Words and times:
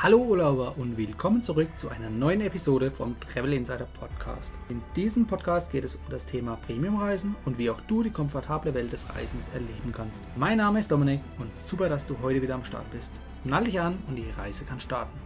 Hallo 0.00 0.18
Urlauber 0.18 0.78
und 0.78 0.96
willkommen 0.96 1.42
zurück 1.42 1.70
zu 1.76 1.88
einer 1.88 2.08
neuen 2.08 2.40
Episode 2.40 2.92
vom 2.92 3.18
Travel 3.18 3.52
Insider 3.52 3.88
Podcast. 3.98 4.54
In 4.68 4.80
diesem 4.94 5.26
Podcast 5.26 5.72
geht 5.72 5.82
es 5.82 5.96
um 5.96 6.02
das 6.08 6.24
Thema 6.24 6.54
Premiumreisen 6.54 7.34
und 7.44 7.58
wie 7.58 7.68
auch 7.68 7.80
du 7.80 8.04
die 8.04 8.12
komfortable 8.12 8.74
Welt 8.74 8.92
des 8.92 9.12
Reisens 9.12 9.48
erleben 9.48 9.90
kannst. 9.90 10.22
Mein 10.36 10.58
Name 10.58 10.78
ist 10.78 10.92
Dominik 10.92 11.18
und 11.40 11.56
super, 11.56 11.88
dass 11.88 12.06
du 12.06 12.16
heute 12.22 12.40
wieder 12.40 12.54
am 12.54 12.62
Start 12.62 12.88
bist. 12.92 13.20
Nall 13.42 13.64
dich 13.64 13.80
an 13.80 13.98
und 14.06 14.14
die 14.14 14.30
Reise 14.38 14.64
kann 14.64 14.78
starten. 14.78 15.18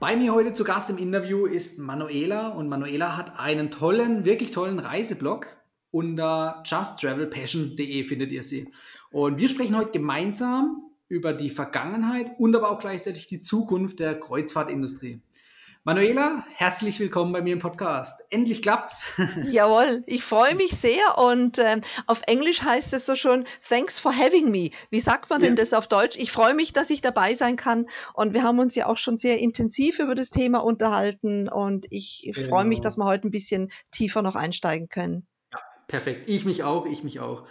Bei 0.00 0.16
mir 0.16 0.32
heute 0.32 0.54
zu 0.54 0.64
Gast 0.64 0.88
im 0.88 0.96
Interview 0.96 1.44
ist 1.44 1.78
Manuela 1.78 2.48
und 2.52 2.70
Manuela 2.70 3.18
hat 3.18 3.38
einen 3.38 3.70
tollen, 3.70 4.24
wirklich 4.24 4.50
tollen 4.50 4.78
Reiseblog. 4.78 5.58
Unter 5.90 6.62
justtravelpassion.de 6.64 8.02
findet 8.04 8.32
ihr 8.32 8.42
sie. 8.42 8.72
Und 9.10 9.36
wir 9.36 9.50
sprechen 9.50 9.76
heute 9.76 9.90
gemeinsam 9.90 10.93
über 11.14 11.32
die 11.32 11.50
Vergangenheit 11.50 12.32
und 12.38 12.56
aber 12.56 12.70
auch 12.70 12.80
gleichzeitig 12.80 13.28
die 13.28 13.40
Zukunft 13.40 14.00
der 14.00 14.18
Kreuzfahrtindustrie. 14.18 15.22
Manuela, 15.84 16.44
herzlich 16.56 16.98
willkommen 16.98 17.32
bei 17.32 17.40
mir 17.40 17.52
im 17.52 17.60
Podcast. 17.60 18.24
Endlich 18.30 18.62
klappt's. 18.62 19.04
Jawohl, 19.44 20.02
ich 20.06 20.24
freue 20.24 20.56
mich 20.56 20.72
sehr 20.76 21.18
und 21.18 21.58
ähm, 21.58 21.82
auf 22.06 22.22
Englisch 22.26 22.62
heißt 22.62 22.94
es 22.94 23.06
so 23.06 23.14
schon, 23.14 23.44
thanks 23.68 24.00
for 24.00 24.12
having 24.12 24.50
me. 24.50 24.70
Wie 24.90 24.98
sagt 24.98 25.30
man 25.30 25.40
ja. 25.40 25.46
denn 25.46 25.56
das 25.56 25.72
auf 25.72 25.86
Deutsch? 25.86 26.16
Ich 26.16 26.32
freue 26.32 26.54
mich, 26.54 26.72
dass 26.72 26.90
ich 26.90 27.00
dabei 27.00 27.34
sein 27.34 27.54
kann 27.54 27.86
und 28.14 28.34
wir 28.34 28.42
haben 28.42 28.58
uns 28.58 28.74
ja 28.74 28.86
auch 28.86 28.98
schon 28.98 29.16
sehr 29.16 29.38
intensiv 29.38 30.00
über 30.00 30.16
das 30.16 30.30
Thema 30.30 30.64
unterhalten 30.64 31.48
und 31.48 31.86
ich 31.90 32.28
genau. 32.34 32.48
freue 32.48 32.64
mich, 32.64 32.78
genau. 32.78 32.86
dass 32.88 32.96
wir 32.96 33.04
heute 33.04 33.28
ein 33.28 33.30
bisschen 33.30 33.70
tiefer 33.92 34.22
noch 34.22 34.34
einsteigen 34.34 34.88
können. 34.88 35.28
Ja, 35.52 35.60
perfekt. 35.86 36.28
Ich 36.28 36.44
mich 36.44 36.64
auch, 36.64 36.86
ich 36.86 37.04
mich 37.04 37.20
auch. 37.20 37.46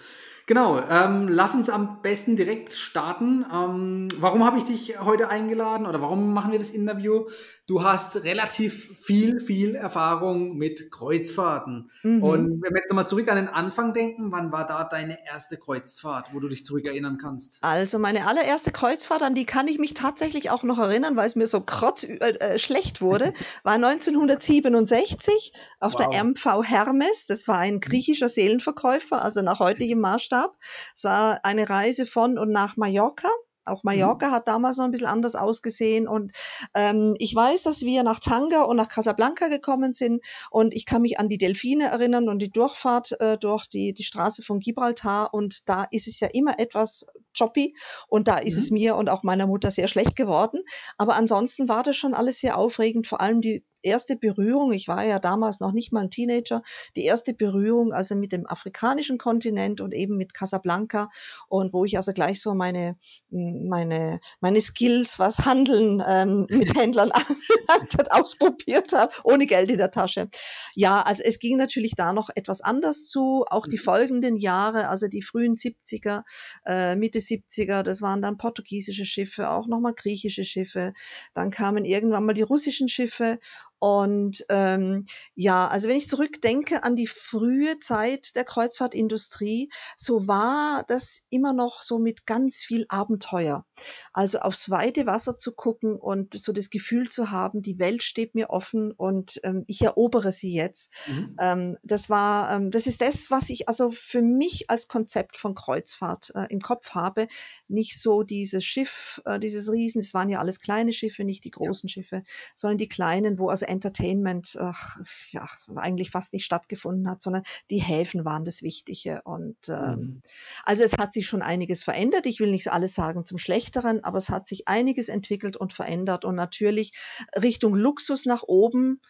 Genau, 0.45 0.81
ähm, 0.89 1.29
lass 1.29 1.53
uns 1.53 1.69
am 1.69 2.01
besten 2.01 2.35
direkt 2.35 2.73
starten. 2.73 3.45
Ähm, 3.51 4.09
warum 4.17 4.45
habe 4.45 4.57
ich 4.57 4.65
dich 4.65 4.99
heute 4.99 5.29
eingeladen 5.29 5.85
oder 5.85 6.01
warum 6.01 6.33
machen 6.33 6.51
wir 6.51 6.59
das 6.59 6.69
Interview? 6.69 7.27
Du 7.65 7.83
hast 7.83 8.25
relativ 8.25 8.99
viel, 8.99 9.39
viel 9.39 9.75
Erfahrung 9.75 10.57
mit 10.57 10.91
Kreuzfahrten. 10.91 11.89
Mhm. 12.03 12.23
Und 12.23 12.61
wenn 12.61 12.73
wir 12.73 12.81
jetzt 12.81 12.89
nochmal 12.89 13.07
zurück 13.07 13.31
an 13.31 13.37
den 13.37 13.47
Anfang 13.47 13.93
denken, 13.93 14.33
wann 14.33 14.51
war 14.51 14.65
da 14.67 14.83
deine 14.83 15.17
erste 15.25 15.55
Kreuzfahrt, 15.55 16.33
wo 16.33 16.41
du 16.41 16.49
dich 16.49 16.65
zurückerinnern 16.65 17.17
kannst? 17.17 17.59
Also 17.61 17.97
meine 17.97 18.27
allererste 18.27 18.71
Kreuzfahrt, 18.71 19.21
an 19.21 19.35
die 19.35 19.45
kann 19.45 19.69
ich 19.69 19.79
mich 19.79 19.93
tatsächlich 19.93 20.49
auch 20.49 20.63
noch 20.63 20.77
erinnern, 20.77 21.15
weil 21.15 21.27
es 21.27 21.37
mir 21.37 21.47
so 21.47 21.61
krotz 21.61 22.03
äh, 22.03 22.17
äh 22.17 22.59
schlecht 22.59 22.99
wurde, 22.99 23.33
war 23.63 23.75
1967 23.75 25.53
auf 25.79 25.93
wow. 25.93 26.09
der 26.09 26.21
MV 26.21 26.63
Hermes. 26.63 27.27
Das 27.27 27.47
war 27.47 27.59
ein 27.59 27.79
griechischer 27.79 28.27
Seelenverkäufer, 28.27 29.23
also 29.23 29.41
nach 29.41 29.59
heutigem 29.59 29.99
Maßstab 30.01 30.32
Maßstab. 30.33 30.57
Es 30.95 31.03
war 31.03 31.39
eine 31.43 31.69
Reise 31.69 32.05
von 32.05 32.37
und 32.37 32.51
nach 32.51 32.77
Mallorca. 32.77 33.29
Auch 33.65 33.83
mhm. 33.83 33.91
Mallorca 33.91 34.27
mhm. 34.27 34.31
hat 34.31 34.47
damals 34.47 34.77
noch 34.77 34.85
ein 34.85 34.91
bisschen 34.91 35.07
anders 35.07 35.35
ausgesehen. 35.35 36.07
Und 36.07 36.31
ähm, 36.75 37.15
ich 37.17 37.33
weiß, 37.33 37.63
dass 37.63 37.81
wir 37.81 38.03
nach 38.03 38.19
Tanga 38.19 38.63
und 38.63 38.75
nach 38.75 38.89
Casablanca 38.89 39.47
gekommen 39.47 39.93
sind. 39.93 40.23
Und 40.51 40.73
ich 40.73 40.85
kann 40.85 41.01
mich 41.01 41.19
an 41.19 41.29
die 41.29 41.37
Delfine 41.37 41.85
erinnern 41.85 42.27
und 42.29 42.39
die 42.39 42.49
Durchfahrt 42.49 43.19
äh, 43.21 43.37
durch 43.37 43.67
die, 43.67 43.93
die 43.93 44.03
Straße 44.03 44.43
von 44.43 44.59
Gibraltar. 44.59 45.33
Und 45.33 45.69
da 45.69 45.85
ist 45.91 46.07
es 46.07 46.19
ja 46.19 46.27
immer 46.33 46.59
etwas 46.59 47.05
choppy. 47.37 47.75
Und 48.07 48.27
da 48.27 48.37
ist 48.37 48.55
mhm. 48.55 48.61
es 48.61 48.71
mir 48.71 48.95
und 48.95 49.09
auch 49.09 49.23
meiner 49.23 49.47
Mutter 49.47 49.71
sehr 49.71 49.87
schlecht 49.87 50.15
geworden. 50.15 50.59
Aber 50.97 51.15
ansonsten 51.15 51.69
war 51.69 51.83
das 51.83 51.95
schon 51.95 52.13
alles 52.13 52.39
sehr 52.39 52.57
aufregend. 52.57 53.07
Vor 53.07 53.21
allem 53.21 53.39
die 53.39 53.63
erste 53.83 54.15
Berührung, 54.15 54.71
ich 54.71 54.87
war 54.87 55.03
ja 55.03 55.19
damals 55.19 55.59
noch 55.59 55.71
nicht 55.71 55.91
mal 55.91 56.03
ein 56.03 56.09
Teenager, 56.09 56.61
die 56.95 57.03
erste 57.03 57.33
Berührung 57.33 57.93
also 57.93 58.15
mit 58.15 58.31
dem 58.31 58.47
afrikanischen 58.47 59.17
Kontinent 59.17 59.81
und 59.81 59.93
eben 59.93 60.17
mit 60.17 60.33
Casablanca 60.33 61.09
und 61.49 61.73
wo 61.73 61.85
ich 61.85 61.97
also 61.97 62.13
gleich 62.13 62.41
so 62.41 62.53
meine, 62.53 62.97
meine, 63.29 64.19
meine 64.41 64.61
Skills, 64.61 65.19
was 65.19 65.39
Handeln 65.39 66.03
ähm, 66.05 66.47
mit 66.49 66.75
Händlern 66.77 67.11
ausprobiert 68.09 68.93
habe, 68.93 69.13
ohne 69.23 69.45
Geld 69.45 69.69
in 69.71 69.77
der 69.77 69.91
Tasche. 69.91 70.29
Ja, 70.75 71.01
also 71.01 71.23
es 71.23 71.39
ging 71.39 71.57
natürlich 71.57 71.93
da 71.95 72.13
noch 72.13 72.29
etwas 72.35 72.61
anders 72.61 73.05
zu, 73.05 73.45
auch 73.49 73.67
die 73.67 73.77
mhm. 73.77 73.81
folgenden 73.81 74.37
Jahre, 74.37 74.89
also 74.89 75.07
die 75.07 75.21
frühen 75.21 75.55
70er, 75.55 76.23
äh, 76.65 76.95
Mitte 76.95 77.19
70er, 77.19 77.83
das 77.83 78.01
waren 78.01 78.21
dann 78.21 78.37
portugiesische 78.37 79.05
Schiffe, 79.05 79.49
auch 79.49 79.67
nochmal 79.67 79.93
griechische 79.93 80.43
Schiffe, 80.43 80.93
dann 81.33 81.51
kamen 81.51 81.85
irgendwann 81.85 82.25
mal 82.25 82.33
die 82.33 82.41
russischen 82.41 82.87
Schiffe 82.87 83.39
und 83.83 84.45
ähm, 84.47 85.03
ja, 85.35 85.67
also 85.67 85.89
wenn 85.89 85.97
ich 85.97 86.07
zurückdenke 86.07 86.83
an 86.83 86.95
die 86.95 87.05
frühe 87.05 87.81
Zeit 87.81 88.33
der 88.37 88.45
Kreuzfahrtindustrie, 88.45 89.69
so 89.97 90.25
war 90.25 90.85
das 90.87 91.23
immer 91.29 91.51
noch 91.51 91.81
so 91.81 91.99
mit 91.99 92.25
ganz 92.25 92.59
viel 92.59 92.85
Abenteuer. 92.87 93.65
Also 94.13 94.39
aufs 94.39 94.69
weite 94.69 95.05
Wasser 95.05 95.37
zu 95.37 95.51
gucken 95.51 95.97
und 95.97 96.33
so 96.33 96.53
das 96.53 96.69
Gefühl 96.69 97.09
zu 97.09 97.29
haben, 97.29 97.61
die 97.61 97.77
Welt 97.77 98.03
steht 98.03 98.35
mir 98.35 98.51
offen 98.51 98.93
und 98.93 99.41
ähm, 99.43 99.65
ich 99.67 99.81
erobere 99.81 100.31
sie 100.31 100.53
jetzt. 100.53 100.93
Mhm. 101.07 101.35
Ähm, 101.41 101.77
das 101.83 102.09
war, 102.09 102.55
ähm, 102.55 102.71
das 102.71 102.87
ist 102.87 103.01
das, 103.01 103.31
was 103.31 103.49
ich 103.49 103.67
also 103.67 103.91
für 103.91 104.21
mich 104.21 104.69
als 104.69 104.87
Konzept 104.87 105.35
von 105.35 105.55
Kreuzfahrt 105.55 106.31
äh, 106.35 106.45
im 106.47 106.61
Kopf 106.61 106.91
habe. 106.91 107.27
Nicht 107.67 107.99
so 107.99 108.23
dieses 108.23 108.63
Schiff, 108.63 109.21
äh, 109.25 109.39
dieses 109.39 109.69
Riesen, 109.69 109.99
es 109.99 110.13
waren 110.13 110.29
ja 110.29 110.39
alles 110.39 110.61
kleine 110.61 110.93
Schiffe, 110.93 111.25
nicht 111.25 111.43
die 111.43 111.51
großen 111.51 111.89
ja. 111.89 111.95
Schiffe, 111.95 112.23
sondern 112.55 112.77
die 112.77 112.87
kleinen, 112.87 113.37
wo 113.37 113.49
also 113.49 113.72
Entertainment 113.73 114.57
ach, 114.59 114.97
ja, 115.31 115.49
eigentlich 115.75 116.11
fast 116.11 116.33
nicht 116.33 116.45
stattgefunden 116.45 117.09
hat, 117.09 117.21
sondern 117.21 117.43
die 117.69 117.81
Häfen 117.81 118.23
waren 118.23 118.45
das 118.45 118.61
Wichtige. 118.61 119.21
Und 119.23 119.57
ähm, 119.67 119.99
mhm. 119.99 120.21
also 120.63 120.83
es 120.83 120.93
hat 120.93 121.11
sich 121.11 121.27
schon 121.27 121.41
einiges 121.41 121.83
verändert. 121.83 122.25
Ich 122.25 122.39
will 122.39 122.51
nicht 122.51 122.71
alles 122.71 122.93
sagen 122.93 123.25
zum 123.25 123.37
Schlechteren, 123.37 124.03
aber 124.03 124.17
es 124.17 124.29
hat 124.29 124.47
sich 124.47 124.67
einiges 124.67 125.09
entwickelt 125.09 125.57
und 125.57 125.73
verändert. 125.73 126.23
Und 126.23 126.35
natürlich 126.35 126.93
Richtung 127.35 127.75
Luxus 127.75 128.25
nach 128.25 128.43
oben 128.43 129.01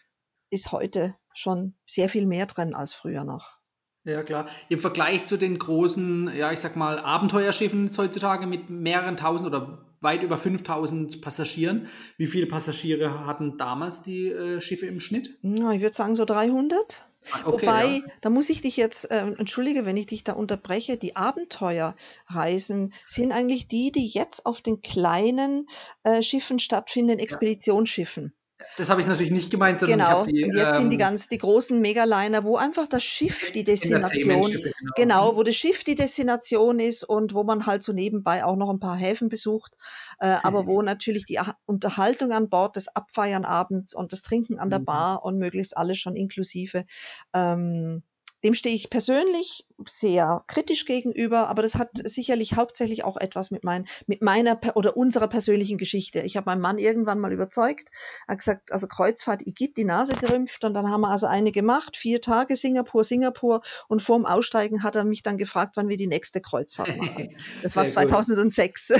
ist 0.49 0.71
heute 0.71 1.15
schon 1.33 1.75
sehr 1.85 2.09
viel 2.09 2.25
mehr 2.25 2.45
drin 2.45 2.73
als 2.73 2.93
früher 2.93 3.23
noch. 3.23 3.57
Ja, 4.05 4.21
klar. 4.21 4.47
Im 4.67 4.79
Vergleich 4.79 5.25
zu 5.25 5.37
den 5.37 5.57
großen, 5.57 6.35
ja, 6.35 6.51
ich 6.51 6.59
sag 6.59 6.75
mal, 6.75 6.99
Abenteuerschiffen 6.99 7.89
heutzutage 7.97 8.47
mit 8.47 8.69
mehreren 8.69 9.15
tausend 9.15 9.47
oder 9.47 9.92
weit 10.03 10.23
über 10.23 10.37
5000 10.37 11.21
Passagieren. 11.21 11.87
Wie 12.17 12.27
viele 12.27 12.45
Passagiere 12.45 13.25
hatten 13.25 13.57
damals 13.57 14.01
die 14.01 14.27
äh, 14.27 14.61
Schiffe 14.61 14.85
im 14.85 14.99
Schnitt? 14.99 15.37
Na, 15.41 15.73
ich 15.73 15.81
würde 15.81 15.95
sagen 15.95 16.15
so 16.15 16.25
300. 16.25 17.07
Ah, 17.31 17.43
okay, 17.45 17.65
Wobei, 17.65 17.85
ja. 17.85 18.01
da 18.21 18.29
muss 18.29 18.49
ich 18.49 18.61
dich 18.61 18.75
jetzt, 18.75 19.09
äh, 19.09 19.19
entschuldige, 19.19 19.85
wenn 19.85 19.95
ich 19.95 20.07
dich 20.07 20.23
da 20.23 20.33
unterbreche, 20.33 20.97
die 20.97 21.15
Abenteuerreisen 21.15 22.93
sind 23.07 23.31
eigentlich 23.31 23.67
die, 23.67 23.91
die 23.91 24.07
jetzt 24.07 24.45
auf 24.45 24.61
den 24.61 24.81
kleinen 24.81 25.67
äh, 26.03 26.21
Schiffen 26.21 26.59
stattfinden, 26.59 27.19
Expeditionsschiffen. 27.19 28.33
Das 28.77 28.89
habe 28.89 29.01
ich 29.01 29.07
natürlich 29.07 29.31
nicht 29.31 29.49
gemeint, 29.49 29.79
sondern 29.79 29.99
genau. 29.99 30.23
die. 30.25 30.43
Und 30.43 30.55
jetzt 30.55 30.75
ähm, 30.75 30.81
sind 30.81 30.89
die 30.89 30.95
ähm, 30.95 30.99
ganz 30.99 31.27
die 31.27 31.37
großen 31.37 31.79
Megaliner, 31.79 32.43
wo 32.43 32.55
einfach 32.55 32.87
das 32.87 33.03
Schiff 33.03 33.51
die 33.51 33.63
Destination, 33.63 34.51
genau. 34.51 34.93
genau, 34.95 35.35
wo 35.35 35.43
das 35.43 35.55
Schiff 35.55 35.83
die 35.83 35.95
Destination 35.95 36.79
ist 36.79 37.03
und 37.03 37.33
wo 37.33 37.43
man 37.43 37.65
halt 37.65 37.83
so 37.83 37.93
nebenbei 37.93 38.43
auch 38.43 38.55
noch 38.55 38.69
ein 38.69 38.79
paar 38.79 38.95
Häfen 38.95 39.29
besucht, 39.29 39.73
äh, 40.19 40.37
aber 40.43 40.65
wo 40.67 40.81
natürlich 40.81 41.25
die 41.25 41.39
Unterhaltung 41.65 42.31
an 42.31 42.49
Bord, 42.49 42.75
das 42.75 42.87
Abfeiern 42.87 43.45
abends 43.45 43.93
und 43.93 44.11
das 44.11 44.21
Trinken 44.21 44.59
an 44.59 44.69
der 44.69 44.79
mhm. 44.79 44.85
Bar 44.85 45.25
und 45.25 45.37
möglichst 45.37 45.75
alles 45.75 45.97
schon 45.97 46.15
inklusive 46.15 46.85
ähm, 47.33 48.03
dem 48.43 48.53
stehe 48.53 48.75
ich 48.75 48.89
persönlich 48.89 49.65
sehr 49.85 50.43
kritisch 50.47 50.85
gegenüber, 50.85 51.47
aber 51.47 51.61
das 51.61 51.75
hat 51.75 51.91
sicherlich 52.03 52.55
hauptsächlich 52.55 53.03
auch 53.03 53.17
etwas 53.17 53.51
mit, 53.51 53.63
mein, 53.63 53.85
mit 54.07 54.21
meiner 54.21 54.59
oder 54.75 54.97
unserer 54.97 55.27
persönlichen 55.27 55.77
Geschichte. 55.77 56.19
Ich 56.19 56.37
habe 56.37 56.49
meinen 56.49 56.61
Mann 56.61 56.77
irgendwann 56.77 57.19
mal 57.19 57.31
überzeugt, 57.31 57.89
er 58.27 58.33
hat 58.33 58.39
gesagt, 58.39 58.71
also 58.71 58.87
Kreuzfahrt 58.87 59.45
Igitt, 59.45 59.77
die 59.77 59.85
Nase 59.85 60.13
gerümpft 60.15 60.63
und 60.65 60.73
dann 60.73 60.89
haben 60.89 61.01
wir 61.01 61.09
also 61.09 61.27
eine 61.27 61.51
gemacht, 61.51 61.97
vier 61.97 62.21
Tage 62.21 62.55
Singapur, 62.55 63.03
Singapur 63.03 63.61
und 63.87 64.01
vorm 64.01 64.25
Aussteigen 64.25 64.83
hat 64.83 64.95
er 64.95 65.03
mich 65.03 65.23
dann 65.23 65.37
gefragt, 65.37 65.75
wann 65.75 65.89
wir 65.89 65.97
die 65.97 66.07
nächste 66.07 66.41
Kreuzfahrt 66.41 66.97
machen. 66.97 67.35
Das 67.61 67.75
war 67.75 67.87
2006. 67.87 68.93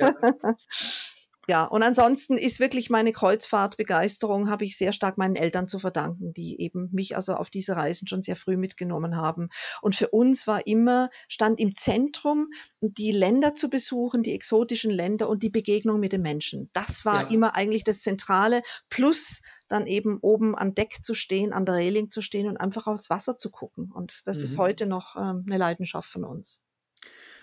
Ja. 0.00 0.14
ja, 1.48 1.64
und 1.64 1.82
ansonsten 1.82 2.36
ist 2.36 2.58
wirklich 2.58 2.90
meine 2.90 3.12
Kreuzfahrtbegeisterung, 3.12 4.50
habe 4.50 4.64
ich 4.64 4.76
sehr 4.76 4.92
stark 4.92 5.16
meinen 5.16 5.36
Eltern 5.36 5.68
zu 5.68 5.78
verdanken, 5.78 6.34
die 6.34 6.60
eben 6.60 6.88
mich 6.92 7.14
also 7.14 7.34
auf 7.34 7.50
diese 7.50 7.76
Reisen 7.76 8.08
schon 8.08 8.22
sehr 8.22 8.34
früh 8.34 8.56
mitgenommen 8.56 9.16
haben. 9.16 9.50
Und 9.80 9.94
für 9.94 10.08
uns 10.08 10.46
war 10.46 10.66
immer, 10.66 11.08
stand 11.28 11.60
im 11.60 11.76
Zentrum, 11.76 12.48
die 12.80 13.12
Länder 13.12 13.54
zu 13.54 13.70
besuchen, 13.70 14.24
die 14.24 14.34
exotischen 14.34 14.90
Länder 14.90 15.28
und 15.28 15.44
die 15.44 15.50
Begegnung 15.50 16.00
mit 16.00 16.12
den 16.12 16.22
Menschen. 16.22 16.68
Das 16.72 17.04
war 17.04 17.22
ja. 17.22 17.28
immer 17.28 17.54
eigentlich 17.54 17.84
das 17.84 18.00
Zentrale, 18.00 18.62
plus 18.88 19.42
dann 19.68 19.86
eben 19.86 20.18
oben 20.20 20.56
an 20.56 20.74
Deck 20.74 21.02
zu 21.02 21.14
stehen, 21.14 21.52
an 21.52 21.64
der 21.64 21.76
Reling 21.76 22.10
zu 22.10 22.22
stehen 22.22 22.48
und 22.48 22.56
einfach 22.56 22.88
aufs 22.88 23.08
Wasser 23.08 23.38
zu 23.38 23.50
gucken. 23.50 23.92
Und 23.92 24.26
das 24.26 24.38
mhm. 24.38 24.44
ist 24.44 24.58
heute 24.58 24.86
noch 24.86 25.14
ähm, 25.16 25.44
eine 25.46 25.58
Leidenschaft 25.58 26.10
von 26.10 26.24
uns. 26.24 26.60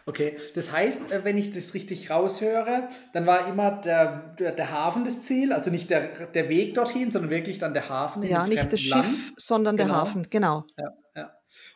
Okay, 0.06 0.36
das 0.56 0.72
heißt, 0.72 1.12
äh, 1.12 1.24
wenn 1.24 1.38
ich 1.38 1.52
das 1.52 1.74
richtig 1.74 2.10
raushöre, 2.10 2.90
dann 3.14 3.26
war 3.26 3.48
immer 3.48 3.72
der, 3.72 4.36
der, 4.38 4.52
der 4.52 4.72
Hafen 4.72 5.06
das 5.06 5.22
Ziel, 5.24 5.54
also 5.54 5.72
nicht 5.72 5.90
der, 5.90 6.28
der 6.28 6.50
Weg 6.50 6.76
dorthin, 6.76 7.12
sondern 7.12 7.32
wirklich 7.32 7.60
dann 7.60 7.74
der 7.74 7.90
Hafen. 7.90 8.24
Ja, 8.24 8.46
nicht 8.46 8.72
das 8.72 8.86
Land. 8.90 9.06
Schiff, 9.06 9.34
sondern 9.38 9.78
genau. 9.78 9.94
der 9.94 10.02
Hafen, 10.02 10.28
genau. 10.30 10.66
Ja, 10.78 10.94
ja. 11.16 11.32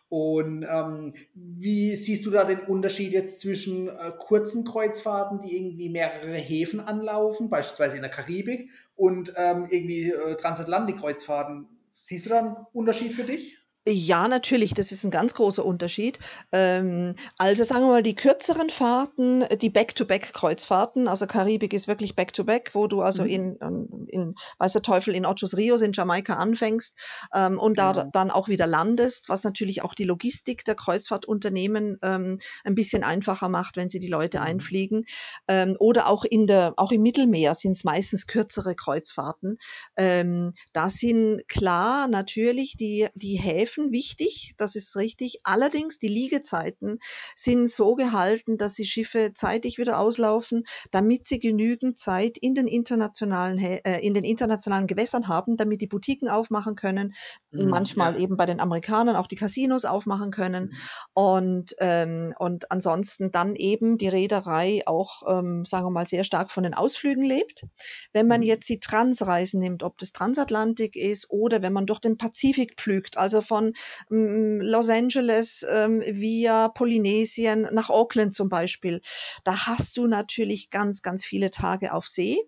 Und 0.09 0.63
ähm, 0.63 1.13
wie 1.33 1.95
siehst 1.95 2.25
du 2.25 2.31
da 2.31 2.45
den 2.45 2.59
Unterschied 2.59 3.11
jetzt 3.11 3.39
zwischen 3.39 3.89
äh, 3.89 4.11
kurzen 4.17 4.63
Kreuzfahrten, 4.65 5.41
die 5.41 5.57
irgendwie 5.57 5.89
mehrere 5.89 6.35
Häfen 6.35 6.79
anlaufen, 6.79 7.49
beispielsweise 7.49 7.97
in 7.97 8.03
der 8.03 8.11
Karibik, 8.11 8.71
und 8.95 9.33
ähm, 9.35 9.67
irgendwie 9.69 10.11
äh, 10.11 10.35
Transatlantik-Kreuzfahrten? 10.35 11.67
Siehst 12.03 12.25
du 12.25 12.29
da 12.29 12.39
einen 12.39 12.55
Unterschied 12.71 13.13
für 13.13 13.23
dich? 13.23 13.56
Ja, 13.89 14.27
natürlich, 14.27 14.73
das 14.73 14.91
ist 14.91 15.05
ein 15.05 15.11
ganz 15.11 15.33
großer 15.33 15.63
Unterschied. 15.63 16.19
Ähm, 16.51 17.15
also 17.37 17.63
sagen 17.63 17.83
wir 17.83 17.87
mal, 17.87 18.03
die 18.03 18.15
kürzeren 18.15 18.69
Fahrten, 18.69 19.45
die 19.61 19.69
Back-to-Back-Kreuzfahrten, 19.69 21.07
also 21.07 21.25
Karibik 21.25 21.71
ist 21.71 21.87
wirklich 21.87 22.13
Back-to-Back, 22.13 22.71
wo 22.73 22.87
du 22.87 23.01
also 23.01 23.23
mhm. 23.23 23.29
in, 23.29 23.57
ähm, 23.61 24.07
in, 24.09 24.35
weiß 24.57 24.73
der 24.73 24.81
Teufel, 24.81 25.15
in 25.15 25.25
Ochos 25.25 25.55
Rios 25.55 25.81
in 25.81 25.93
Jamaika 25.93 26.33
anfängst 26.33 26.97
ähm, 27.33 27.57
und 27.59 27.77
genau. 27.77 27.93
da 27.93 28.03
dann 28.11 28.29
auch 28.29 28.49
wieder 28.49 28.67
landest, 28.67 29.29
was 29.29 29.45
natürlich 29.45 29.83
auch 29.83 29.93
die 29.93 30.03
Logistik 30.03 30.65
der 30.65 30.75
Kreuzfahrtunternehmen 30.75 31.97
ähm, 32.01 32.39
ein 32.65 32.75
bisschen 32.75 33.05
einfacher 33.05 33.47
macht, 33.47 33.77
wenn 33.77 33.87
sie 33.87 33.99
die 33.99 34.09
Leute 34.09 34.39
mhm. 34.39 34.43
einfliegen. 34.43 35.05
Ähm, 35.47 35.77
oder 35.79 36.07
auch 36.07 36.25
in 36.25 36.45
der, 36.45 36.73
auch 36.75 36.91
im 36.91 37.03
Mittelmeer 37.03 37.55
sind 37.55 37.71
es 37.71 37.85
meistens 37.85 38.27
kürzere 38.27 38.75
Kreuzfahrten. 38.75 39.57
Ähm, 39.95 40.55
da 40.73 40.89
sind 40.89 41.47
klar 41.47 42.09
natürlich 42.09 42.75
die, 42.75 43.07
die 43.15 43.37
Häfen 43.37 43.76
Häfen 43.77 43.91
wichtig, 43.91 44.53
das 44.57 44.75
ist 44.75 44.95
richtig. 44.95 45.41
Allerdings 45.43 45.99
die 45.99 46.07
Liegezeiten 46.07 46.99
sind 47.35 47.69
so 47.69 47.95
gehalten, 47.95 48.57
dass 48.57 48.73
die 48.73 48.85
Schiffe 48.85 49.33
zeitig 49.35 49.77
wieder 49.77 49.99
auslaufen, 49.99 50.65
damit 50.91 51.27
sie 51.27 51.39
genügend 51.39 51.99
Zeit 51.99 52.37
in 52.37 52.55
den 52.55 52.67
internationalen, 52.67 53.59
äh, 53.59 53.99
in 53.99 54.13
den 54.13 54.23
internationalen 54.23 54.87
Gewässern 54.87 55.27
haben, 55.27 55.57
damit 55.57 55.81
die 55.81 55.87
Boutiquen 55.87 56.27
aufmachen 56.27 56.75
können, 56.75 57.13
mhm, 57.51 57.69
manchmal 57.69 58.13
ja. 58.13 58.21
eben 58.21 58.37
bei 58.37 58.45
den 58.45 58.59
Amerikanern 58.59 59.15
auch 59.15 59.27
die 59.27 59.35
Casinos 59.35 59.85
aufmachen 59.85 60.31
können 60.31 60.65
mhm. 60.65 60.71
und, 61.13 61.75
ähm, 61.79 62.33
und 62.39 62.71
ansonsten 62.71 63.31
dann 63.31 63.55
eben 63.55 63.97
die 63.97 64.09
Reederei 64.09 64.81
auch, 64.85 65.21
ähm, 65.27 65.65
sagen 65.65 65.85
wir 65.85 65.91
mal, 65.91 66.07
sehr 66.07 66.23
stark 66.23 66.51
von 66.51 66.63
den 66.63 66.73
Ausflügen 66.73 67.23
lebt. 67.23 67.65
Wenn 68.13 68.27
man 68.27 68.41
mhm. 68.41 68.47
jetzt 68.47 68.69
die 68.69 68.79
Transreisen 68.79 69.59
nimmt, 69.59 69.83
ob 69.83 69.97
das 69.99 70.13
Transatlantik 70.13 70.95
ist 70.95 71.29
oder 71.29 71.61
wenn 71.61 71.73
man 71.73 71.85
durch 71.85 71.99
den 71.99 72.17
Pazifik 72.17 72.75
pflügt, 72.77 73.17
also 73.17 73.41
von 73.41 73.66
Mm, 74.09 74.61
Los 74.61 74.89
Angeles 74.89 75.65
ähm, 75.69 76.01
via 76.05 76.69
Polynesien 76.69 77.67
nach 77.71 77.89
Auckland 77.89 78.33
zum 78.35 78.49
Beispiel. 78.49 79.01
Da 79.43 79.67
hast 79.67 79.97
du 79.97 80.07
natürlich 80.07 80.69
ganz, 80.69 81.01
ganz 81.01 81.25
viele 81.25 81.51
Tage 81.51 81.93
auf 81.93 82.07
See. 82.07 82.39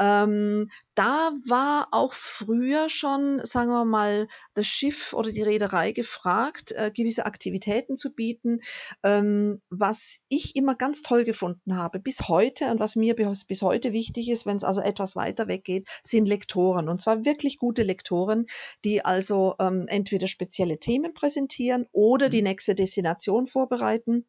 Ähm, 0.00 0.70
da 0.94 1.30
war 1.46 1.88
auch 1.92 2.14
früher 2.14 2.88
schon, 2.88 3.40
sagen 3.44 3.68
wir 3.68 3.84
mal, 3.84 4.28
das 4.54 4.66
Schiff 4.66 5.12
oder 5.12 5.30
die 5.30 5.42
Reederei 5.42 5.92
gefragt, 5.92 6.72
äh, 6.72 6.90
gewisse 6.90 7.26
Aktivitäten 7.26 7.96
zu 7.96 8.14
bieten. 8.14 8.60
Ähm, 9.04 9.60
was 9.68 10.20
ich 10.28 10.56
immer 10.56 10.74
ganz 10.74 11.02
toll 11.02 11.24
gefunden 11.24 11.76
habe 11.76 12.00
bis 12.00 12.28
heute 12.28 12.70
und 12.70 12.80
was 12.80 12.96
mir 12.96 13.14
bis, 13.14 13.44
bis 13.44 13.60
heute 13.60 13.92
wichtig 13.92 14.30
ist, 14.30 14.46
wenn 14.46 14.56
es 14.56 14.64
also 14.64 14.80
etwas 14.80 15.16
weiter 15.16 15.48
weggeht, 15.48 15.86
sind 16.02 16.26
Lektoren. 16.26 16.88
Und 16.88 17.02
zwar 17.02 17.26
wirklich 17.26 17.58
gute 17.58 17.82
Lektoren, 17.82 18.46
die 18.84 19.04
also 19.04 19.54
ähm, 19.60 19.84
entweder 19.88 20.28
spezielle 20.28 20.78
Themen 20.78 21.12
präsentieren 21.12 21.86
oder 21.92 22.30
die 22.30 22.38
mhm. 22.38 22.48
nächste 22.48 22.74
Destination 22.74 23.46
vorbereiten. 23.46 24.26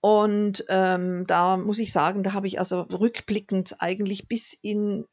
Und 0.00 0.64
ähm, 0.68 1.26
da 1.26 1.56
muss 1.56 1.78
ich 1.78 1.92
sagen, 1.92 2.22
da 2.22 2.32
habe 2.32 2.46
ich 2.46 2.58
also 2.58 2.82
rückblickend 2.82 3.76
eigentlich 3.80 4.28
bis 4.28 4.52
in 4.60 5.06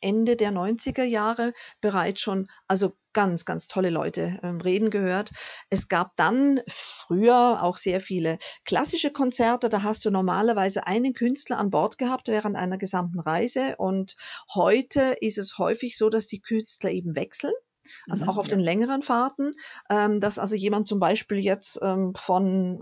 Ende 0.00 0.36
der 0.36 0.52
90er 0.52 1.04
Jahre 1.04 1.52
bereits 1.80 2.20
schon 2.20 2.48
also 2.68 2.96
ganz, 3.12 3.44
ganz 3.44 3.68
tolle 3.68 3.90
Leute 3.90 4.38
ähm, 4.42 4.60
reden 4.60 4.90
gehört. 4.90 5.30
Es 5.70 5.88
gab 5.88 6.16
dann 6.16 6.60
früher 6.68 7.62
auch 7.62 7.76
sehr 7.76 8.00
viele 8.00 8.38
klassische 8.64 9.10
Konzerte. 9.10 9.68
Da 9.68 9.82
hast 9.82 10.04
du 10.04 10.10
normalerweise 10.10 10.86
einen 10.86 11.14
Künstler 11.14 11.58
an 11.58 11.70
Bord 11.70 11.98
gehabt 11.98 12.28
während 12.28 12.56
einer 12.56 12.78
gesamten 12.78 13.20
Reise. 13.20 13.76
Und 13.78 14.16
heute 14.52 15.16
ist 15.20 15.38
es 15.38 15.58
häufig 15.58 15.96
so, 15.96 16.10
dass 16.10 16.26
die 16.26 16.40
Künstler 16.40 16.90
eben 16.90 17.16
wechseln. 17.16 17.54
Also 18.08 18.24
mhm, 18.24 18.30
auch 18.30 18.36
auf 18.36 18.48
den 18.48 18.60
längeren 18.60 19.02
Fahrten, 19.02 19.50
ähm, 19.90 20.20
dass 20.20 20.38
also 20.38 20.54
jemand 20.54 20.88
zum 20.88 21.00
Beispiel 21.00 21.38
jetzt 21.38 21.78
ähm, 21.82 22.14
von, 22.14 22.80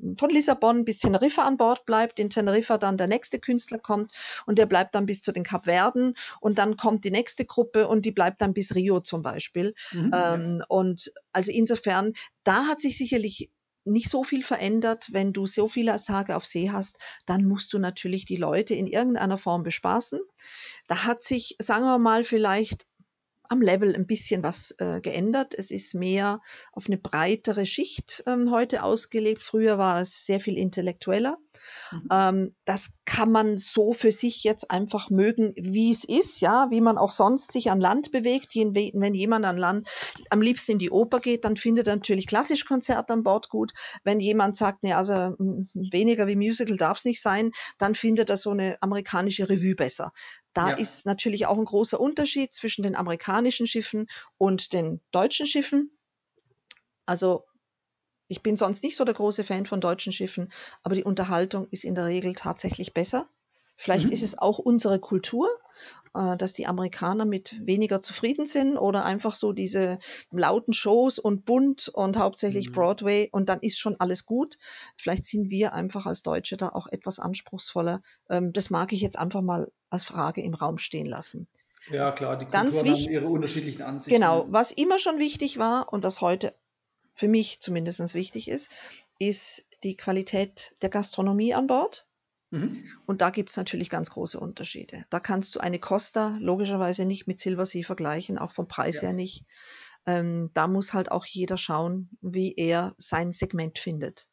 ähm, 0.00 0.14
von 0.18 0.30
Lissabon 0.30 0.84
bis 0.84 0.98
Teneriffa 0.98 1.42
an 1.42 1.56
Bord 1.56 1.86
bleibt, 1.86 2.18
in 2.18 2.30
Teneriffa 2.30 2.78
dann 2.78 2.96
der 2.96 3.06
nächste 3.06 3.38
Künstler 3.38 3.78
kommt 3.78 4.12
und 4.46 4.58
der 4.58 4.66
bleibt 4.66 4.94
dann 4.94 5.06
bis 5.06 5.22
zu 5.22 5.32
den 5.32 5.44
Kapverden 5.44 6.14
und 6.40 6.58
dann 6.58 6.76
kommt 6.76 7.04
die 7.04 7.10
nächste 7.10 7.44
Gruppe 7.44 7.88
und 7.88 8.04
die 8.04 8.12
bleibt 8.12 8.42
dann 8.42 8.54
bis 8.54 8.74
Rio 8.74 9.00
zum 9.00 9.22
Beispiel. 9.22 9.74
Mhm. 9.92 10.10
Ähm, 10.14 10.62
und 10.68 11.12
also 11.32 11.50
insofern, 11.52 12.12
da 12.44 12.66
hat 12.66 12.80
sich 12.80 12.98
sicherlich 12.98 13.50
nicht 13.84 14.08
so 14.08 14.24
viel 14.24 14.42
verändert. 14.42 15.08
Wenn 15.12 15.32
du 15.32 15.46
so 15.46 15.68
viele 15.68 15.96
Tage 15.96 16.36
auf 16.36 16.46
See 16.46 16.70
hast, 16.70 16.98
dann 17.26 17.44
musst 17.44 17.72
du 17.72 17.78
natürlich 17.78 18.24
die 18.24 18.36
Leute 18.36 18.74
in 18.74 18.86
irgendeiner 18.86 19.38
Form 19.38 19.62
bespaßen. 19.62 20.20
Da 20.88 21.04
hat 21.04 21.22
sich, 21.22 21.56
sagen 21.58 21.84
wir 21.84 21.98
mal, 21.98 22.24
vielleicht 22.24 22.86
am 23.52 23.60
Level 23.60 23.94
ein 23.94 24.06
bisschen 24.06 24.42
was 24.42 24.74
äh, 24.78 25.00
geändert. 25.00 25.54
Es 25.56 25.70
ist 25.70 25.94
mehr 25.94 26.40
auf 26.72 26.86
eine 26.86 26.96
breitere 26.96 27.66
Schicht 27.66 28.24
ähm, 28.26 28.50
heute 28.50 28.82
ausgelegt. 28.82 29.42
Früher 29.42 29.76
war 29.76 30.00
es 30.00 30.24
sehr 30.24 30.40
viel 30.40 30.56
intellektueller. 30.56 31.36
Mhm. 31.92 32.08
Ähm, 32.10 32.54
das 32.64 32.92
kann 33.04 33.30
man 33.30 33.58
so 33.58 33.92
für 33.92 34.10
sich 34.10 34.42
jetzt 34.42 34.70
einfach 34.70 35.10
mögen, 35.10 35.52
wie 35.56 35.90
es 35.90 36.04
ist, 36.04 36.40
ja, 36.40 36.68
wie 36.70 36.80
man 36.80 36.96
auch 36.96 37.10
sonst 37.10 37.52
sich 37.52 37.70
an 37.70 37.80
Land 37.80 38.10
bewegt. 38.10 38.54
Wenn 38.54 39.14
jemand 39.14 39.44
an 39.44 39.58
Land 39.58 39.88
am 40.30 40.40
liebsten 40.40 40.72
in 40.72 40.78
die 40.78 40.90
Oper 40.90 41.20
geht, 41.20 41.44
dann 41.44 41.56
findet 41.56 41.88
er 41.88 41.96
natürlich 41.96 42.26
klassisch 42.26 42.64
Konzert 42.64 43.10
an 43.10 43.22
Bord 43.22 43.50
gut. 43.50 43.72
Wenn 44.02 44.18
jemand 44.18 44.56
sagt, 44.56 44.82
ne, 44.82 44.96
also 44.96 45.12
weniger 45.74 46.26
wie 46.26 46.36
Musical 46.36 46.78
darf 46.78 46.98
es 46.98 47.04
nicht 47.04 47.20
sein, 47.20 47.50
dann 47.76 47.94
findet 47.94 48.30
er 48.30 48.38
so 48.38 48.50
eine 48.50 48.78
amerikanische 48.80 49.48
Revue 49.50 49.74
besser. 49.74 50.12
Da 50.54 50.70
ja. 50.70 50.76
ist 50.76 51.06
natürlich 51.06 51.46
auch 51.46 51.58
ein 51.58 51.64
großer 51.64 51.98
Unterschied 51.98 52.52
zwischen 52.52 52.82
den 52.82 52.96
amerikanischen 52.96 53.66
Schiffen 53.66 54.08
und 54.38 54.72
den 54.72 55.00
deutschen 55.10 55.46
Schiffen. 55.46 55.96
Also 57.06 57.44
ich 58.28 58.42
bin 58.42 58.56
sonst 58.56 58.82
nicht 58.82 58.96
so 58.96 59.04
der 59.04 59.14
große 59.14 59.44
Fan 59.44 59.66
von 59.66 59.80
deutschen 59.80 60.12
Schiffen, 60.12 60.52
aber 60.82 60.94
die 60.94 61.04
Unterhaltung 61.04 61.68
ist 61.68 61.84
in 61.84 61.94
der 61.94 62.06
Regel 62.06 62.34
tatsächlich 62.34 62.94
besser. 62.94 63.28
Vielleicht 63.82 64.06
mhm. 64.06 64.12
ist 64.12 64.22
es 64.22 64.38
auch 64.38 64.60
unsere 64.60 65.00
Kultur, 65.00 65.48
äh, 66.14 66.36
dass 66.36 66.52
die 66.52 66.68
Amerikaner 66.68 67.24
mit 67.24 67.66
weniger 67.66 68.00
zufrieden 68.00 68.46
sind 68.46 68.76
oder 68.76 69.04
einfach 69.04 69.34
so 69.34 69.52
diese 69.52 69.98
lauten 70.30 70.72
Shows 70.72 71.18
und 71.18 71.44
bunt 71.44 71.88
und 71.88 72.16
hauptsächlich 72.16 72.68
mhm. 72.68 72.74
Broadway 72.74 73.28
und 73.32 73.48
dann 73.48 73.58
ist 73.58 73.80
schon 73.80 73.96
alles 73.98 74.24
gut. 74.24 74.56
Vielleicht 74.96 75.26
sind 75.26 75.50
wir 75.50 75.72
einfach 75.72 76.06
als 76.06 76.22
Deutsche 76.22 76.56
da 76.56 76.68
auch 76.68 76.86
etwas 76.86 77.18
anspruchsvoller. 77.18 78.02
Ähm, 78.30 78.52
das 78.52 78.70
mag 78.70 78.92
ich 78.92 79.00
jetzt 79.00 79.18
einfach 79.18 79.42
mal 79.42 79.72
als 79.90 80.04
Frage 80.04 80.42
im 80.42 80.54
Raum 80.54 80.78
stehen 80.78 81.06
lassen. 81.06 81.48
Ja, 81.90 82.08
klar, 82.12 82.36
die 82.38 82.44
Kulturen 82.44 82.64
Ganz 82.64 82.84
wichtig, 82.84 83.06
haben 83.06 83.14
ihre 83.14 83.26
unterschiedlichen 83.26 83.82
Ansichten. 83.82 84.14
Genau, 84.14 84.46
was 84.48 84.70
immer 84.70 85.00
schon 85.00 85.18
wichtig 85.18 85.58
war 85.58 85.92
und 85.92 86.04
was 86.04 86.20
heute 86.20 86.54
für 87.14 87.26
mich 87.26 87.58
zumindest 87.60 88.14
wichtig 88.14 88.46
ist, 88.46 88.70
ist 89.18 89.66
die 89.82 89.96
Qualität 89.96 90.76
der 90.82 90.88
Gastronomie 90.88 91.52
an 91.52 91.66
Bord. 91.66 92.06
Mhm. 92.52 92.84
Und 93.06 93.22
da 93.22 93.30
gibt 93.30 93.50
es 93.50 93.56
natürlich 93.56 93.90
ganz 93.90 94.10
große 94.10 94.38
Unterschiede. 94.38 95.04
Da 95.10 95.20
kannst 95.20 95.54
du 95.54 95.60
eine 95.60 95.78
Costa 95.78 96.36
logischerweise 96.38 97.06
nicht 97.06 97.26
mit 97.26 97.40
Silversea 97.40 97.82
vergleichen, 97.82 98.38
auch 98.38 98.52
vom 98.52 98.68
Preis 98.68 98.96
ja. 98.96 99.02
her 99.02 99.12
nicht. 99.14 99.44
Ähm, 100.06 100.50
da 100.52 100.68
muss 100.68 100.92
halt 100.92 101.10
auch 101.10 101.24
jeder 101.24 101.56
schauen, 101.56 102.10
wie 102.20 102.54
er 102.54 102.94
sein 102.98 103.32
Segment 103.32 103.78
findet. 103.78 104.28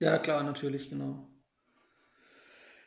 Ja, 0.00 0.18
klar, 0.18 0.42
natürlich, 0.42 0.88
genau. 0.88 1.28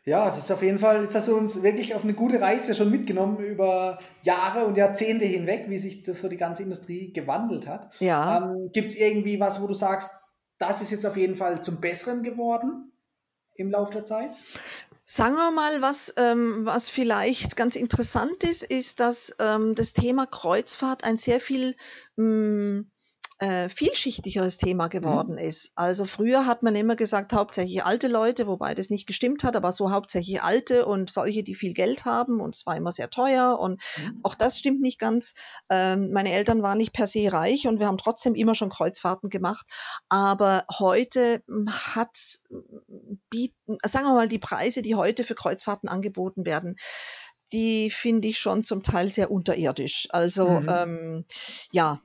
Ja, 0.03 0.29
das 0.29 0.39
ist 0.39 0.51
auf 0.51 0.63
jeden 0.63 0.79
Fall, 0.79 1.03
jetzt 1.03 1.13
hast 1.13 1.27
du 1.27 1.37
uns 1.37 1.61
wirklich 1.61 1.93
auf 1.93 2.03
eine 2.03 2.15
gute 2.15 2.41
Reise 2.41 2.73
schon 2.73 2.89
mitgenommen 2.89 3.37
über 3.37 3.99
Jahre 4.23 4.65
und 4.65 4.75
Jahrzehnte 4.75 5.25
hinweg, 5.25 5.65
wie 5.67 5.77
sich 5.77 6.01
das 6.01 6.21
so 6.21 6.29
die 6.29 6.37
ganze 6.37 6.63
Industrie 6.63 7.13
gewandelt 7.13 7.67
hat. 7.67 7.93
Ja. 7.99 8.37
Ähm, 8.37 8.71
Gibt 8.73 8.89
es 8.89 8.95
irgendwie 8.95 9.39
was, 9.39 9.61
wo 9.61 9.67
du 9.67 9.75
sagst, 9.75 10.09
das 10.57 10.81
ist 10.81 10.89
jetzt 10.89 11.05
auf 11.05 11.17
jeden 11.17 11.35
Fall 11.35 11.63
zum 11.63 11.79
Besseren 11.79 12.23
geworden? 12.23 12.90
Im 13.55 13.71
Laufe 13.71 13.93
der 13.93 14.05
Zeit? 14.05 14.35
Sagen 15.05 15.35
wir 15.35 15.51
mal, 15.51 15.81
was, 15.81 16.13
ähm, 16.17 16.65
was 16.65 16.89
vielleicht 16.89 17.57
ganz 17.57 17.75
interessant 17.75 18.43
ist, 18.43 18.63
ist, 18.63 18.99
dass 18.99 19.35
ähm, 19.39 19.75
das 19.75 19.93
Thema 19.93 20.25
Kreuzfahrt 20.25 21.03
ein 21.03 21.17
sehr 21.17 21.41
viel 21.41 21.75
mh, 22.15 22.25
mm, 22.25 22.91
äh, 23.41 23.69
vielschichtigeres 23.69 24.57
Thema 24.57 24.85
mhm. 24.85 24.89
geworden 24.89 25.31
mhm. 25.33 25.39
ist. 25.39 25.71
Also 25.75 26.05
früher 26.05 26.45
hat 26.45 26.61
man 26.61 26.75
immer 26.75 26.95
gesagt, 26.95 27.33
hauptsächlich 27.33 27.83
alte 27.83 28.07
Leute, 28.07 28.45
wobei 28.45 28.75
das 28.75 28.91
nicht 28.91 29.07
gestimmt 29.07 29.43
hat, 29.43 29.55
aber 29.55 29.71
so 29.71 29.91
hauptsächlich 29.91 30.43
alte 30.43 30.85
und 30.85 31.09
solche, 31.09 31.41
die 31.41 31.55
viel 31.55 31.73
Geld 31.73 32.05
haben 32.05 32.39
und 32.39 32.55
es 32.55 32.67
war 32.67 32.75
immer 32.75 32.91
sehr 32.91 33.09
teuer 33.09 33.57
und 33.59 33.81
mhm. 33.97 34.19
auch 34.21 34.35
das 34.35 34.59
stimmt 34.59 34.81
nicht 34.81 34.99
ganz. 34.99 35.33
Ähm, 35.71 36.11
meine 36.11 36.31
Eltern 36.31 36.61
waren 36.61 36.77
nicht 36.77 36.93
per 36.93 37.07
se 37.07 37.31
reich 37.33 37.67
und 37.67 37.79
wir 37.79 37.87
haben 37.87 37.97
trotzdem 37.97 38.35
immer 38.35 38.53
schon 38.53 38.69
Kreuzfahrten 38.69 39.29
gemacht, 39.29 39.65
aber 40.07 40.63
heute 40.77 41.41
hm, 41.47 41.67
hat 41.71 42.41
bieten, 43.31 43.77
sagen 43.83 44.05
wir 44.05 44.13
mal, 44.13 44.27
die 44.27 44.39
Preise, 44.39 44.83
die 44.83 44.93
heute 44.93 45.23
für 45.23 45.33
Kreuzfahrten 45.33 45.89
angeboten 45.89 46.45
werden, 46.45 46.75
die 47.51 47.89
finde 47.89 48.27
ich 48.27 48.37
schon 48.37 48.63
zum 48.63 48.83
Teil 48.83 49.09
sehr 49.09 49.31
unterirdisch. 49.31 50.07
Also 50.11 50.47
mhm. 50.47 50.69
ähm, 50.69 51.25
ja, 51.71 51.99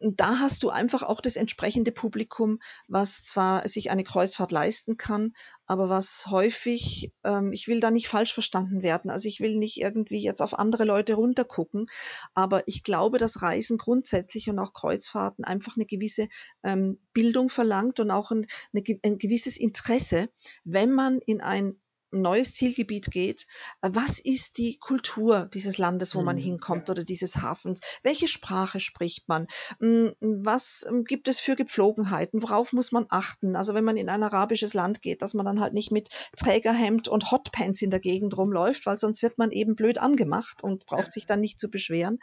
da 0.00 0.38
hast 0.38 0.62
du 0.62 0.70
einfach 0.70 1.02
auch 1.02 1.20
das 1.20 1.36
entsprechende 1.36 1.92
Publikum, 1.92 2.60
was 2.86 3.22
zwar 3.22 3.68
sich 3.68 3.90
eine 3.90 4.04
Kreuzfahrt 4.04 4.52
leisten 4.52 4.96
kann, 4.96 5.34
aber 5.66 5.88
was 5.88 6.26
häufig, 6.30 7.12
ähm, 7.24 7.52
ich 7.52 7.68
will 7.68 7.80
da 7.80 7.90
nicht 7.90 8.08
falsch 8.08 8.32
verstanden 8.32 8.82
werden, 8.82 9.10
also 9.10 9.28
ich 9.28 9.40
will 9.40 9.56
nicht 9.56 9.78
irgendwie 9.78 10.22
jetzt 10.22 10.40
auf 10.40 10.58
andere 10.58 10.84
Leute 10.84 11.14
runtergucken, 11.14 11.86
aber 12.34 12.66
ich 12.66 12.82
glaube, 12.82 13.18
dass 13.18 13.42
Reisen 13.42 13.76
grundsätzlich 13.76 14.48
und 14.48 14.58
auch 14.58 14.72
Kreuzfahrten 14.72 15.44
einfach 15.44 15.76
eine 15.76 15.86
gewisse 15.86 16.28
ähm, 16.62 16.98
Bildung 17.12 17.50
verlangt 17.50 18.00
und 18.00 18.10
auch 18.10 18.30
ein, 18.30 18.46
eine, 18.72 18.82
ein 19.04 19.18
gewisses 19.18 19.58
Interesse, 19.58 20.30
wenn 20.64 20.92
man 20.92 21.18
in 21.18 21.40
ein 21.40 21.78
neues 22.10 22.54
Zielgebiet 22.54 23.10
geht, 23.10 23.46
äh, 23.82 23.90
was 23.92 24.18
ist 24.18 24.58
die 24.58 24.78
Kultur 24.78 25.48
dieses 25.52 25.78
Landes, 25.78 26.14
wo 26.14 26.22
man 26.22 26.36
mhm, 26.36 26.42
hinkommt 26.42 26.90
oder 26.90 27.04
dieses 27.04 27.36
Hafens? 27.36 27.80
Welche 28.02 28.28
Sprache 28.28 28.80
spricht 28.80 29.28
man? 29.28 29.46
Hm, 29.80 30.14
was 30.20 30.86
ähm, 30.88 31.04
gibt 31.04 31.28
es 31.28 31.40
für 31.40 31.56
Gepflogenheiten? 31.56 32.42
Worauf 32.42 32.72
muss 32.72 32.92
man 32.92 33.06
achten? 33.10 33.56
Also 33.56 33.74
wenn 33.74 33.84
man 33.84 33.96
in 33.96 34.08
ein 34.08 34.22
arabisches 34.22 34.74
Land 34.74 35.02
geht, 35.02 35.22
dass 35.22 35.34
man 35.34 35.46
dann 35.46 35.60
halt 35.60 35.74
nicht 35.74 35.90
mit 35.90 36.08
Trägerhemd 36.36 37.08
und 37.08 37.30
Hotpants 37.30 37.82
in 37.82 37.90
der 37.90 38.00
Gegend 38.00 38.36
rumläuft, 38.36 38.86
weil 38.86 38.98
sonst 38.98 39.22
wird 39.22 39.38
man 39.38 39.50
eben 39.50 39.76
blöd 39.76 39.98
angemacht 39.98 40.62
und 40.62 40.86
braucht 40.86 41.12
sich 41.12 41.26
dann 41.26 41.40
nicht 41.40 41.60
zu 41.60 41.70
beschweren. 41.70 42.18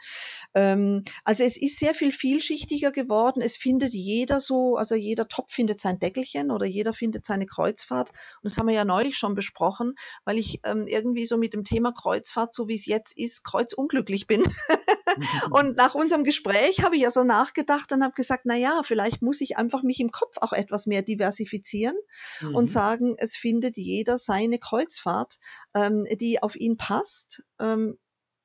Ähm, 0.54 1.04
also 1.24 1.44
es 1.44 1.56
ist 1.56 1.78
sehr 1.78 1.94
viel 1.94 2.12
vielschichtiger 2.12 2.92
geworden. 2.92 3.40
Es 3.40 3.56
findet 3.56 3.94
jeder 3.94 4.40
so, 4.40 4.76
also 4.76 4.94
jeder 4.94 5.28
Topf 5.28 5.52
findet 5.52 5.80
sein 5.80 5.98
Deckelchen 5.98 6.50
oder 6.50 6.66
jeder 6.66 6.92
findet 6.92 7.24
seine 7.24 7.46
Kreuzfahrt. 7.46 8.10
Und 8.10 8.50
das 8.50 8.58
haben 8.58 8.66
wir 8.66 8.74
ja 8.74 8.84
neulich 8.84 9.16
schon 9.16 9.34
besprochen 9.34 9.75
gesprochen, 9.76 9.94
weil 10.24 10.38
ich 10.38 10.60
ähm, 10.64 10.86
irgendwie 10.86 11.26
so 11.26 11.36
mit 11.36 11.52
dem 11.52 11.64
Thema 11.64 11.92
Kreuzfahrt, 11.92 12.54
so 12.54 12.68
wie 12.68 12.74
es 12.74 12.86
jetzt 12.86 13.16
ist, 13.16 13.44
kreuzunglücklich 13.44 14.26
bin. 14.26 14.42
und 15.50 15.76
nach 15.76 15.94
unserem 15.94 16.24
Gespräch 16.24 16.82
habe 16.82 16.96
ich 16.96 17.02
ja 17.02 17.10
so 17.10 17.24
nachgedacht 17.24 17.92
und 17.92 18.02
habe 18.02 18.14
gesagt, 18.14 18.42
na 18.44 18.56
ja, 18.56 18.82
vielleicht 18.84 19.22
muss 19.22 19.40
ich 19.40 19.56
einfach 19.56 19.82
mich 19.82 20.00
im 20.00 20.10
Kopf 20.10 20.36
auch 20.40 20.52
etwas 20.52 20.86
mehr 20.86 21.02
diversifizieren 21.02 21.96
mhm. 22.40 22.54
und 22.54 22.70
sagen, 22.70 23.14
es 23.18 23.36
findet 23.36 23.76
jeder 23.76 24.18
seine 24.18 24.58
Kreuzfahrt, 24.58 25.38
ähm, 25.74 26.06
die 26.20 26.42
auf 26.42 26.56
ihn 26.56 26.76
passt. 26.76 27.42
Ähm, 27.58 27.98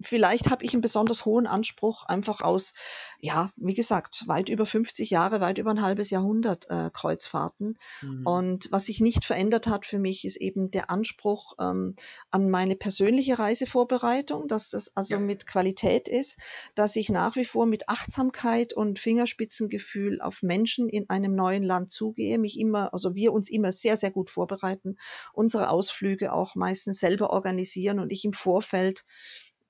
vielleicht 0.05 0.49
habe 0.49 0.63
ich 0.65 0.73
einen 0.73 0.81
besonders 0.81 1.25
hohen 1.25 1.47
Anspruch, 1.47 2.03
einfach 2.05 2.41
aus, 2.41 2.73
ja, 3.19 3.51
wie 3.55 3.73
gesagt, 3.73 4.23
weit 4.27 4.49
über 4.49 4.65
50 4.65 5.09
Jahre, 5.09 5.41
weit 5.41 5.57
über 5.57 5.71
ein 5.71 5.81
halbes 5.81 6.09
Jahrhundert 6.09 6.69
äh, 6.69 6.89
Kreuzfahrten. 6.91 7.77
Mhm. 8.01 8.25
Und 8.25 8.71
was 8.71 8.85
sich 8.85 8.99
nicht 8.99 9.25
verändert 9.25 9.67
hat 9.67 9.85
für 9.85 9.99
mich, 9.99 10.25
ist 10.25 10.37
eben 10.37 10.71
der 10.71 10.89
Anspruch 10.89 11.53
ähm, 11.59 11.95
an 12.29 12.49
meine 12.49 12.75
persönliche 12.75 13.39
Reisevorbereitung, 13.39 14.47
dass 14.47 14.69
das 14.71 14.95
also 14.95 15.15
ja. 15.15 15.19
mit 15.19 15.47
Qualität 15.47 16.07
ist, 16.07 16.37
dass 16.75 16.95
ich 16.95 17.09
nach 17.09 17.35
wie 17.35 17.45
vor 17.45 17.65
mit 17.65 17.89
Achtsamkeit 17.89 18.73
und 18.73 18.99
Fingerspitzengefühl 18.99 20.21
auf 20.21 20.41
Menschen 20.41 20.89
in 20.89 21.09
einem 21.09 21.35
neuen 21.35 21.63
Land 21.63 21.91
zugehe, 21.91 22.37
mich 22.37 22.59
immer, 22.59 22.93
also 22.93 23.15
wir 23.15 23.33
uns 23.33 23.49
immer 23.49 23.71
sehr, 23.71 23.97
sehr 23.97 24.11
gut 24.11 24.29
vorbereiten, 24.29 24.97
unsere 25.33 25.69
Ausflüge 25.69 26.33
auch 26.33 26.55
meistens 26.55 26.99
selber 26.99 27.31
organisieren 27.31 27.99
und 27.99 28.11
ich 28.11 28.25
im 28.25 28.33
Vorfeld 28.33 29.05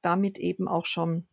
damit 0.01 0.38
eben 0.38 0.67
auch 0.67 0.86
schon 0.86 1.27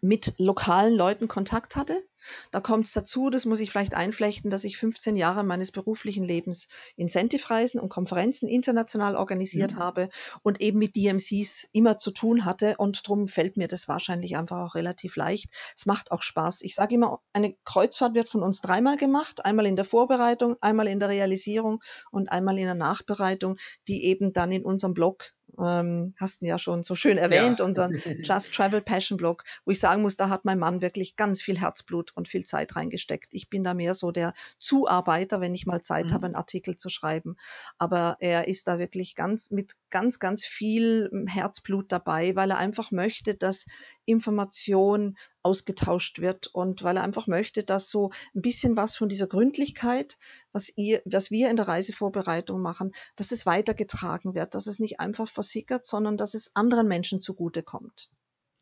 mit 0.00 0.34
lokalen 0.38 0.94
Leuten 0.94 1.28
Kontakt 1.28 1.76
hatte. 1.76 2.02
Da 2.50 2.60
kommt 2.60 2.86
es 2.86 2.92
dazu, 2.92 3.30
das 3.30 3.46
muss 3.46 3.60
ich 3.60 3.70
vielleicht 3.70 3.94
einflechten, 3.94 4.50
dass 4.50 4.64
ich 4.64 4.76
15 4.76 5.16
Jahre 5.16 5.42
meines 5.42 5.72
beruflichen 5.72 6.22
Lebens 6.22 6.68
Incentive-Reisen 6.96 7.80
und 7.80 7.88
Konferenzen 7.88 8.46
international 8.48 9.16
organisiert 9.16 9.74
mhm. 9.74 9.78
habe 9.78 10.08
und 10.42 10.60
eben 10.60 10.78
mit 10.78 10.96
DMCs 10.96 11.68
immer 11.72 11.98
zu 11.98 12.10
tun 12.10 12.44
hatte. 12.44 12.76
Und 12.76 13.06
darum 13.06 13.26
fällt 13.26 13.56
mir 13.56 13.68
das 13.68 13.88
wahrscheinlich 13.88 14.36
einfach 14.36 14.58
auch 14.58 14.74
relativ 14.74 15.16
leicht. 15.16 15.48
Es 15.74 15.86
macht 15.86 16.12
auch 16.12 16.22
Spaß. 16.22 16.62
Ich 16.62 16.74
sage 16.74 16.94
immer, 16.94 17.20
eine 17.32 17.54
Kreuzfahrt 17.64 18.14
wird 18.14 18.28
von 18.28 18.42
uns 18.42 18.60
dreimal 18.60 18.96
gemacht. 18.96 19.44
Einmal 19.44 19.66
in 19.66 19.76
der 19.76 19.84
Vorbereitung, 19.86 20.56
einmal 20.60 20.88
in 20.88 21.00
der 21.00 21.08
Realisierung 21.08 21.82
und 22.10 22.30
einmal 22.30 22.58
in 22.58 22.66
der 22.66 22.74
Nachbereitung, 22.74 23.56
die 23.88 24.04
eben 24.04 24.32
dann 24.32 24.52
in 24.52 24.64
unserem 24.64 24.92
Blog 24.92 25.32
ähm, 25.66 26.14
hast 26.18 26.42
du 26.42 26.46
ja 26.46 26.58
schon 26.58 26.82
so 26.82 26.94
schön 26.94 27.18
erwähnt, 27.18 27.60
ja. 27.60 27.64
unseren 27.64 27.94
Just 28.22 28.54
Travel 28.54 28.80
Passion 28.80 29.16
Blog, 29.16 29.44
wo 29.64 29.72
ich 29.72 29.80
sagen 29.80 30.02
muss, 30.02 30.16
da 30.16 30.28
hat 30.28 30.44
mein 30.44 30.58
Mann 30.58 30.80
wirklich 30.82 31.16
ganz 31.16 31.42
viel 31.42 31.58
Herzblut 31.58 32.12
und 32.14 32.28
viel 32.28 32.44
Zeit 32.44 32.76
reingesteckt. 32.76 33.28
Ich 33.32 33.48
bin 33.48 33.64
da 33.64 33.74
mehr 33.74 33.94
so 33.94 34.10
der 34.10 34.32
Zuarbeiter, 34.58 35.40
wenn 35.40 35.54
ich 35.54 35.66
mal 35.66 35.82
Zeit 35.82 36.06
mhm. 36.06 36.12
habe, 36.12 36.26
einen 36.26 36.34
Artikel 36.34 36.76
zu 36.76 36.88
schreiben. 36.88 37.36
Aber 37.78 38.16
er 38.20 38.48
ist 38.48 38.68
da 38.68 38.78
wirklich 38.78 39.14
ganz 39.14 39.50
mit 39.50 39.74
ganz, 39.90 40.18
ganz 40.18 40.44
viel 40.44 41.08
hm, 41.10 41.26
Herzblut 41.26 41.92
dabei, 41.92 42.34
weil 42.36 42.50
er 42.50 42.58
einfach 42.58 42.90
möchte, 42.90 43.34
dass 43.34 43.66
Information 44.04 45.16
ausgetauscht 45.42 46.20
wird 46.20 46.48
und 46.48 46.82
weil 46.82 46.96
er 46.96 47.02
einfach 47.02 47.26
möchte, 47.26 47.64
dass 47.64 47.90
so 47.90 48.10
ein 48.34 48.42
bisschen 48.42 48.76
was 48.76 48.96
von 48.96 49.08
dieser 49.08 49.26
Gründlichkeit, 49.26 50.18
was, 50.52 50.72
ihr, 50.76 51.02
was 51.04 51.30
wir 51.30 51.50
in 51.50 51.56
der 51.56 51.68
Reisevorbereitung 51.68 52.60
machen, 52.60 52.92
dass 53.16 53.32
es 53.32 53.46
weitergetragen 53.46 54.34
wird, 54.34 54.54
dass 54.54 54.66
es 54.66 54.78
nicht 54.78 55.00
einfach 55.00 55.28
versickert, 55.28 55.86
sondern 55.86 56.16
dass 56.16 56.34
es 56.34 56.54
anderen 56.54 56.88
Menschen 56.88 57.20
zugutekommt. 57.20 58.10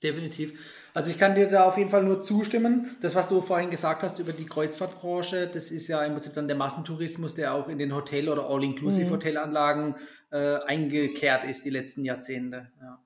Definitiv. 0.03 0.89
Also 0.95 1.11
ich 1.11 1.19
kann 1.19 1.35
dir 1.35 1.49
da 1.49 1.65
auf 1.65 1.77
jeden 1.77 1.91
Fall 1.91 2.05
nur 2.05 2.23
zustimmen. 2.23 2.97
Das, 3.01 3.17
was 3.17 3.29
du 3.29 3.41
vorhin 3.41 3.69
gesagt 3.71 4.05
hast 4.05 4.21
über 4.21 4.33
die 4.33 4.47
Kreuzfahrtbranche, 4.47 5.49
das 5.53 5.73
ist 5.73 5.89
ja 5.89 6.05
im 6.05 6.13
Prinzip 6.13 6.35
dann 6.35 6.47
der 6.47 6.57
Massentourismus, 6.57 7.35
der 7.35 7.53
auch 7.55 7.69
in 7.69 7.79
den 7.79 7.93
Hotel- 7.93 8.29
oder 8.29 8.49
All-Inclusive-Hotelanlagen 8.49 9.89
mhm. 9.89 9.95
äh, 10.31 10.59
eingekehrt 10.63 11.45
ist 11.45 11.65
die 11.65 11.71
letzten 11.71 12.05
Jahrzehnte. 12.05 12.71
Ja. 12.81 13.03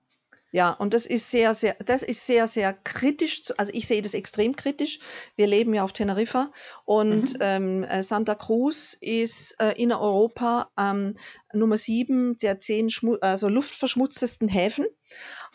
Ja, 0.55 0.71
und 0.71 0.93
das 0.93 1.07
ist 1.07 1.31
sehr, 1.31 1.55
sehr, 1.55 1.75
das 1.87 2.03
ist 2.03 2.27
sehr, 2.27 2.47
sehr 2.47 2.75
kritisch. 2.75 3.45
Also 3.57 3.73
ich 3.75 3.87
sehe 3.87 4.03
das 4.03 4.13
extrem 4.13 4.55
kritisch. 4.55 5.01
Wir 5.35 5.47
leben 5.47 5.73
ja 5.73 5.83
auf 5.83 5.95
Teneriffa 5.95 6.53
und 6.85 7.33
mhm. 7.33 7.39
ähm, 7.41 7.85
äh, 7.85 8.03
Santa 8.03 8.35
Cruz 8.35 8.97
ist 9.01 9.57
äh, 9.59 9.73
in 9.77 9.93
Europa 9.93 10.71
ähm, 10.79 11.15
Nummer 11.55 11.79
sieben 11.79 12.37
der 12.37 12.61
zehn 12.61 12.91
Schmu 12.91 13.17
also 13.23 13.49
luftverschmutztesten 13.49 14.47
Häfen. 14.49 14.85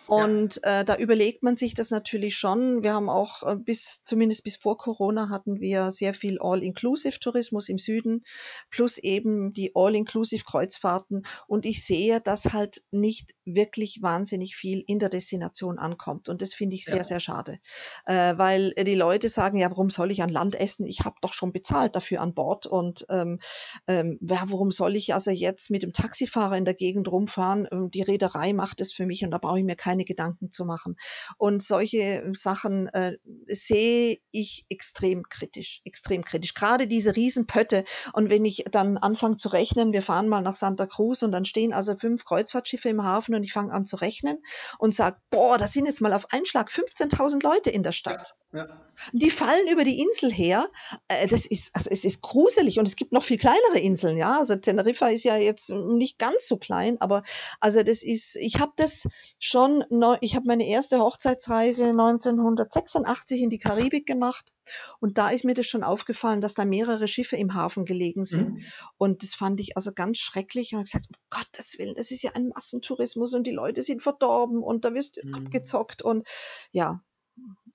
Und 0.07 0.61
ja. 0.63 0.79
äh, 0.79 0.85
da 0.85 0.95
überlegt 0.95 1.43
man 1.43 1.57
sich 1.57 1.73
das 1.73 1.91
natürlich 1.91 2.37
schon. 2.37 2.81
Wir 2.81 2.93
haben 2.93 3.09
auch 3.09 3.43
äh, 3.43 3.55
bis, 3.55 4.01
zumindest 4.03 4.43
bis 4.45 4.55
vor 4.55 4.77
Corona 4.77 5.29
hatten 5.29 5.59
wir 5.59 5.91
sehr 5.91 6.13
viel 6.13 6.39
All-Inclusive-Tourismus 6.39 7.67
im 7.67 7.77
Süden, 7.77 8.23
plus 8.69 8.97
eben 8.97 9.51
die 9.51 9.73
All-Inclusive-Kreuzfahrten. 9.75 11.23
Und 11.47 11.65
ich 11.65 11.85
sehe, 11.85 12.21
dass 12.21 12.45
halt 12.45 12.83
nicht 12.91 13.33
wirklich 13.43 13.99
wahnsinnig 14.01 14.55
viel 14.55 14.81
in 14.87 14.99
der 14.99 15.09
Destination 15.09 15.77
ankommt. 15.77 16.29
Und 16.29 16.41
das 16.41 16.53
finde 16.53 16.77
ich 16.77 16.85
sehr, 16.85 16.97
ja. 16.97 17.03
sehr 17.03 17.19
schade. 17.19 17.59
Äh, 18.05 18.37
weil 18.37 18.73
die 18.75 18.95
Leute 18.95 19.27
sagen, 19.27 19.57
ja, 19.57 19.69
warum 19.69 19.89
soll 19.89 20.11
ich 20.11 20.23
an 20.23 20.29
Land 20.29 20.55
essen? 20.55 20.87
Ich 20.87 21.01
habe 21.01 21.17
doch 21.21 21.33
schon 21.33 21.51
bezahlt 21.51 21.97
dafür 21.97 22.21
an 22.21 22.33
Bord. 22.33 22.65
Und 22.65 23.05
ähm, 23.09 23.39
ähm, 23.87 24.19
ja, 24.21 24.43
warum 24.47 24.71
soll 24.71 24.95
ich 24.95 25.13
also 25.13 25.31
jetzt 25.31 25.69
mit 25.69 25.83
dem 25.83 25.91
Taxifahrer 25.91 26.57
in 26.57 26.65
der 26.65 26.75
Gegend 26.75 27.11
rumfahren? 27.11 27.67
Ähm, 27.71 27.91
die 27.91 28.03
Reederei 28.03 28.53
macht 28.53 28.79
es 28.79 28.93
für 28.93 29.05
mich 29.05 29.25
und 29.25 29.31
da 29.31 29.37
brauche 29.47 29.59
ich 29.59 29.65
mir 29.65 29.77
keine 29.77 30.03
Gedanken 30.03 30.51
zu 30.51 30.65
machen. 30.65 30.97
Und 31.37 31.63
solche 31.63 32.29
Sachen 32.33 32.87
äh, 32.87 33.17
sehe 33.47 34.17
ich 34.31 34.65
extrem 34.69 35.23
kritisch, 35.29 35.81
extrem 35.85 36.25
kritisch. 36.25 36.53
Gerade 36.53 36.87
diese 36.87 37.15
Riesenpötte. 37.15 37.85
Und 38.11 38.29
wenn 38.29 38.43
ich 38.43 38.65
dann 38.69 38.97
anfange 38.97 39.37
zu 39.37 39.47
rechnen, 39.49 39.93
wir 39.93 40.01
fahren 40.01 40.27
mal 40.27 40.41
nach 40.41 40.57
Santa 40.57 40.85
Cruz 40.85 41.21
und 41.21 41.31
dann 41.31 41.45
stehen 41.45 41.71
also 41.71 41.95
fünf 41.95 42.25
Kreuzfahrtschiffe 42.25 42.89
im 42.89 43.03
Hafen 43.03 43.35
und 43.35 43.43
ich 43.43 43.53
fange 43.53 43.71
an 43.71 43.85
zu 43.85 43.95
rechnen 43.95 44.37
und 44.79 44.93
sage, 44.93 45.17
boah, 45.29 45.57
da 45.57 45.67
sind 45.67 45.85
jetzt 45.85 46.01
mal 46.01 46.11
auf 46.11 46.33
einen 46.33 46.45
Schlag 46.45 46.69
15.000 46.69 47.41
Leute 47.41 47.69
in 47.69 47.83
der 47.83 47.93
Stadt. 47.93 48.35
Ja, 48.51 48.67
ja. 48.67 48.81
Die 49.13 49.29
fallen 49.29 49.67
über 49.67 49.83
die 49.83 50.01
Insel 50.01 50.31
her. 50.31 50.69
Äh, 51.07 51.27
das 51.27 51.45
ist, 51.45 51.73
also 51.73 51.89
es 51.89 52.03
ist 52.03 52.21
gruselig 52.21 52.79
und 52.79 52.87
es 52.87 52.97
gibt 52.97 53.13
noch 53.13 53.23
viel 53.23 53.37
kleinere 53.37 53.79
Inseln, 53.79 54.17
ja. 54.17 54.39
Also 54.39 54.55
Teneriffa 54.57 55.07
ist 55.07 55.23
ja 55.23 55.37
jetzt 55.37 55.69
nicht 55.69 56.19
ganz 56.19 56.47
so 56.47 56.57
klein, 56.57 56.97
aber 56.99 57.23
also 57.61 57.83
das 57.83 58.03
ist, 58.03 58.35
ich 58.35 58.59
habe 58.59 58.73
das 58.75 59.07
schon, 59.39 59.83
ich 60.21 60.35
habe 60.35 60.47
meine 60.47 60.67
erste 60.67 60.99
Hochzeitsreise 60.99 61.85
1986 61.85 63.41
in 63.41 63.49
die 63.49 63.59
Karibik 63.59 64.05
gemacht 64.05 64.51
und 64.99 65.17
da 65.17 65.29
ist 65.29 65.45
mir 65.45 65.53
das 65.53 65.67
schon 65.67 65.83
aufgefallen, 65.83 66.41
dass 66.41 66.53
da 66.53 66.65
mehrere 66.65 67.07
Schiffe 67.07 67.35
im 67.35 67.53
Hafen 67.53 67.85
gelegen 67.85 68.25
sind. 68.25 68.55
Mhm. 68.55 68.63
Und 68.97 69.23
das 69.23 69.35
fand 69.35 69.59
ich 69.59 69.75
also 69.75 69.91
ganz 69.93 70.17
schrecklich. 70.17 70.73
Und 70.73 70.81
ich 70.81 70.91
gesagt, 70.91 71.07
um 71.09 71.19
Gottes 71.29 71.77
Willen, 71.77 71.95
das 71.95 72.11
ist 72.11 72.23
ja 72.23 72.31
ein 72.33 72.49
Massentourismus 72.49 73.33
und 73.33 73.45
die 73.45 73.51
Leute 73.51 73.81
sind 73.81 74.01
verdorben 74.01 74.61
und 74.63 74.85
da 74.85 74.93
wirst 74.93 75.17
du 75.17 75.27
mhm. 75.27 75.35
abgezockt. 75.35 76.01
Und 76.01 76.27
ja, 76.71 77.01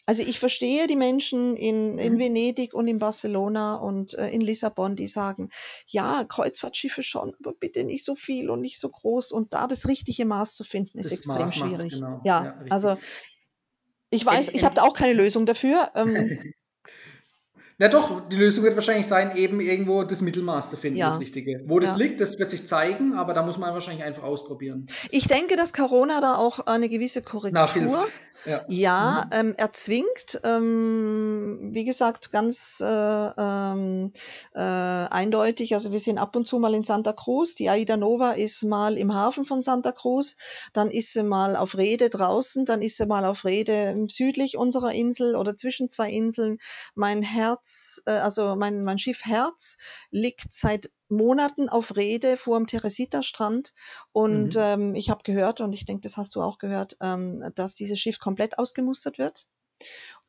also 0.05 0.23
ich 0.23 0.41
verstehe 0.41 0.87
die 0.87 0.97
Menschen 0.97 1.57
in, 1.57 1.99
in 1.99 2.15
mhm. 2.15 2.19
Venedig 2.19 2.75
und 2.75 2.89
in 2.89 2.99
Barcelona 2.99 3.77
und 3.77 4.15
äh, 4.15 4.31
in 4.31 4.41
Lissabon, 4.41 4.97
die 4.97 5.07
sagen, 5.07 5.51
ja, 5.87 6.25
Kreuzfahrtschiffe 6.25 7.03
schon, 7.03 7.35
aber 7.39 7.55
bitte 7.55 7.85
nicht 7.85 8.05
so 8.05 8.15
viel 8.15 8.51
und 8.51 8.61
nicht 8.61 8.81
so 8.81 8.89
groß. 8.89 9.33
Und 9.33 9.55
da 9.55 9.67
das 9.67 9.87
richtige 9.87 10.25
Maß 10.25 10.55
zu 10.55 10.65
finden, 10.65 10.99
ist 10.99 11.13
das 11.13 11.19
extrem 11.19 11.49
schwierig. 11.49 11.95
Genau. 11.95 12.21
Ja, 12.25 12.45
ja 12.45 12.65
also 12.71 12.97
ich 14.11 14.27
weiß, 14.27 14.51
ich 14.51 14.65
habe 14.65 14.75
da 14.75 14.83
auch 14.83 14.95
keine 14.95 15.15
Lösung 15.15 15.47
dafür. 15.47 15.91
Ähm, 15.95 16.53
Na 17.79 17.89
doch, 17.89 18.29
die 18.29 18.37
Lösung 18.37 18.63
wird 18.65 18.77
wahrscheinlich 18.77 19.07
sein, 19.07 19.37
eben 19.37 19.61
irgendwo 19.61 20.05
das 20.05 20.21
Mittelmaß 20.21 20.71
zu 20.71 20.77
finden, 20.77 20.99
ja. 20.99 21.09
das 21.09 21.19
Richtige. 21.19 21.63
Wo 21.67 21.81
das 21.81 21.93
ja. 21.93 21.97
liegt, 21.97 22.21
das 22.21 22.39
wird 22.39 22.51
sich 22.51 22.67
zeigen, 22.67 23.15
aber 23.15 23.35
da 23.35 23.43
muss 23.43 23.59
man 23.59 23.73
wahrscheinlich 23.73 24.05
einfach 24.05 24.23
ausprobieren. 24.23 24.87
Ich 25.11 25.27
denke, 25.27 25.57
dass 25.57 25.73
Corona 25.73 26.21
da 26.21 26.37
auch 26.37 26.61
eine 26.61 26.89
gewisse 26.89 27.23
Korrektur 27.23 28.07
ja, 28.45 28.65
ja 28.69 29.25
mhm. 29.27 29.39
ähm, 29.39 29.55
erzwingt. 29.57 30.41
Ähm, 30.45 31.71
wie 31.73 31.85
gesagt, 31.85 32.33
ganz 32.33 32.81
äh, 32.81 32.87
ähm, 32.87 34.13
äh, 34.55 34.61
eindeutig. 34.61 35.75
Also 35.75 35.93
wir 35.93 36.01
sind 36.01 36.19
ab 36.19 36.37
und 36.37 36.47
zu 36.47 36.59
mal 36.59 36.75
in 36.75 36.83
Santa 36.83 37.13
Cruz. 37.13 37.55
Die 37.55 37.69
Aida 37.69 37.97
Nova 37.97 38.33
ist 38.33 38.63
mal 38.65 38.99
im 38.99 39.15
Hafen 39.15 39.45
von 39.45 39.63
Santa 39.63 39.93
Cruz, 39.93 40.37
dann 40.73 40.91
ist 40.91 41.13
sie 41.13 41.23
mal 41.23 41.57
auf 41.57 41.77
Rede 41.77 42.11
draußen, 42.11 42.65
dann 42.65 42.83
ist 42.83 42.97
sie 42.97 43.07
mal 43.07 43.25
auf 43.25 43.45
Rede 43.45 44.07
südlich 44.09 44.57
unserer 44.57 44.93
Insel 44.93 45.37
oder 45.37 45.57
zwischen 45.57 45.89
zwei 45.89 46.11
Inseln. 46.11 46.59
Mein 46.95 47.23
Herz, 47.23 48.03
äh, 48.07 48.13
also 48.13 48.57
mein, 48.57 48.85
mein 48.85 48.99
Schiff 48.99 49.25
Herz 49.25 49.77
liegt 50.11 50.53
seit 50.53 50.91
Monaten 51.13 51.69
auf 51.69 51.97
Rede 51.97 52.37
vor 52.37 52.59
dem 52.59 52.67
Teresita-Strand 52.67 53.73
und 54.13 54.55
mhm. 54.57 54.61
ähm, 54.61 54.95
ich 54.95 55.11
habe 55.11 55.23
gehört, 55.23 55.61
und 55.61 55.73
ich 55.73 55.85
denke, 55.85 56.03
das 56.03 56.17
hast 56.17 56.35
du 56.35 56.43
auch 56.43 56.59
gehört, 56.59 56.97
ähm, 57.01 57.45
dass 57.55 57.75
dieses 57.75 58.01
Schiff 58.01 58.19
komplett 58.19 58.59
ausgemustert 58.59 59.19
wird. 59.19 59.47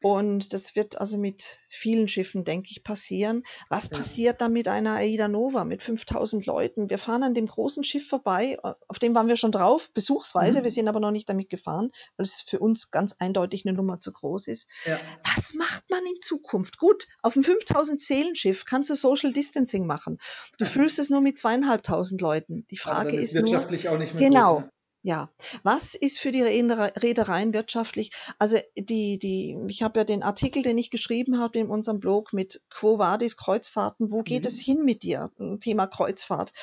Und 0.03 0.51
das 0.51 0.75
wird 0.75 1.00
also 1.00 1.17
mit 1.17 1.62
vielen 1.69 2.09
Schiffen, 2.09 2.43
denke 2.43 2.67
ich, 2.71 2.83
passieren. 2.83 3.43
Was 3.69 3.89
ja. 3.89 3.97
passiert 3.97 4.41
dann 4.41 4.51
mit 4.51 4.67
einer 4.67 4.95
Aida 4.95 5.29
Nova 5.29 5.63
mit 5.63 5.81
5000 5.81 6.45
Leuten? 6.45 6.89
Wir 6.89 6.97
fahren 6.97 7.23
an 7.23 7.33
dem 7.33 7.45
großen 7.45 7.85
Schiff 7.85 8.09
vorbei, 8.09 8.57
auf 8.89 9.00
dem 9.00 9.15
waren 9.15 9.29
wir 9.29 9.38
schon 9.38 9.53
drauf, 9.53 9.91
besuchsweise. 9.93 10.59
Mhm. 10.59 10.63
Wir 10.65 10.71
sind 10.71 10.89
aber 10.89 11.00
noch 11.00 11.12
nicht 11.12 11.29
damit 11.29 11.50
gefahren, 11.50 11.89
weil 12.17 12.25
es 12.25 12.41
für 12.41 12.59
uns 12.59 12.91
ganz 12.91 13.15
eindeutig 13.17 13.65
eine 13.65 13.77
Nummer 13.77 14.01
zu 14.01 14.12
groß 14.12 14.47
ist. 14.47 14.69
Ja. 14.83 15.00
Was 15.23 15.53
macht 15.53 15.89
man 15.89 16.05
in 16.05 16.19
Zukunft? 16.19 16.79
Gut, 16.79 17.07
auf 17.21 17.35
dem 17.35 17.43
5000 17.43 17.97
Seelenschiff 17.97 18.65
kannst 18.65 18.89
du 18.89 18.95
Social 18.95 19.31
Distancing 19.31 19.88
machen. 19.88 20.17
Du 20.57 20.65
fühlst 20.65 21.00
es 21.00 21.09
nur 21.09 21.21
mit 21.21 21.39
zweieinhalbtausend 21.39 22.19
Leuten. 22.19 22.67
Die 22.71 22.77
Frage 22.77 23.15
ist, 23.15 23.29
ist 23.29 23.35
wirtschaftlich 23.35 23.85
nur, 23.85 23.93
auch 23.93 23.97
nicht 24.00 24.13
mehr 24.13 24.27
genau. 24.27 24.62
Gut. 24.63 24.69
Ja, 25.05 25.29
was 25.63 25.95
ist 25.95 26.17
für 26.17 26.31
die 26.31 26.41
Reedereien 26.41 27.53
wirtschaftlich? 27.53 28.12
Also 28.39 28.57
die, 28.77 29.19
die, 29.19 29.57
ich 29.67 29.83
habe 29.83 30.00
ja 30.00 30.05
den 30.05 30.24
Artikel, 30.24 30.63
den 30.63 30.77
ich 30.77 30.91
geschrieben 30.91 31.39
habe 31.39 31.60
in 31.60 31.67
unserem 31.67 32.00
Blog 32.00 32.31
mit 32.31 32.62
Quo 32.69 33.00
Vadis 33.00 33.36
Kreuzfahrten, 33.36 34.13
wo 34.13 34.24
geht 34.24 34.43
mhm. 34.43 34.48
es 34.48 34.62
hin 34.62 34.86
mit 34.86 35.03
dir? 35.03 35.29
Thema 35.60 35.88
Kreuzfahrt. 35.88 36.53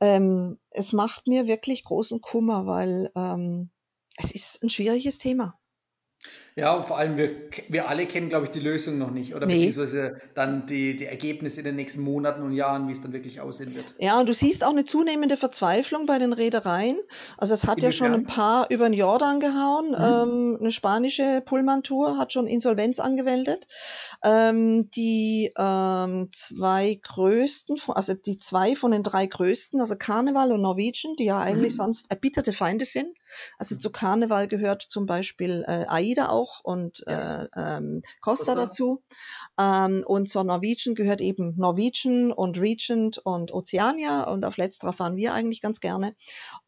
Ähm, 0.00 0.58
es 0.68 0.92
macht 0.92 1.26
mir 1.26 1.46
wirklich 1.46 1.82
großen 1.82 2.20
Kummer, 2.20 2.66
weil 2.66 3.10
ähm, 3.16 3.70
es 4.18 4.32
ist 4.32 4.62
ein 4.62 4.68
schwieriges 4.68 5.16
Thema. 5.16 5.58
Ja, 6.56 6.74
und 6.74 6.86
vor 6.86 6.98
allem, 6.98 7.16
wir, 7.16 7.30
wir 7.68 7.88
alle 7.88 8.06
kennen, 8.06 8.28
glaube 8.28 8.46
ich, 8.46 8.50
die 8.50 8.58
Lösung 8.58 8.98
noch 8.98 9.12
nicht 9.12 9.34
oder 9.34 9.46
nee. 9.46 9.54
beziehungsweise 9.54 10.20
dann 10.34 10.66
die, 10.66 10.96
die 10.96 11.06
Ergebnisse 11.06 11.60
in 11.60 11.66
den 11.66 11.76
nächsten 11.76 12.02
Monaten 12.02 12.42
und 12.42 12.52
Jahren, 12.52 12.88
wie 12.88 12.92
es 12.92 13.00
dann 13.00 13.12
wirklich 13.12 13.40
aussehen 13.40 13.76
wird. 13.76 13.84
Ja, 13.98 14.18
und 14.18 14.28
du 14.28 14.34
siehst 14.34 14.64
auch 14.64 14.70
eine 14.70 14.82
zunehmende 14.82 15.36
Verzweiflung 15.36 16.06
bei 16.06 16.18
den 16.18 16.32
Reedereien. 16.32 16.98
Also 17.36 17.54
es 17.54 17.64
hat 17.64 17.78
Inwiefern? 17.78 17.90
ja 17.90 17.96
schon 17.96 18.14
ein 18.14 18.26
paar 18.26 18.70
über 18.70 18.88
den 18.88 18.92
Jordan 18.94 19.38
gehauen. 19.38 19.90
Mhm. 19.90 19.94
Ähm, 19.94 20.56
eine 20.60 20.70
spanische 20.72 21.42
Pullman-Tour 21.44 22.18
hat 22.18 22.32
schon 22.32 22.48
Insolvenz 22.48 22.98
angewendet. 22.98 23.68
Ähm, 24.24 24.90
die 24.90 25.52
ähm, 25.56 26.28
zwei 26.32 26.98
größten, 27.00 27.76
also 27.88 28.14
die 28.14 28.36
zwei 28.36 28.74
von 28.74 28.90
den 28.90 29.04
drei 29.04 29.26
größten, 29.26 29.80
also 29.80 29.94
Carnival 29.96 30.50
und 30.50 30.62
Norwegian, 30.62 31.14
die 31.16 31.26
ja 31.26 31.38
eigentlich 31.38 31.74
mhm. 31.74 31.76
sonst 31.76 32.10
erbitterte 32.10 32.52
Feinde 32.52 32.84
sind, 32.84 33.16
also 33.58 33.74
mhm. 33.74 33.80
zu 33.80 33.90
Karneval 33.90 34.48
gehört 34.48 34.82
zum 34.82 35.06
Beispiel 35.06 35.64
äh, 35.66 35.84
AIDA 35.88 36.28
auch 36.28 36.60
und 36.62 37.04
ja. 37.06 37.44
äh, 37.44 37.48
ähm, 37.56 38.02
Costa, 38.20 38.52
Costa, 38.52 38.66
dazu. 38.66 39.02
Ähm, 39.58 40.04
und 40.06 40.28
zur 40.28 40.44
Norwegian 40.44 40.94
gehört 40.94 41.20
eben 41.20 41.54
Norwegian 41.56 42.32
und 42.32 42.58
Regent 42.58 43.18
und 43.18 43.52
Oceania 43.52 44.24
und 44.24 44.44
auf 44.44 44.56
letzterer 44.56 44.92
fahren 44.92 45.16
wir 45.16 45.34
eigentlich 45.34 45.60
ganz 45.60 45.80
gerne. 45.80 46.14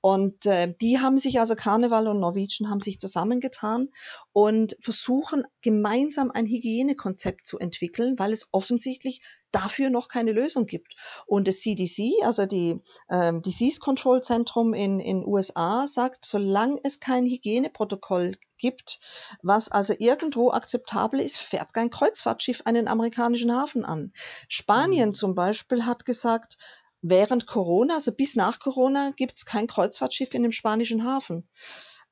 Und 0.00 0.46
äh, 0.46 0.74
die 0.80 0.98
haben 0.98 1.18
sich, 1.18 1.40
also 1.40 1.54
Karneval 1.54 2.08
und 2.08 2.20
Norwegian 2.20 2.70
haben 2.70 2.80
sich 2.80 2.98
zusammengetan 2.98 3.88
und 4.32 4.76
versuchen 4.80 5.44
gemeinsam 5.62 6.30
ein 6.30 6.46
Hygienekonzept 6.46 7.46
zu 7.46 7.58
entwickeln, 7.58 8.18
weil 8.18 8.32
es 8.32 8.48
offensichtlich 8.52 9.22
dafür 9.52 9.90
noch 9.90 10.08
keine 10.08 10.32
Lösung 10.32 10.66
gibt. 10.66 10.96
Und 11.26 11.48
das 11.48 11.60
CDC, 11.60 12.24
also 12.24 12.46
die 12.46 12.82
ähm, 13.10 13.42
Disease 13.42 13.80
Control 13.80 14.22
Zentrum 14.22 14.74
in 14.74 15.00
in 15.00 15.26
USA, 15.26 15.86
sagt, 15.86 16.24
solange 16.24 16.80
es 16.84 17.00
kein 17.00 17.26
Hygieneprotokoll 17.26 18.36
gibt, 18.58 19.00
was 19.42 19.70
also 19.70 19.94
irgendwo 19.98 20.50
akzeptabel 20.50 21.20
ist, 21.20 21.38
fährt 21.38 21.72
kein 21.72 21.90
Kreuzfahrtschiff 21.90 22.62
einen 22.64 22.88
amerikanischen 22.88 23.54
Hafen 23.54 23.84
an. 23.84 24.12
Spanien 24.48 25.10
mhm. 25.10 25.14
zum 25.14 25.34
Beispiel 25.34 25.86
hat 25.86 26.04
gesagt, 26.04 26.58
während 27.02 27.46
Corona, 27.46 27.94
also 27.94 28.12
bis 28.12 28.36
nach 28.36 28.60
Corona, 28.60 29.12
gibt 29.16 29.36
es 29.36 29.46
kein 29.46 29.66
Kreuzfahrtschiff 29.66 30.34
in 30.34 30.42
dem 30.42 30.52
spanischen 30.52 31.04
Hafen. 31.04 31.48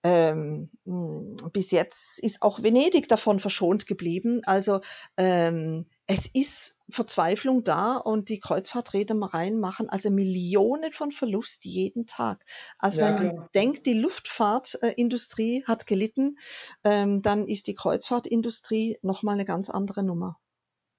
Ähm, 0.05 0.71
hm, 0.85 1.37
bis 1.53 1.71
jetzt 1.71 2.21
ist 2.21 2.43
auch 2.43 2.63
Venedig 2.63 3.09
davon 3.09 3.39
verschont 3.39 3.87
geblieben. 3.87 4.43
Also 4.45 4.81
ähm, 5.17 5.87
es 6.07 6.27
ist 6.27 6.78
Verzweiflung 6.91 7.65
da 7.65 7.97
und 7.97 8.29
die 8.29 8.41
Kreuzfahrtreedereien 8.41 9.59
machen 9.61 9.89
also 9.89 10.11
Millionen 10.11 10.93
von 10.93 11.11
Verlust 11.11 11.65
jeden 11.65 12.07
Tag. 12.07 12.45
Also 12.79 13.01
ja, 13.01 13.07
wenn 13.07 13.15
man 13.15 13.35
klar. 13.35 13.51
denkt, 13.55 13.87
die 13.87 13.95
Luftfahrtindustrie 13.95 15.65
hat 15.67 15.87
gelitten, 15.87 16.39
ähm, 16.85 17.23
dann 17.23 17.47
ist 17.47 17.67
die 17.67 17.75
Kreuzfahrtindustrie 17.75 18.99
nochmal 19.03 19.35
eine 19.35 19.45
ganz 19.45 19.71
andere 19.71 20.03
Nummer. 20.03 20.39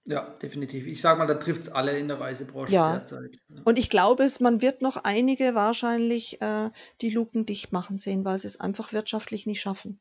Ja, 0.05 0.21
definitiv. 0.41 0.87
Ich 0.87 1.01
sage 1.01 1.19
mal, 1.19 1.27
da 1.27 1.35
trifft 1.35 1.61
es 1.61 1.69
alle 1.69 1.97
in 1.97 2.07
der 2.07 2.19
Reisebranche 2.19 2.73
ja. 2.73 2.93
derzeit. 2.97 3.37
Ja. 3.49 3.61
Und 3.65 3.77
ich 3.77 3.89
glaube, 3.89 4.23
es, 4.23 4.39
man 4.39 4.61
wird 4.61 4.81
noch 4.81 4.97
einige 4.97 5.53
wahrscheinlich 5.53 6.41
äh, 6.41 6.71
die 7.01 7.11
Luken 7.11 7.45
dicht 7.45 7.71
machen 7.71 7.99
sehen, 7.99 8.25
weil 8.25 8.39
sie 8.39 8.47
es 8.47 8.59
einfach 8.59 8.91
wirtschaftlich 8.91 9.45
nicht 9.45 9.61
schaffen. 9.61 9.99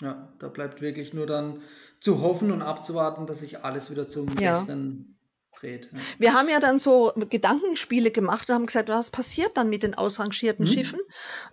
Ja, 0.00 0.32
da 0.38 0.48
bleibt 0.48 0.80
wirklich 0.80 1.12
nur 1.12 1.26
dann 1.26 1.60
zu 2.00 2.20
hoffen 2.20 2.52
und 2.52 2.62
abzuwarten, 2.62 3.26
dass 3.26 3.40
sich 3.40 3.64
alles 3.64 3.90
wieder 3.90 4.08
zum 4.08 4.28
ja. 4.38 4.52
Besten 4.52 5.18
dreht. 5.58 5.88
Ja. 5.92 5.98
Wir 6.18 6.32
haben 6.34 6.48
ja 6.48 6.60
dann 6.60 6.78
so 6.78 7.12
Gedankenspiele 7.16 8.10
gemacht 8.10 8.48
und 8.48 8.54
haben 8.54 8.66
gesagt, 8.66 8.88
was 8.88 9.10
passiert 9.10 9.56
dann 9.56 9.68
mit 9.68 9.82
den 9.82 9.94
ausrangierten 9.94 10.64
mhm. 10.64 10.70
Schiffen? 10.70 11.00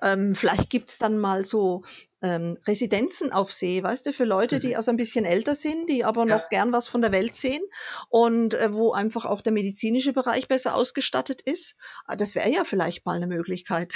Ähm, 0.02 0.36
vielleicht 0.36 0.70
gibt 0.70 0.90
es 0.90 0.98
dann 1.00 1.18
mal 1.18 1.44
so 1.44 1.84
ähm, 2.26 2.58
Residenzen 2.66 3.32
auf 3.32 3.54
See, 3.54 3.84
weißt 3.84 4.06
du, 4.06 4.14
für 4.14 4.26
Leute, 4.26 4.60
die 4.60 4.70
mhm. 4.70 4.76
also 4.76 4.92
ein 4.92 4.98
bisschen 4.98 5.26
älter 5.26 5.54
sind, 5.54 5.90
die 5.90 6.04
aber 6.04 6.28
ja. 6.28 6.38
noch 6.38 6.50
gern 6.50 6.72
was 6.72 6.88
von 6.88 7.02
der 7.02 7.12
Welt 7.12 7.36
sehen 7.36 7.62
und 8.10 8.56
äh, 8.56 8.74
wo 8.74 8.94
einfach 8.94 9.26
auch 9.26 9.42
der 9.42 9.54
medizinische 9.54 10.12
Bereich 10.12 10.48
besser 10.48 10.76
ausgestattet 10.76 11.42
ist. 11.42 11.76
Ah, 12.06 12.16
das 12.16 12.36
wäre 12.36 12.50
ja 12.50 12.64
vielleicht 12.64 13.06
mal 13.06 13.16
eine 13.16 13.28
Möglichkeit. 13.28 13.94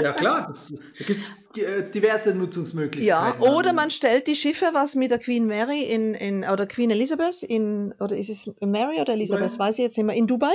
ja, 0.00 0.12
klar, 0.12 0.46
das, 0.48 0.72
da 0.98 1.04
gibt 1.04 1.20
es 1.20 1.60
äh, 1.60 1.90
diverse 1.90 2.34
Nutzungsmöglichkeiten. 2.34 3.42
Ja, 3.42 3.50
oder 3.50 3.72
man 3.72 3.90
stellt 3.90 4.26
die 4.28 4.36
Schiffe, 4.36 4.70
was 4.72 4.94
mit 4.94 5.10
der 5.10 5.18
Queen 5.18 5.46
Mary 5.46 5.82
in, 5.82 6.14
in 6.14 6.44
oder 6.44 6.66
Queen 6.66 6.90
Elizabeth 6.90 7.42
in, 7.42 7.92
oder 7.98 8.16
ist 8.16 8.30
es 8.30 8.50
Mary 8.60 9.00
oder 9.00 9.14
Elizabeth, 9.14 9.58
weiß 9.58 9.78
ich 9.78 9.84
jetzt 9.84 9.96
nicht 9.96 10.06
mehr, 10.06 10.16
in 10.16 10.26
Dubai 10.26 10.54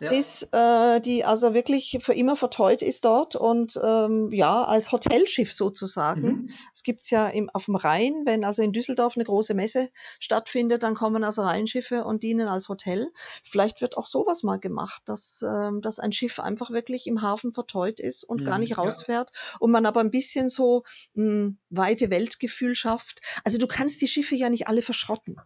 ja. 0.00 0.10
ist, 0.10 0.48
äh, 0.52 1.00
die 1.00 1.24
also 1.24 1.54
wirklich 1.54 1.98
für 2.00 2.14
immer 2.14 2.36
verteut 2.36 2.82
ist 2.82 3.04
dort 3.04 3.36
und 3.36 3.78
ähm, 3.82 4.30
ja, 4.32 4.64
als 4.64 4.90
Hotelschiff 4.92 5.52
sozusagen 5.52 6.15
sagen. 6.16 6.28
Mhm. 6.28 6.50
Es 6.74 6.82
gibt 6.82 7.02
es 7.02 7.10
ja 7.10 7.28
im, 7.28 7.50
auf 7.50 7.66
dem 7.66 7.76
Rhein, 7.76 8.22
wenn 8.24 8.44
also 8.44 8.62
in 8.62 8.72
Düsseldorf 8.72 9.16
eine 9.16 9.24
große 9.24 9.54
Messe 9.54 9.90
stattfindet, 10.18 10.82
dann 10.82 10.94
kommen 10.94 11.24
also 11.24 11.42
Rheinschiffe 11.42 12.04
und 12.04 12.22
dienen 12.22 12.48
als 12.48 12.68
Hotel. 12.68 13.10
Vielleicht 13.42 13.80
wird 13.80 13.96
auch 13.96 14.06
sowas 14.06 14.42
mal 14.42 14.58
gemacht, 14.58 15.02
dass, 15.06 15.42
äh, 15.42 15.70
dass 15.80 15.98
ein 15.98 16.12
Schiff 16.12 16.40
einfach 16.40 16.70
wirklich 16.70 17.06
im 17.06 17.22
Hafen 17.22 17.52
verteut 17.52 18.00
ist 18.00 18.24
und 18.24 18.42
mhm, 18.42 18.46
gar 18.46 18.58
nicht 18.58 18.78
rausfährt 18.78 19.30
ja. 19.32 19.56
und 19.60 19.70
man 19.70 19.86
aber 19.86 20.00
ein 20.00 20.10
bisschen 20.10 20.48
so 20.48 20.84
ein 21.16 21.26
hm, 21.26 21.58
weite 21.70 22.10
Weltgefühl 22.10 22.74
schafft. 22.74 23.20
Also 23.44 23.58
du 23.58 23.66
kannst 23.66 24.00
die 24.00 24.08
Schiffe 24.08 24.34
ja 24.34 24.50
nicht 24.50 24.68
alle 24.68 24.82
verschrotten. 24.82 25.36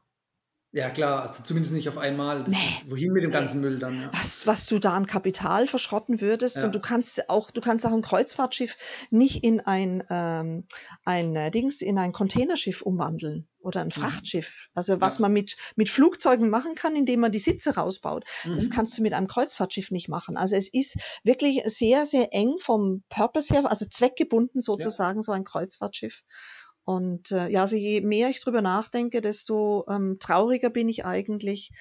Ja, 0.73 0.89
klar, 0.91 1.27
also 1.27 1.43
zumindest 1.43 1.75
nicht 1.75 1.89
auf 1.89 1.99
einmal. 1.99 2.45
Das 2.45 2.55
nee, 2.55 2.59
ist, 2.81 2.91
wohin 2.91 3.13
mit 3.13 3.25
dem 3.25 3.33
ganzen 3.33 3.61
Müll 3.61 3.81
dann? 3.81 4.03
Ja. 4.03 4.11
Was, 4.13 4.47
was 4.47 4.67
du 4.67 4.79
da 4.79 4.93
an 4.93 5.07
Kapital 5.07 5.67
verschrotten 5.67 6.21
würdest 6.21 6.57
ja. 6.57 6.65
und 6.65 6.75
du 6.75 6.81
kannst 6.81 7.29
auch, 7.29 7.51
du 7.51 7.61
kannst 7.61 7.85
auch 7.87 7.93
ein 7.93 8.03
Kreuzfahrtschiff 8.03 8.77
nicht 9.11 9.43
in 9.43 9.61
ein, 9.61 10.05
ähm, 10.11 10.67
ein 11.05 11.35
äh, 11.35 11.51
Dings, 11.51 11.81
in 11.81 11.99
ein 11.99 12.13
Containerschiff 12.13 12.83
umwandeln 12.83 13.49
oder 13.59 13.81
ein 13.81 13.89
mhm. 13.89 13.93
Frachtschiff. 13.93 14.69
Also 14.73 15.01
was 15.01 15.19
ja. 15.19 15.23
man 15.23 15.33
mit, 15.33 15.57
mit 15.75 15.91
Flugzeugen 15.91 16.51
machen 16.51 16.77
kann, 16.77 16.95
indem 16.95 17.19
man 17.19 17.33
die 17.33 17.41
Sitze 17.41 17.75
rausbaut, 17.75 18.25
mhm. 18.45 18.55
das 18.55 18.71
kannst 18.71 18.97
du 18.97 19.03
mit 19.03 19.13
einem 19.13 19.27
Kreuzfahrtschiff 19.27 19.91
nicht 19.91 20.09
machen. 20.09 20.37
Also 20.37 20.55
es 20.55 20.73
ist 20.73 20.97
wirklich 21.25 21.63
sehr, 21.65 22.07
sehr 22.07 22.33
eng 22.33 22.55
vom 22.61 23.03
Purpose 23.09 23.53
her, 23.53 23.69
also 23.69 23.87
zweckgebunden 23.87 24.61
sozusagen, 24.61 25.23
so 25.23 25.33
ein 25.33 25.43
Kreuzfahrtschiff. 25.43 26.23
Und 26.85 27.31
äh, 27.31 27.49
ja, 27.49 27.63
also 27.63 27.77
je 27.77 28.01
mehr 28.01 28.31
ich 28.31 28.41
drüber 28.41 28.63
nachdenke, 28.63 29.21
desto 29.21 29.85
ähm, 29.89 30.17
trauriger 30.19 30.71
bin 30.71 30.89
ich 30.89 31.05
eigentlich, 31.05 31.73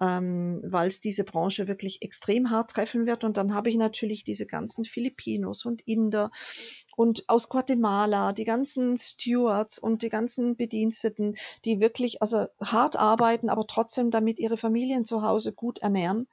ähm, 0.00 0.60
weil 0.64 0.88
es 0.88 1.00
diese 1.00 1.24
Branche 1.24 1.68
wirklich 1.68 2.02
extrem 2.02 2.50
hart 2.50 2.70
treffen 2.70 3.06
wird. 3.06 3.24
Und 3.24 3.36
dann 3.36 3.54
habe 3.54 3.70
ich 3.70 3.76
natürlich 3.76 4.24
diese 4.24 4.46
ganzen 4.46 4.84
Filipinos 4.84 5.64
und 5.64 5.82
Inder 5.86 6.30
und 6.96 7.28
aus 7.28 7.48
Guatemala, 7.48 8.32
die 8.32 8.44
ganzen 8.44 8.98
Stewards 8.98 9.78
und 9.78 10.02
die 10.02 10.08
ganzen 10.10 10.56
Bediensteten, 10.56 11.36
die 11.64 11.80
wirklich 11.80 12.20
also 12.20 12.46
hart 12.60 12.96
arbeiten, 12.96 13.48
aber 13.48 13.66
trotzdem 13.66 14.10
damit 14.10 14.38
ihre 14.38 14.56
Familien 14.56 15.04
zu 15.04 15.22
Hause 15.22 15.52
gut 15.52 15.78
ernähren 15.78 16.26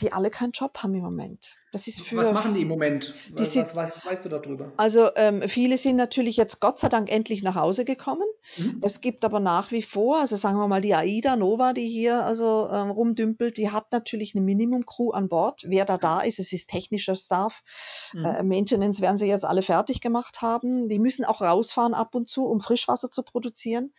die 0.00 0.12
alle 0.12 0.30
keinen 0.30 0.52
Job 0.52 0.78
haben 0.78 0.94
im 0.94 1.02
Moment. 1.02 1.56
Das 1.72 1.86
ist 1.86 2.00
für, 2.00 2.16
was 2.16 2.32
machen 2.32 2.54
die 2.54 2.62
im 2.62 2.68
Moment? 2.68 3.14
Was, 3.32 3.54
was, 3.54 3.76
was 3.76 4.04
weißt 4.04 4.24
du 4.24 4.28
darüber? 4.30 4.72
Also 4.78 5.10
ähm, 5.16 5.42
viele 5.42 5.76
sind 5.76 5.96
natürlich 5.96 6.38
jetzt 6.38 6.60
Gott 6.60 6.78
sei 6.78 6.88
Dank 6.88 7.12
endlich 7.12 7.42
nach 7.42 7.56
Hause 7.56 7.84
gekommen. 7.84 8.26
Mhm. 8.56 8.80
Es 8.82 9.02
gibt 9.02 9.24
aber 9.24 9.38
nach 9.38 9.70
wie 9.70 9.82
vor, 9.82 10.18
also 10.20 10.36
sagen 10.36 10.56
wir 10.58 10.68
mal 10.68 10.80
die 10.80 10.94
AIDA 10.94 11.36
Nova, 11.36 11.74
die 11.74 11.86
hier 11.86 12.24
also 12.24 12.68
ähm, 12.72 12.90
rumdümpelt, 12.90 13.58
die 13.58 13.70
hat 13.70 13.92
natürlich 13.92 14.34
eine 14.34 14.44
Minimum-Crew 14.44 15.10
an 15.10 15.28
Bord. 15.28 15.62
Wer 15.66 15.84
da 15.84 15.98
da 15.98 16.20
ist, 16.20 16.38
es 16.38 16.52
ist 16.52 16.70
technischer 16.70 17.16
Staff. 17.16 17.62
Mhm. 18.14 18.24
Äh, 18.24 18.42
Maintenance 18.44 19.02
werden 19.02 19.18
sie 19.18 19.26
jetzt 19.26 19.44
alle 19.44 19.62
fertig 19.62 20.00
gemacht 20.00 20.40
haben. 20.40 20.88
Die 20.88 20.98
müssen 20.98 21.26
auch 21.26 21.42
rausfahren 21.42 21.92
ab 21.92 22.14
und 22.14 22.30
zu, 22.30 22.46
um 22.46 22.60
Frischwasser 22.60 23.10
zu 23.10 23.22
produzieren. 23.22 23.92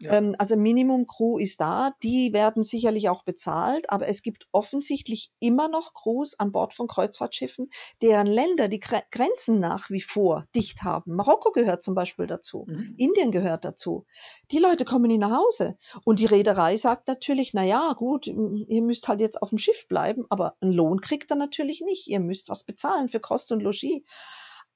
Ja. 0.00 0.12
Ähm, 0.12 0.36
also 0.38 0.56
Minimum-Crew 0.56 1.38
ist 1.38 1.60
da. 1.60 1.92
Die 2.02 2.34
werden 2.34 2.64
sicherlich 2.64 3.08
auch 3.08 3.22
bezahlt, 3.22 3.88
aber 3.88 4.08
es 4.08 4.22
gibt 4.22 4.46
offensichtlich 4.52 5.32
immer 5.40 5.68
noch 5.68 5.94
Crews 5.94 6.38
an 6.38 6.52
Bord 6.52 6.74
von 6.74 6.86
Kreuzfahrtschiffen, 7.14 7.70
deren 8.02 8.26
Länder 8.26 8.68
die 8.68 8.80
Grenzen 8.80 9.60
nach 9.60 9.90
wie 9.90 10.00
vor 10.00 10.46
dicht 10.54 10.82
haben. 10.82 11.14
Marokko 11.14 11.52
gehört 11.52 11.82
zum 11.82 11.94
Beispiel 11.94 12.26
dazu, 12.26 12.66
mhm. 12.68 12.94
Indien 12.96 13.30
gehört 13.30 13.64
dazu. 13.64 14.04
Die 14.50 14.58
Leute 14.58 14.84
kommen 14.84 15.06
nie 15.06 15.18
nach 15.18 15.36
Hause. 15.36 15.76
Und 16.04 16.18
die 16.18 16.26
Reederei 16.26 16.76
sagt 16.76 17.08
natürlich, 17.08 17.54
na 17.54 17.64
ja, 17.64 17.92
gut, 17.96 18.26
ihr 18.26 18.82
müsst 18.82 19.08
halt 19.08 19.20
jetzt 19.20 19.40
auf 19.40 19.50
dem 19.50 19.58
Schiff 19.58 19.86
bleiben, 19.88 20.26
aber 20.28 20.56
einen 20.60 20.72
Lohn 20.72 21.00
kriegt 21.00 21.30
er 21.30 21.36
natürlich 21.36 21.80
nicht. 21.80 22.08
Ihr 22.08 22.20
müsst 22.20 22.48
was 22.48 22.64
bezahlen 22.64 23.08
für 23.08 23.20
Kost 23.20 23.52
und 23.52 23.60
Logis. 23.60 24.02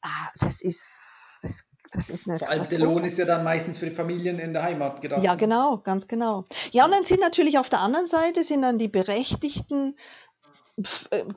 Ah, 0.01 0.31
das 0.41 0.63
ist, 0.63 1.41
das 1.43 1.69
das 1.93 2.11
ist 2.11 2.29
eine 2.29 2.39
Vor 2.39 2.51
allem 2.51 2.69
der 2.69 2.79
Lohn 2.79 3.05
ist 3.05 3.19
ja 3.19 3.25
dann 3.25 3.45
meistens 3.45 3.79
für 3.79 3.87
die 3.87 3.95
Familien 3.95 4.39
in 4.39 4.53
der 4.53 4.63
Heimat 4.63 5.01
gedacht. 5.01 5.23
Ja, 5.23 5.37
genau, 5.37 5.79
ganz 5.79 6.07
genau. 6.07 6.45
Ja, 6.71 6.85
und 6.85 6.93
dann 6.93 7.05
sind 7.05 7.21
natürlich 7.21 7.59
auf 7.59 7.69
der 7.69 7.81
anderen 7.81 8.09
Seite 8.09 8.43
sind 8.43 8.63
dann 8.63 8.79
die 8.79 8.89
berechtigten 8.89 9.97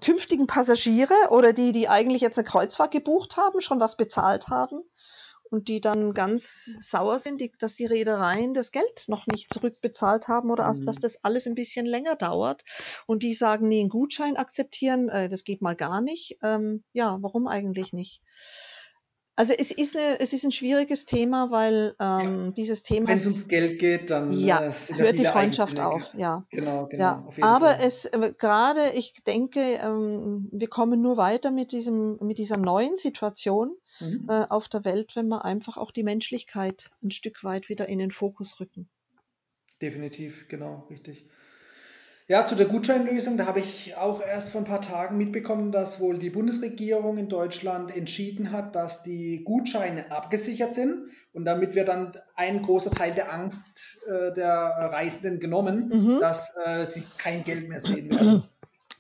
künftigen 0.01 0.47
Passagiere 0.47 1.13
oder 1.29 1.53
die, 1.53 1.71
die 1.71 1.87
eigentlich 1.87 2.21
jetzt 2.21 2.37
eine 2.37 2.47
Kreuzfahrt 2.47 2.91
gebucht 2.91 3.37
haben, 3.37 3.61
schon 3.61 3.79
was 3.79 3.97
bezahlt 3.97 4.49
haben 4.49 4.83
und 5.51 5.67
die 5.67 5.81
dann 5.81 6.13
ganz 6.13 6.77
sauer 6.79 7.19
sind, 7.19 7.41
die, 7.41 7.51
dass 7.51 7.75
die 7.75 7.85
Reedereien 7.85 8.53
das 8.53 8.71
Geld 8.71 9.05
noch 9.07 9.27
nicht 9.27 9.53
zurückbezahlt 9.53 10.27
haben 10.29 10.49
oder 10.49 10.71
mhm. 10.71 10.85
dass 10.85 10.97
das 10.97 11.23
alles 11.23 11.45
ein 11.45 11.55
bisschen 11.55 11.85
länger 11.85 12.15
dauert 12.15 12.63
und 13.05 13.21
die 13.21 13.33
sagen, 13.33 13.67
nee, 13.67 13.81
einen 13.81 13.89
Gutschein 13.89 14.37
akzeptieren, 14.37 15.09
äh, 15.09 15.27
das 15.27 15.43
geht 15.43 15.61
mal 15.61 15.75
gar 15.75 16.01
nicht. 16.01 16.37
Ähm, 16.41 16.83
ja, 16.93 17.17
warum 17.21 17.47
eigentlich 17.47 17.91
nicht? 17.91 18.21
Also 19.35 19.53
es 19.57 19.71
ist, 19.71 19.95
eine, 19.95 20.19
es 20.19 20.33
ist 20.33 20.43
ein 20.43 20.51
schwieriges 20.51 21.05
Thema, 21.05 21.51
weil 21.51 21.95
ähm, 21.99 22.45
ja. 22.45 22.51
dieses 22.51 22.83
Thema. 22.83 23.07
Wenn 23.07 23.15
es 23.15 23.25
ums 23.25 23.47
Geld 23.47 23.79
geht, 23.79 24.09
dann 24.09 24.31
ja, 24.33 24.61
äh, 24.61 24.73
hört 24.97 25.17
die 25.17 25.25
Freundschaft 25.25 25.79
auf. 25.79 26.13
Ja. 26.15 26.45
Genau, 26.51 26.87
genau. 26.87 27.31
Ja. 27.37 27.43
Aber 27.43 27.67
Fall. 27.67 27.79
es 27.81 28.05
äh, 28.05 28.33
gerade, 28.37 28.91
ich 28.93 29.13
denke, 29.25 29.59
ähm, 29.59 30.49
wir 30.51 30.67
kommen 30.67 31.01
nur 31.01 31.15
weiter 31.17 31.49
mit 31.49 31.71
diesem, 31.71 32.17
mit 32.21 32.39
dieser 32.39 32.57
neuen 32.57 32.97
Situation 32.97 33.75
mhm. 33.99 34.27
äh, 34.29 34.45
auf 34.49 34.67
der 34.67 34.83
Welt, 34.83 35.15
wenn 35.15 35.29
wir 35.29 35.45
einfach 35.45 35.77
auch 35.77 35.91
die 35.91 36.03
Menschlichkeit 36.03 36.91
ein 37.01 37.11
Stück 37.11 37.43
weit 37.43 37.69
wieder 37.69 37.87
in 37.87 37.99
den 37.99 38.11
Fokus 38.11 38.59
rücken. 38.59 38.89
Definitiv, 39.81 40.47
genau, 40.49 40.85
richtig. 40.89 41.25
Ja, 42.27 42.45
zu 42.45 42.55
der 42.55 42.67
Gutscheinlösung, 42.67 43.37
da 43.37 43.45
habe 43.45 43.59
ich 43.59 43.95
auch 43.97 44.21
erst 44.21 44.49
vor 44.49 44.61
ein 44.61 44.65
paar 44.65 44.81
Tagen 44.81 45.17
mitbekommen, 45.17 45.71
dass 45.71 45.99
wohl 45.99 46.17
die 46.17 46.29
Bundesregierung 46.29 47.17
in 47.17 47.27
Deutschland 47.27 47.95
entschieden 47.95 48.51
hat, 48.51 48.75
dass 48.75 49.03
die 49.03 49.43
Gutscheine 49.43 50.11
abgesichert 50.11 50.73
sind 50.73 51.09
und 51.33 51.45
damit 51.45 51.75
wird 51.75 51.89
dann 51.89 52.13
ein 52.35 52.61
großer 52.61 52.91
Teil 52.91 53.13
der 53.13 53.33
Angst 53.33 53.99
äh, 54.07 54.33
der 54.33 54.51
Reisenden 54.93 55.39
genommen, 55.39 55.89
mhm. 55.89 56.19
dass 56.19 56.53
äh, 56.65 56.85
sie 56.85 57.03
kein 57.17 57.43
Geld 57.43 57.67
mehr 57.67 57.81
sehen 57.81 58.09
werden. 58.09 58.43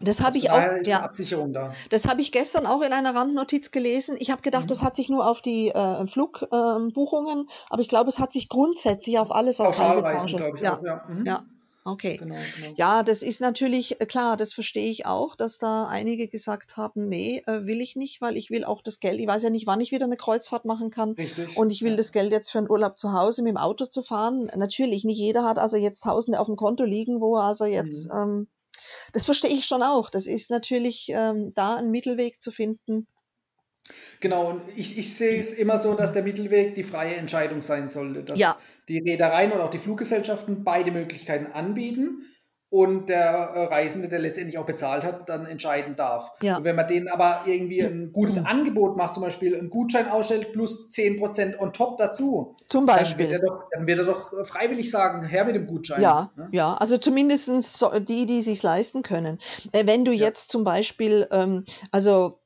Das 0.03 0.19
habe 0.19 0.37
ich 0.37 0.49
auch. 0.49 0.61
Ja, 0.83 1.01
Absicherung 1.01 1.53
da. 1.53 1.73
Das 1.89 2.07
habe 2.07 2.21
ich 2.21 2.31
gestern 2.31 2.65
auch 2.65 2.81
in 2.81 2.91
einer 2.91 3.15
Randnotiz 3.15 3.71
gelesen. 3.71 4.15
Ich 4.19 4.31
habe 4.31 4.41
gedacht, 4.41 4.63
mhm. 4.63 4.69
das 4.69 4.83
hat 4.83 4.95
sich 4.95 5.09
nur 5.09 5.27
auf 5.27 5.41
die 5.41 5.69
äh, 5.69 6.07
Flugbuchungen, 6.07 7.47
aber 7.69 7.81
ich 7.81 7.89
glaube, 7.89 8.09
es 8.09 8.19
hat 8.19 8.33
sich 8.33 8.49
grundsätzlich 8.49 9.19
auf 9.19 9.31
alles, 9.31 9.59
was 9.59 9.79
Reisebranche. 9.79 10.37
glaube 10.37 10.57
ich. 10.57 10.63
Ja. 10.63 10.77
Auch, 10.77 10.83
ja. 10.83 11.03
Mhm. 11.07 11.25
ja. 11.25 11.45
Okay. 11.83 12.17
Genau, 12.17 12.35
genau. 12.35 12.73
Ja, 12.77 13.01
das 13.01 13.23
ist 13.23 13.41
natürlich 13.41 13.99
äh, 13.99 14.05
klar, 14.05 14.37
das 14.37 14.53
verstehe 14.53 14.89
ich 14.89 15.07
auch, 15.07 15.35
dass 15.35 15.57
da 15.57 15.87
einige 15.87 16.27
gesagt 16.27 16.77
haben, 16.77 17.07
nee, 17.07 17.41
äh, 17.47 17.65
will 17.65 17.81
ich 17.81 17.95
nicht, 17.95 18.21
weil 18.21 18.37
ich 18.37 18.51
will 18.51 18.63
auch 18.63 18.83
das 18.83 18.99
Geld, 18.99 19.19
ich 19.19 19.27
weiß 19.27 19.41
ja 19.41 19.49
nicht, 19.49 19.65
wann 19.65 19.81
ich 19.81 19.91
wieder 19.91 20.05
eine 20.05 20.17
Kreuzfahrt 20.17 20.65
machen 20.65 20.91
kann. 20.91 21.11
Richtig. 21.13 21.57
Und 21.57 21.71
ich 21.71 21.81
will 21.81 21.91
ja. 21.91 21.97
das 21.97 22.11
Geld 22.11 22.31
jetzt 22.31 22.51
für 22.51 22.59
einen 22.59 22.69
Urlaub 22.69 22.99
zu 22.99 23.13
Hause 23.13 23.41
mit 23.41 23.51
dem 23.51 23.57
Auto 23.57 23.85
zu 23.85 24.03
fahren. 24.03 24.51
Natürlich, 24.55 25.05
nicht 25.05 25.17
jeder 25.17 25.43
hat 25.43 25.57
also 25.57 25.75
jetzt 25.75 26.03
Tausende 26.03 26.39
auf 26.39 26.47
dem 26.47 26.55
Konto 26.55 26.83
liegen, 26.83 27.19
wo 27.19 27.37
er 27.37 27.43
also 27.45 27.65
jetzt, 27.65 28.11
mhm. 28.11 28.17
ähm, 28.17 28.47
das 29.13 29.25
verstehe 29.25 29.51
ich 29.51 29.65
schon 29.65 29.81
auch. 29.81 30.11
Das 30.11 30.27
ist 30.27 30.51
natürlich 30.51 31.09
ähm, 31.09 31.53
da 31.55 31.77
ein 31.77 31.89
Mittelweg 31.89 32.41
zu 32.41 32.51
finden. 32.51 33.07
Genau, 34.19 34.51
und 34.51 34.61
ich, 34.75 34.99
ich 34.99 35.15
sehe 35.15 35.39
es 35.39 35.51
immer 35.51 35.79
so, 35.79 35.95
dass 35.95 36.13
der 36.13 36.21
Mittelweg 36.21 36.75
die 36.75 36.83
freie 36.83 37.15
Entscheidung 37.15 37.61
sein 37.63 37.89
sollte. 37.89 38.23
Dass 38.23 38.37
ja 38.37 38.55
die 38.91 38.99
Reedereien 38.99 39.51
oder 39.51 39.65
auch 39.65 39.69
die 39.69 39.79
Fluggesellschaften 39.79 40.63
beide 40.63 40.91
Möglichkeiten 40.91 41.51
anbieten 41.51 42.23
und 42.71 43.09
der 43.09 43.19
äh, 43.19 43.63
Reisende, 43.65 44.07
der 44.07 44.19
letztendlich 44.19 44.57
auch 44.57 44.65
bezahlt 44.65 45.03
hat, 45.03 45.27
dann 45.27 45.45
entscheiden 45.45 45.97
darf. 45.97 46.31
Ja. 46.41 46.55
Und 46.55 46.63
wenn 46.63 46.77
man 46.77 46.87
denen 46.87 47.09
aber 47.09 47.41
irgendwie 47.45 47.81
ein 47.81 48.13
gutes 48.13 48.39
mhm. 48.39 48.45
Angebot 48.45 48.95
macht, 48.95 49.13
zum 49.13 49.23
Beispiel 49.23 49.57
einen 49.57 49.69
Gutschein 49.69 50.07
ausstellt 50.07 50.53
plus 50.53 50.89
10% 50.89 51.59
on 51.59 51.73
top 51.73 51.97
dazu, 51.97 52.55
zum 52.69 52.85
Beispiel. 52.85 53.27
Dann 53.27 53.41
wird, 53.41 53.43
er 53.43 53.47
doch, 53.49 53.63
dann 53.71 53.87
wird 53.87 53.99
er 53.99 54.05
doch 54.05 54.45
freiwillig 54.45 54.89
sagen, 54.89 55.21
her 55.27 55.43
mit 55.43 55.55
dem 55.55 55.67
Gutschein. 55.67 56.01
Ja, 56.01 56.31
ne? 56.37 56.47
ja 56.53 56.73
also 56.75 56.97
zumindest 56.97 57.49
die, 58.07 58.25
die 58.25 58.41
sich 58.41 58.63
leisten 58.63 59.03
können. 59.03 59.39
Äh, 59.73 59.85
wenn 59.85 60.05
du 60.05 60.13
ja. 60.13 60.27
jetzt 60.27 60.49
zum 60.49 60.63
Beispiel, 60.63 61.27
ähm, 61.29 61.65
also 61.91 62.40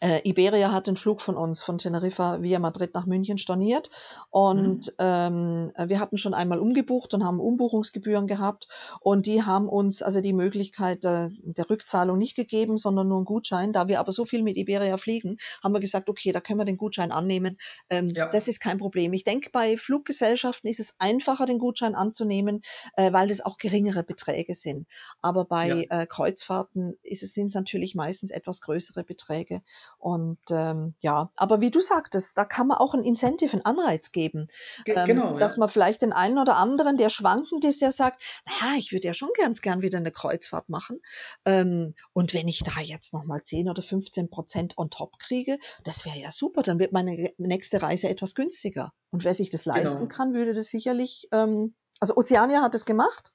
äh, 0.00 0.20
Iberia 0.28 0.72
hat 0.72 0.86
den 0.86 0.96
Flug 0.96 1.22
von 1.22 1.36
uns 1.36 1.62
von 1.62 1.78
Teneriffa 1.78 2.42
via 2.42 2.58
Madrid 2.58 2.94
nach 2.94 3.06
München 3.06 3.38
storniert 3.38 3.90
und 4.30 4.86
mhm. 4.86 4.92
ähm, 4.98 5.72
wir 5.86 6.00
hatten 6.00 6.18
schon 6.18 6.34
einmal 6.34 6.58
umgebucht 6.58 7.14
und 7.14 7.24
haben 7.24 7.40
Umbuchungsgebühren 7.40 8.26
gehabt 8.26 8.68
und 9.00 9.26
die 9.26 9.42
haben 9.42 9.68
uns 9.68 10.02
also 10.02 10.20
die 10.20 10.32
Möglichkeit 10.32 11.04
äh, 11.04 11.30
der 11.42 11.70
Rückzahlung 11.70 12.18
nicht 12.18 12.36
gegeben, 12.36 12.76
sondern 12.76 13.08
nur 13.08 13.18
einen 13.18 13.24
Gutschein. 13.24 13.72
Da 13.72 13.88
wir 13.88 14.00
aber 14.00 14.12
so 14.12 14.24
viel 14.24 14.42
mit 14.42 14.56
Iberia 14.56 14.96
fliegen, 14.96 15.38
haben 15.62 15.72
wir 15.72 15.80
gesagt, 15.80 16.08
okay, 16.08 16.32
da 16.32 16.40
können 16.40 16.58
wir 16.60 16.64
den 16.64 16.76
Gutschein 16.76 17.12
annehmen. 17.12 17.56
Ähm, 17.90 18.08
ja. 18.10 18.30
Das 18.30 18.48
ist 18.48 18.60
kein 18.60 18.78
Problem. 18.78 19.12
Ich 19.12 19.24
denke, 19.24 19.50
bei 19.50 19.76
Fluggesellschaften 19.76 20.68
ist 20.68 20.80
es 20.80 20.94
einfacher, 20.98 21.46
den 21.46 21.58
Gutschein 21.58 21.94
anzunehmen, 21.94 22.62
äh, 22.96 23.12
weil 23.12 23.28
das 23.28 23.40
auch 23.40 23.58
geringere 23.58 24.02
Beträge 24.02 24.54
sind. 24.54 24.86
Aber 25.22 25.44
bei 25.44 25.86
ja. 25.88 26.02
äh, 26.02 26.06
Kreuzfahrten 26.06 26.98
ist 27.02 27.22
es, 27.22 27.32
sind 27.32 27.46
es 27.46 27.54
natürlich 27.54 27.94
meistens 27.94 28.30
etwas 28.30 28.60
größere 28.60 29.04
Beträge. 29.04 29.62
Und 29.98 30.38
ähm, 30.50 30.94
ja, 31.00 31.30
aber 31.36 31.60
wie 31.60 31.70
du 31.70 31.80
sagtest, 31.80 32.36
da 32.36 32.44
kann 32.44 32.68
man 32.68 32.78
auch 32.78 32.94
ein 32.94 33.02
Incentive, 33.02 33.52
einen 33.52 33.64
Anreiz 33.64 34.12
geben. 34.12 34.48
Ge 34.84 34.94
ähm, 34.96 35.06
genau, 35.06 35.38
dass 35.38 35.56
ja. 35.56 35.60
man 35.60 35.68
vielleicht 35.68 36.02
den 36.02 36.12
einen 36.12 36.38
oder 36.38 36.56
anderen, 36.56 36.96
der 36.96 37.08
schwankend 37.08 37.64
ist, 37.64 37.80
der 37.80 37.92
sagt, 37.92 38.22
naja, 38.46 38.76
ich 38.76 38.92
würde 38.92 39.06
ja 39.06 39.14
schon 39.14 39.30
ganz 39.36 39.62
gern 39.62 39.82
wieder 39.82 39.98
eine 39.98 40.12
Kreuzfahrt 40.12 40.68
machen. 40.68 41.00
Ähm, 41.44 41.94
und 42.12 42.34
wenn 42.34 42.48
ich 42.48 42.60
da 42.60 42.80
jetzt 42.80 43.12
nochmal 43.12 43.42
10 43.42 43.68
oder 43.68 43.82
15 43.82 44.30
Prozent 44.30 44.78
on 44.78 44.90
top 44.90 45.18
kriege, 45.18 45.58
das 45.84 46.04
wäre 46.04 46.18
ja 46.18 46.30
super, 46.30 46.62
dann 46.62 46.78
wird 46.78 46.92
meine 46.92 47.32
nächste 47.38 47.82
Reise 47.82 48.08
etwas 48.08 48.34
günstiger. 48.34 48.92
Und 49.10 49.24
wer 49.24 49.34
sich 49.34 49.50
das 49.50 49.64
leisten 49.64 49.98
genau. 49.98 50.08
kann, 50.08 50.34
würde 50.34 50.54
das 50.54 50.68
sicherlich, 50.68 51.28
ähm, 51.32 51.74
also 52.00 52.16
Oceania 52.16 52.62
hat 52.62 52.74
es 52.74 52.84
gemacht 52.84 53.32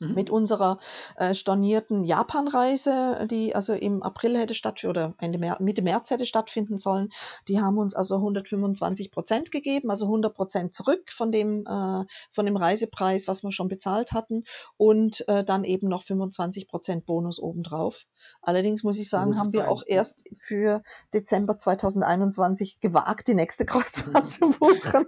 Mhm. 0.00 0.14
Mit 0.14 0.30
unserer 0.30 0.78
äh, 1.16 1.34
stornierten 1.34 2.04
Japanreise, 2.04 3.26
die 3.30 3.54
also 3.54 3.74
im 3.74 4.02
April 4.02 4.38
hätte 4.38 4.54
stattfinden 4.54 4.90
oder 4.90 5.14
Ende 5.18 5.38
März, 5.38 5.60
Mitte 5.60 5.82
März 5.82 6.10
hätte 6.10 6.26
stattfinden 6.26 6.78
sollen, 6.78 7.10
die 7.48 7.60
haben 7.60 7.78
uns 7.78 7.94
also 7.94 8.16
125 8.16 9.10
Prozent 9.10 9.50
gegeben, 9.50 9.90
also 9.90 10.06
100 10.06 10.34
Prozent 10.34 10.74
zurück 10.74 11.10
von 11.12 11.30
dem, 11.30 11.66
äh, 11.66 12.04
von 12.30 12.46
dem 12.46 12.56
Reisepreis, 12.56 13.28
was 13.28 13.42
wir 13.42 13.52
schon 13.52 13.68
bezahlt 13.68 14.12
hatten 14.12 14.44
und 14.76 15.26
äh, 15.28 15.44
dann 15.44 15.64
eben 15.64 15.88
noch 15.88 16.02
25 16.02 16.68
Prozent 16.68 17.04
Bonus 17.04 17.38
obendrauf. 17.38 18.06
Allerdings 18.42 18.82
muss 18.82 18.98
ich 18.98 19.08
sagen, 19.08 19.38
haben 19.38 19.52
wir 19.52 19.70
auch 19.70 19.82
erst 19.86 20.24
für 20.34 20.82
Dezember 21.12 21.58
2021 21.58 22.80
gewagt, 22.80 23.28
die 23.28 23.34
nächste 23.34 23.64
Kreuzfahrt 23.66 24.30
zu 24.30 24.50
buchen. 24.50 25.06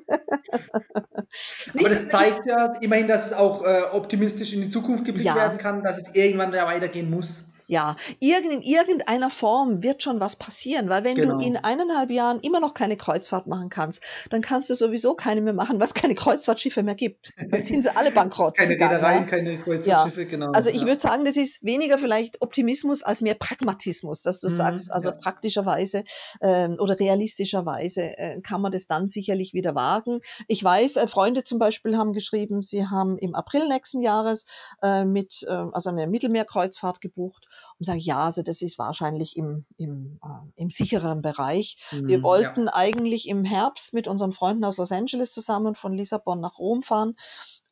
Aber 1.79 1.89
das 1.89 2.09
zeigt 2.09 2.47
ja 2.47 2.75
immerhin, 2.81 3.07
dass 3.07 3.27
es 3.27 3.33
auch 3.33 3.63
äh, 3.65 3.83
optimistisch 3.93 4.53
in 4.53 4.61
die 4.61 4.69
Zukunft 4.69 4.82
geblickt 5.05 5.27
ja. 5.27 5.35
werden 5.37 5.59
kann, 5.59 5.83
dass 5.83 5.99
es 5.99 6.15
irgendwann 6.15 6.53
da 6.53 6.67
weitergehen 6.67 7.11
muss. 7.11 7.52
Ja, 7.73 7.97
irgend, 8.19 8.53
in 8.53 8.61
irgendeiner 8.61 9.31
Form 9.31 9.83
wird 9.83 10.03
schon 10.03 10.21
was 10.21 10.37
passieren, 10.37 10.91
weil 10.91 11.05
wenn 11.05 11.17
genau. 11.17 11.39
du 11.39 11.47
in 11.47 11.57
eineinhalb 11.57 12.11
Jahren 12.11 12.39
immer 12.41 12.61
noch 12.61 12.75
keine 12.75 12.99
Kreuzfahrt 12.99 13.47
machen 13.47 13.71
kannst, 13.71 14.03
dann 14.29 14.43
kannst 14.43 14.69
du 14.69 14.75
sowieso 14.75 15.15
keine 15.15 15.41
mehr 15.41 15.55
machen, 15.55 15.81
was 15.81 15.95
keine 15.95 16.15
Kreuzfahrtschiffe 16.15 16.83
mehr 16.83 16.97
gibt. 16.97 17.33
Dann 17.39 17.63
sind 17.63 17.81
sie 17.83 17.97
alle 17.97 18.11
bankrott. 18.11 18.59
keine 18.59 18.75
Reedereien, 18.75 19.27
keine 19.27 19.57
Kreuzfahrtschiffe, 19.57 20.25
ja. 20.25 20.29
genau. 20.29 20.53
Also 20.53 20.69
ich 20.69 20.83
ja. 20.83 20.87
würde 20.87 21.01
sagen, 21.01 21.25
das 21.25 21.39
ist 21.39 21.65
weniger 21.65 21.97
vielleicht 21.97 22.43
Optimismus 22.43 23.03
als 23.03 23.23
mehr 23.23 23.37
Pragmatismus, 23.37 24.21
dass 24.21 24.41
du 24.41 24.51
mhm, 24.51 24.55
sagst, 24.55 24.93
also 24.93 25.09
ja. 25.09 25.15
praktischerweise 25.15 26.05
äh, 26.41 26.69
oder 26.69 27.01
realistischerweise 27.01 28.19
äh, 28.19 28.43
kann 28.43 28.61
man 28.61 28.73
das 28.73 28.87
dann 28.87 29.09
sicherlich 29.09 29.55
wieder 29.55 29.75
wagen. 29.75 30.21
Ich 30.47 30.63
weiß, 30.63 30.97
äh, 30.97 31.09
Freunde 31.09 31.43
zum 31.43 31.59
Beispiel 31.59 31.97
haben 31.97 32.13
geschrieben, 32.13 32.61
sie 32.61 32.87
haben 32.87 33.17
im 33.17 33.35
April 33.35 33.67
nächsten 33.67 34.03
Jahres 34.03 34.45
äh, 34.83 35.07
mit, 35.07 35.47
äh, 35.49 35.53
also 35.73 35.89
eine 35.89 36.07
Mittelmeerkreuzfahrt 36.07 37.01
gebucht 37.01 37.47
und 37.79 37.87
sagen, 37.87 38.01
ja, 38.01 38.27
also 38.27 38.43
das 38.43 38.63
ist 38.63 38.79
wahrscheinlich 38.79 39.37
im, 39.37 39.65
im, 39.77 40.19
äh, 40.23 40.63
im 40.63 40.71
sicheren 40.71 41.23
Bereich. 41.23 41.79
Mhm, 41.91 42.09
Wir 42.09 42.23
wollten 42.23 42.67
ja. 42.67 42.75
eigentlich 42.75 43.29
im 43.29 43.45
Herbst 43.45 43.95
mit 43.95 44.09
unseren 44.09 44.33
Freunden 44.33 44.65
aus 44.65 44.79
Los 44.79 44.93
Angeles 44.93 45.33
zusammen 45.33 45.75
von 45.75 45.93
Lissabon 45.93 46.41
nach 46.41 46.59
Rom 46.59 46.83
fahren. 46.83 47.15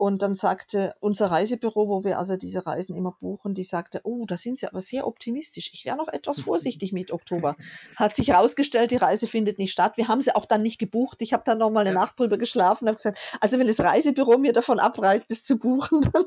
Und 0.01 0.23
dann 0.23 0.35
sagte 0.35 0.95
unser 1.01 1.31
Reisebüro, 1.31 1.87
wo 1.87 2.05
wir 2.05 2.19
also 2.19 2.39
diese 2.39 2.65
Reisen 2.65 2.97
immer 2.97 3.15
buchen, 3.21 3.53
die 3.53 3.65
sagte, 3.65 4.01
oh, 4.05 4.25
da 4.25 4.39
sind 4.39 4.57
Sie 4.57 4.67
aber 4.67 4.81
sehr 4.81 5.07
optimistisch. 5.07 5.71
Ich 5.75 5.85
wäre 5.85 5.99
noch 5.99 6.09
etwas 6.09 6.41
vorsichtig 6.41 6.93
mit 6.93 7.13
Oktober. 7.13 7.55
Hat 7.97 8.17
sich 8.17 8.29
herausgestellt, 8.29 8.93
die 8.93 8.97
Reise 8.97 9.27
findet 9.27 9.59
nicht 9.59 9.73
statt. 9.73 9.99
Wir 9.99 10.09
haben 10.09 10.23
sie 10.23 10.35
auch 10.35 10.47
dann 10.47 10.63
nicht 10.63 10.79
gebucht. 10.79 11.19
Ich 11.21 11.35
habe 11.35 11.43
dann 11.45 11.59
noch 11.59 11.69
mal 11.69 11.81
eine 11.81 11.91
ja. 11.91 11.95
Nacht 11.95 12.19
drüber 12.19 12.39
geschlafen 12.39 12.85
und 12.85 12.89
habe 12.89 12.97
gesagt, 12.97 13.19
also 13.41 13.59
wenn 13.59 13.67
das 13.67 13.79
Reisebüro 13.79 14.39
mir 14.39 14.55
davon 14.55 14.81
abreibt, 14.81 15.31
das 15.31 15.43
zu 15.43 15.59
buchen, 15.59 16.01
dann, 16.01 16.25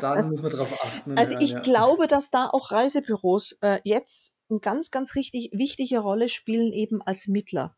dann 0.00 0.30
muss 0.30 0.42
man 0.42 0.50
darauf 0.50 0.84
achten. 0.84 1.18
Also 1.18 1.36
ich 1.38 1.50
ja. 1.50 1.60
glaube, 1.60 2.06
dass 2.06 2.30
da 2.30 2.48
auch 2.50 2.70
Reisebüros 2.70 3.56
äh, 3.60 3.80
jetzt 3.84 4.34
eine 4.50 4.60
ganz, 4.60 4.90
ganz 4.90 5.14
richtig 5.14 5.50
wichtige 5.52 5.98
Rolle 5.98 6.28
spielen, 6.28 6.72
eben 6.72 7.02
als 7.02 7.26
Mittler. 7.26 7.76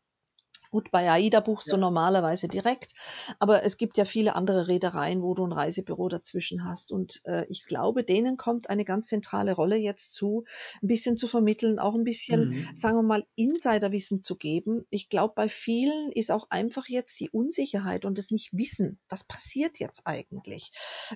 Gut, 0.71 0.91
bei 0.91 1.09
AIDA 1.09 1.39
buchst 1.39 1.67
ja. 1.67 1.73
du 1.73 1.79
normalerweise 1.79 2.47
direkt, 2.47 2.93
aber 3.39 3.63
es 3.63 3.77
gibt 3.77 3.97
ja 3.97 4.05
viele 4.05 4.35
andere 4.35 4.67
Reedereien, 4.67 5.23
wo 5.23 5.33
du 5.33 5.43
ein 5.43 5.51
Reisebüro 5.51 6.09
dazwischen 6.09 6.63
hast. 6.63 6.91
Und 6.91 7.21
äh, 7.25 7.45
ich 7.49 7.65
glaube, 7.65 8.03
denen 8.03 8.37
kommt 8.37 8.69
eine 8.69 8.85
ganz 8.85 9.07
zentrale 9.07 9.53
Rolle 9.53 9.77
jetzt 9.77 10.13
zu, 10.13 10.43
ein 10.83 10.87
bisschen 10.87 11.17
zu 11.17 11.27
vermitteln, 11.27 11.79
auch 11.79 11.95
ein 11.95 12.03
bisschen, 12.03 12.49
mhm. 12.49 12.69
sagen 12.75 12.97
wir 12.97 13.03
mal, 13.03 13.25
Insiderwissen 13.35 14.21
zu 14.21 14.35
geben. 14.35 14.85
Ich 14.91 15.09
glaube, 15.09 15.33
bei 15.35 15.49
vielen 15.49 16.11
ist 16.11 16.29
auch 16.29 16.51
einfach 16.51 16.87
jetzt 16.87 17.19
die 17.19 17.31
Unsicherheit 17.31 18.05
und 18.05 18.19
das 18.19 18.29
Nicht-Wissen. 18.29 18.99
Was 19.09 19.23
passiert 19.23 19.79
jetzt 19.79 20.05
eigentlich? 20.05 20.71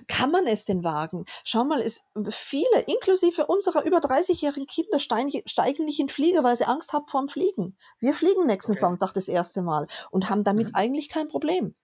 Kann 0.08 0.32
man 0.32 0.48
es 0.48 0.64
denn 0.64 0.82
wagen? 0.82 1.26
Schau 1.44 1.64
mal, 1.64 1.80
es, 1.80 2.02
viele, 2.30 2.80
inklusive 2.88 3.46
unserer 3.46 3.84
über 3.84 3.98
30-jährigen 3.98 4.66
Kinder, 4.66 4.98
steigen 4.98 5.84
nicht 5.84 6.00
in 6.00 6.08
Flieger, 6.08 6.42
weil 6.42 6.56
sie 6.56 6.66
Angst 6.66 6.92
haben 6.92 7.06
vor 7.06 7.20
dem 7.20 7.28
Fliegen. 7.28 7.76
Wir 8.00 8.14
fliegen 8.14 8.46
nächsten 8.46 8.72
okay. 8.72 8.80
Sonntag 8.80 9.12
das 9.12 9.28
erste 9.28 9.43
erste 9.44 9.62
Mal 9.62 9.86
und 10.10 10.30
haben 10.30 10.42
damit 10.42 10.68
mhm. 10.68 10.74
eigentlich 10.74 11.08
kein 11.08 11.28
Problem. 11.28 11.74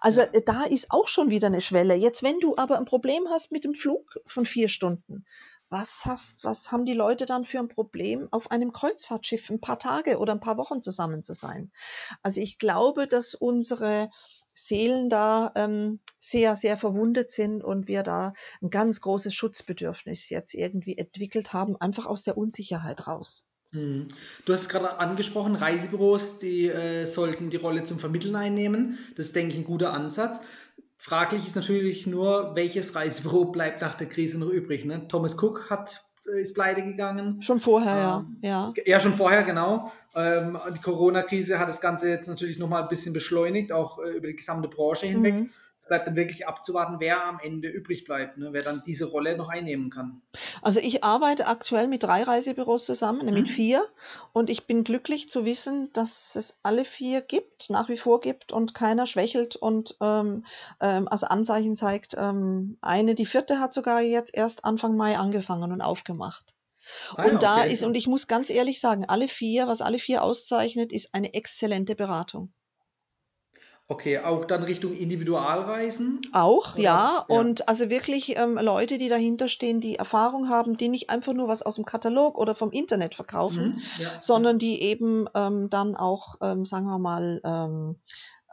Also 0.00 0.22
ja. 0.22 0.26
Äh, 0.28 0.42
da 0.42 0.64
ist 0.64 0.90
auch 0.90 1.06
schon 1.06 1.30
wieder 1.30 1.48
eine 1.48 1.60
Schwelle. 1.60 1.94
Jetzt, 1.94 2.22
wenn 2.22 2.40
du 2.40 2.56
aber 2.56 2.78
ein 2.78 2.86
Problem 2.86 3.28
hast 3.28 3.52
mit 3.52 3.64
dem 3.64 3.74
Flug 3.74 4.18
von 4.26 4.46
vier 4.46 4.68
Stunden, 4.68 5.24
was, 5.68 6.04
hast, 6.04 6.42
was 6.42 6.72
haben 6.72 6.84
die 6.84 6.94
Leute 6.94 7.26
dann 7.26 7.44
für 7.44 7.60
ein 7.60 7.68
Problem, 7.68 8.26
auf 8.32 8.50
einem 8.50 8.72
Kreuzfahrtschiff 8.72 9.50
ein 9.50 9.60
paar 9.60 9.78
Tage 9.78 10.18
oder 10.18 10.32
ein 10.32 10.40
paar 10.40 10.56
Wochen 10.56 10.82
zusammen 10.82 11.22
zu 11.22 11.32
sein? 11.32 11.70
Also 12.22 12.40
ich 12.40 12.58
glaube, 12.58 13.06
dass 13.06 13.34
unsere 13.34 14.10
Seelen 14.52 15.08
da 15.10 15.52
ähm, 15.54 16.00
sehr, 16.18 16.56
sehr 16.56 16.76
verwundet 16.76 17.30
sind 17.30 17.62
und 17.62 17.86
wir 17.86 18.02
da 18.02 18.32
ein 18.60 18.70
ganz 18.70 19.00
großes 19.00 19.32
Schutzbedürfnis 19.32 20.28
jetzt 20.28 20.54
irgendwie 20.54 20.98
entwickelt 20.98 21.52
haben, 21.52 21.76
einfach 21.76 22.06
aus 22.06 22.24
der 22.24 22.36
Unsicherheit 22.36 23.06
raus. 23.06 23.46
Hm. 23.72 24.08
Du 24.44 24.52
hast 24.52 24.68
gerade 24.68 24.98
angesprochen, 24.98 25.54
Reisebüros, 25.54 26.38
die 26.38 26.68
äh, 26.68 27.06
sollten 27.06 27.50
die 27.50 27.56
Rolle 27.56 27.84
zum 27.84 27.98
Vermitteln 27.98 28.34
einnehmen. 28.34 28.98
Das 29.16 29.26
ist, 29.26 29.36
denke 29.36 29.52
ich, 29.52 29.58
ein 29.58 29.64
guter 29.64 29.92
Ansatz. 29.92 30.40
Fraglich 30.96 31.46
ist 31.46 31.56
natürlich 31.56 32.06
nur, 32.06 32.52
welches 32.54 32.94
Reisebüro 32.94 33.44
bleibt 33.52 33.80
nach 33.80 33.94
der 33.94 34.08
Krise 34.08 34.38
noch 34.38 34.48
übrig. 34.48 34.84
Ne? 34.84 35.06
Thomas 35.08 35.40
Cook 35.40 35.70
hat, 35.70 36.04
äh, 36.26 36.42
ist 36.42 36.54
pleite 36.54 36.82
gegangen. 36.82 37.40
Schon 37.42 37.60
vorher, 37.60 38.24
ähm, 38.26 38.38
ja. 38.42 38.72
ja. 38.76 38.82
Ja, 38.86 39.00
schon 39.00 39.14
vorher, 39.14 39.44
genau. 39.44 39.92
Ähm, 40.16 40.58
die 40.74 40.80
Corona-Krise 40.80 41.60
hat 41.60 41.68
das 41.68 41.80
Ganze 41.80 42.08
jetzt 42.08 42.28
natürlich 42.28 42.58
nochmal 42.58 42.82
ein 42.82 42.88
bisschen 42.88 43.12
beschleunigt, 43.12 43.70
auch 43.70 44.00
äh, 44.00 44.10
über 44.16 44.26
die 44.26 44.36
gesamte 44.36 44.68
Branche 44.68 45.06
hinweg. 45.06 45.34
Mhm 45.34 45.50
bleibt 45.90 46.06
dann 46.06 46.14
wirklich 46.14 46.46
abzuwarten, 46.46 47.00
wer 47.00 47.26
am 47.26 47.40
Ende 47.40 47.68
übrig 47.68 48.04
bleibt, 48.04 48.38
ne? 48.38 48.52
wer 48.52 48.62
dann 48.62 48.80
diese 48.86 49.06
Rolle 49.06 49.36
noch 49.36 49.48
einnehmen 49.48 49.90
kann. 49.90 50.22
Also 50.62 50.78
ich 50.78 51.02
arbeite 51.02 51.48
aktuell 51.48 51.88
mit 51.88 52.04
drei 52.04 52.22
Reisebüros 52.22 52.86
zusammen, 52.86 53.26
mhm. 53.26 53.34
mit 53.34 53.48
vier. 53.48 53.84
Und 54.32 54.50
ich 54.50 54.68
bin 54.68 54.84
glücklich 54.84 55.28
zu 55.28 55.44
wissen, 55.44 55.92
dass 55.92 56.36
es 56.36 56.60
alle 56.62 56.84
vier 56.84 57.22
gibt, 57.22 57.70
nach 57.70 57.88
wie 57.88 57.96
vor 57.96 58.20
gibt 58.20 58.52
und 58.52 58.72
keiner 58.72 59.08
schwächelt 59.08 59.56
und 59.56 59.96
ähm, 60.00 60.46
ähm, 60.80 61.08
als 61.08 61.24
Anzeichen 61.24 61.74
zeigt. 61.74 62.14
Ähm, 62.16 62.78
eine, 62.80 63.16
die 63.16 63.26
vierte 63.26 63.58
hat 63.58 63.74
sogar 63.74 64.00
jetzt 64.00 64.32
erst 64.32 64.64
Anfang 64.64 64.96
Mai 64.96 65.18
angefangen 65.18 65.72
und 65.72 65.80
aufgemacht. 65.80 66.54
Ah, 67.16 67.24
und 67.24 67.42
da 67.42 67.62
okay. 67.62 67.72
ist, 67.72 67.82
und 67.82 67.96
ich 67.96 68.06
muss 68.06 68.28
ganz 68.28 68.48
ehrlich 68.48 68.78
sagen, 68.78 69.06
alle 69.06 69.26
vier, 69.26 69.66
was 69.66 69.82
alle 69.82 69.98
vier 69.98 70.22
auszeichnet, 70.22 70.92
ist 70.92 71.14
eine 71.14 71.34
exzellente 71.34 71.96
Beratung. 71.96 72.52
Okay, 73.90 74.20
auch 74.20 74.44
dann 74.44 74.62
Richtung 74.62 74.92
Individualreisen? 74.92 76.20
Auch, 76.32 76.74
Oder? 76.74 76.82
ja. 76.82 77.24
Und 77.26 77.68
also 77.68 77.90
wirklich 77.90 78.38
ähm, 78.38 78.56
Leute, 78.56 78.98
die 78.98 79.08
dahinter 79.08 79.48
stehen, 79.48 79.80
die 79.80 79.96
Erfahrung 79.96 80.48
haben, 80.48 80.76
die 80.76 80.88
nicht 80.88 81.10
einfach 81.10 81.32
nur 81.32 81.48
was 81.48 81.62
aus 81.62 81.74
dem 81.74 81.84
Katalog 81.84 82.38
oder 82.38 82.54
vom 82.54 82.70
Internet 82.70 83.16
verkaufen, 83.16 83.64
mhm, 83.64 83.82
ja. 83.98 84.08
sondern 84.20 84.60
die 84.60 84.80
eben 84.80 85.26
ähm, 85.34 85.70
dann 85.70 85.96
auch, 85.96 86.36
ähm, 86.40 86.64
sagen 86.64 86.86
wir 86.86 87.00
mal, 87.00 87.40
ähm, 87.42 87.96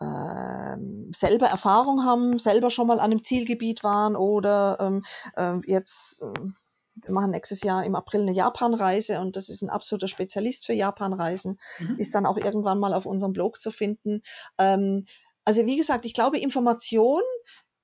ähm, 0.02 1.12
selber 1.14 1.46
Erfahrung 1.46 2.04
haben, 2.04 2.40
selber 2.40 2.72
schon 2.72 2.88
mal 2.88 3.00
an 3.00 3.12
einem 3.12 3.24
Zielgebiet 3.24 3.84
waren 3.84 4.16
oder 4.16 4.78
ähm, 4.80 5.04
äh, 5.36 5.60
jetzt 5.72 6.20
ähm, 6.20 6.56
wir 7.04 7.14
machen 7.14 7.32
nächstes 7.32 7.62
Jahr 7.62 7.86
im 7.86 7.96
April 7.96 8.22
eine 8.22 8.32
Japanreise 8.32 9.20
und 9.20 9.36
das 9.36 9.50
ist 9.50 9.62
ein 9.62 9.70
absoluter 9.70 10.08
Spezialist 10.08 10.66
für 10.66 10.74
Japanreisen, 10.74 11.60
mhm. 11.80 11.98
ist 11.98 12.16
dann 12.16 12.26
auch 12.26 12.38
irgendwann 12.38 12.80
mal 12.80 12.94
auf 12.94 13.06
unserem 13.06 13.34
Blog 13.34 13.62
zu 13.62 13.72
finden. 13.72 14.22
Ähm, 14.58 15.06
also 15.48 15.66
wie 15.66 15.78
gesagt, 15.78 16.04
ich 16.04 16.14
glaube, 16.14 16.40
Information 16.40 17.22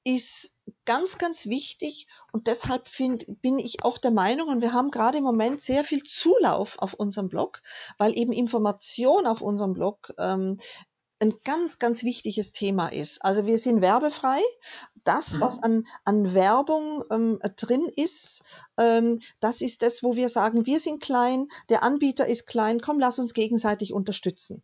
ist 0.03 0.53
ganz, 0.83 1.17
ganz 1.17 1.45
wichtig 1.45 2.07
und 2.33 2.47
deshalb 2.47 2.89
find, 2.89 3.25
bin 3.41 3.57
ich 3.57 3.85
auch 3.85 3.97
der 3.97 4.11
Meinung, 4.11 4.49
und 4.49 4.59
wir 4.59 4.73
haben 4.73 4.91
gerade 4.91 5.19
im 5.19 5.23
Moment 5.23 5.61
sehr 5.61 5.85
viel 5.85 6.03
Zulauf 6.03 6.77
auf 6.79 6.93
unserem 6.93 7.29
Blog, 7.29 7.61
weil 7.97 8.17
eben 8.19 8.33
Information 8.33 9.25
auf 9.25 9.41
unserem 9.41 9.71
Blog 9.71 10.13
ähm, 10.17 10.57
ein 11.19 11.35
ganz, 11.45 11.79
ganz 11.79 12.03
wichtiges 12.03 12.51
Thema 12.51 12.89
ist. 12.89 13.23
Also 13.23 13.45
wir 13.45 13.57
sind 13.57 13.81
werbefrei. 13.81 14.41
Das, 15.05 15.37
mhm. 15.37 15.39
was 15.39 15.63
an, 15.63 15.87
an 16.03 16.33
Werbung 16.33 17.01
ähm, 17.11 17.39
drin 17.55 17.87
ist, 17.95 18.43
ähm, 18.77 19.21
das 19.39 19.61
ist 19.61 19.83
das, 19.83 20.03
wo 20.03 20.17
wir 20.17 20.27
sagen, 20.27 20.65
wir 20.65 20.81
sind 20.81 21.01
klein, 21.01 21.47
der 21.69 21.81
Anbieter 21.81 22.27
ist 22.27 22.45
klein, 22.45 22.81
komm, 22.81 22.99
lass 22.99 23.19
uns 23.19 23.33
gegenseitig 23.33 23.93
unterstützen. 23.93 24.63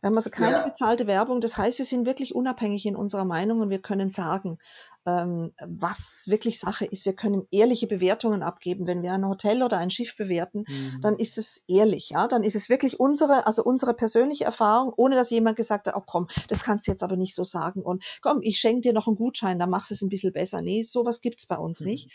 Wir 0.00 0.08
haben 0.08 0.16
also 0.16 0.30
keine 0.30 0.56
ja. 0.56 0.66
bezahlte 0.66 1.06
Werbung. 1.06 1.40
Das 1.40 1.56
heißt, 1.56 1.78
wir 1.78 1.84
sind 1.84 2.06
wirklich 2.06 2.34
unabhängig 2.34 2.86
in 2.86 2.96
unserer 2.96 3.24
Meinung 3.24 3.60
und 3.60 3.70
wir 3.70 3.80
können 3.80 4.10
sagen, 4.10 4.58
was 5.04 6.24
wirklich 6.26 6.58
Sache 6.58 6.86
ist. 6.86 7.04
Wir 7.04 7.14
können 7.14 7.46
ehrliche 7.50 7.86
Bewertungen 7.86 8.42
abgeben. 8.42 8.86
Wenn 8.86 9.02
wir 9.02 9.12
ein 9.12 9.26
Hotel 9.26 9.62
oder 9.62 9.78
ein 9.78 9.90
Schiff 9.90 10.16
bewerten, 10.16 10.64
mhm. 10.66 11.00
dann 11.02 11.16
ist 11.16 11.38
es 11.38 11.62
ehrlich. 11.68 12.10
Ja? 12.10 12.26
Dann 12.26 12.42
ist 12.42 12.56
es 12.56 12.68
wirklich 12.68 12.98
unsere, 12.98 13.46
also 13.46 13.62
unsere 13.62 13.94
persönliche 13.94 14.44
Erfahrung, 14.44 14.92
ohne 14.96 15.14
dass 15.14 15.30
jemand 15.30 15.56
gesagt 15.56 15.86
hat, 15.86 15.94
oh 15.96 16.02
komm, 16.04 16.28
das 16.48 16.62
kannst 16.62 16.86
du 16.86 16.90
jetzt 16.90 17.02
aber 17.02 17.16
nicht 17.16 17.34
so 17.34 17.44
sagen. 17.44 17.82
Und 17.82 18.04
komm, 18.22 18.40
ich 18.42 18.58
schenke 18.58 18.80
dir 18.82 18.92
noch 18.92 19.06
einen 19.06 19.16
Gutschein, 19.16 19.58
dann 19.58 19.70
machst 19.70 19.90
du 19.90 19.94
es 19.94 20.02
ein 20.02 20.08
bisschen 20.08 20.32
besser. 20.32 20.62
Nee, 20.62 20.82
sowas 20.82 21.20
gibt 21.20 21.40
es 21.40 21.46
bei 21.46 21.56
uns 21.56 21.80
mhm. 21.80 21.86
nicht. 21.86 22.12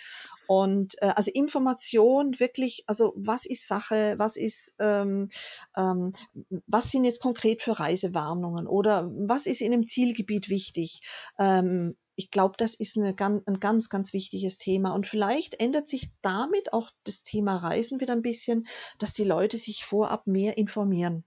Und 0.48 1.00
äh, 1.02 1.14
also 1.16 1.32
Information 1.32 2.40
wirklich, 2.40 2.84
also 2.88 3.14
was 3.16 3.46
ist 3.46 3.68
Sache, 3.68 4.16
was 4.18 4.36
ist, 4.36 4.76
ähm, 4.80 5.30
ähm, 5.78 6.14
was 6.66 6.90
sind 6.90 7.04
jetzt 7.04 7.22
konkret 7.22 7.62
für 7.62 7.80
Reisewarnungen 7.80 8.66
oder 8.66 9.12
was 9.14 9.46
ist 9.46 9.62
in 9.62 9.74
einem 9.74 9.86
Zielgebiet 9.86 10.50
wichtig? 10.50 11.02
Ähm, 11.38 11.96
ich 12.20 12.32
glaube, 12.32 12.56
das 12.58 12.76
ist 12.76 12.98
eine, 12.98 13.16
ein 13.18 13.60
ganz, 13.62 13.88
ganz 13.88 14.12
wichtiges 14.12 14.58
Thema. 14.58 14.94
Und 14.94 15.08
vielleicht 15.08 15.62
ändert 15.62 15.88
sich 15.88 16.10
damit 16.22 16.74
auch 16.74 16.92
das 17.06 17.24
Thema 17.24 17.56
Reisen 17.56 18.02
wieder 18.02 18.12
ein 18.12 18.22
bisschen, 18.22 18.68
dass 18.98 19.14
die 19.14 19.24
Leute 19.24 19.58
sich 19.58 19.86
vorab 19.86 20.28
mehr 20.28 20.58
informieren. 20.58 21.24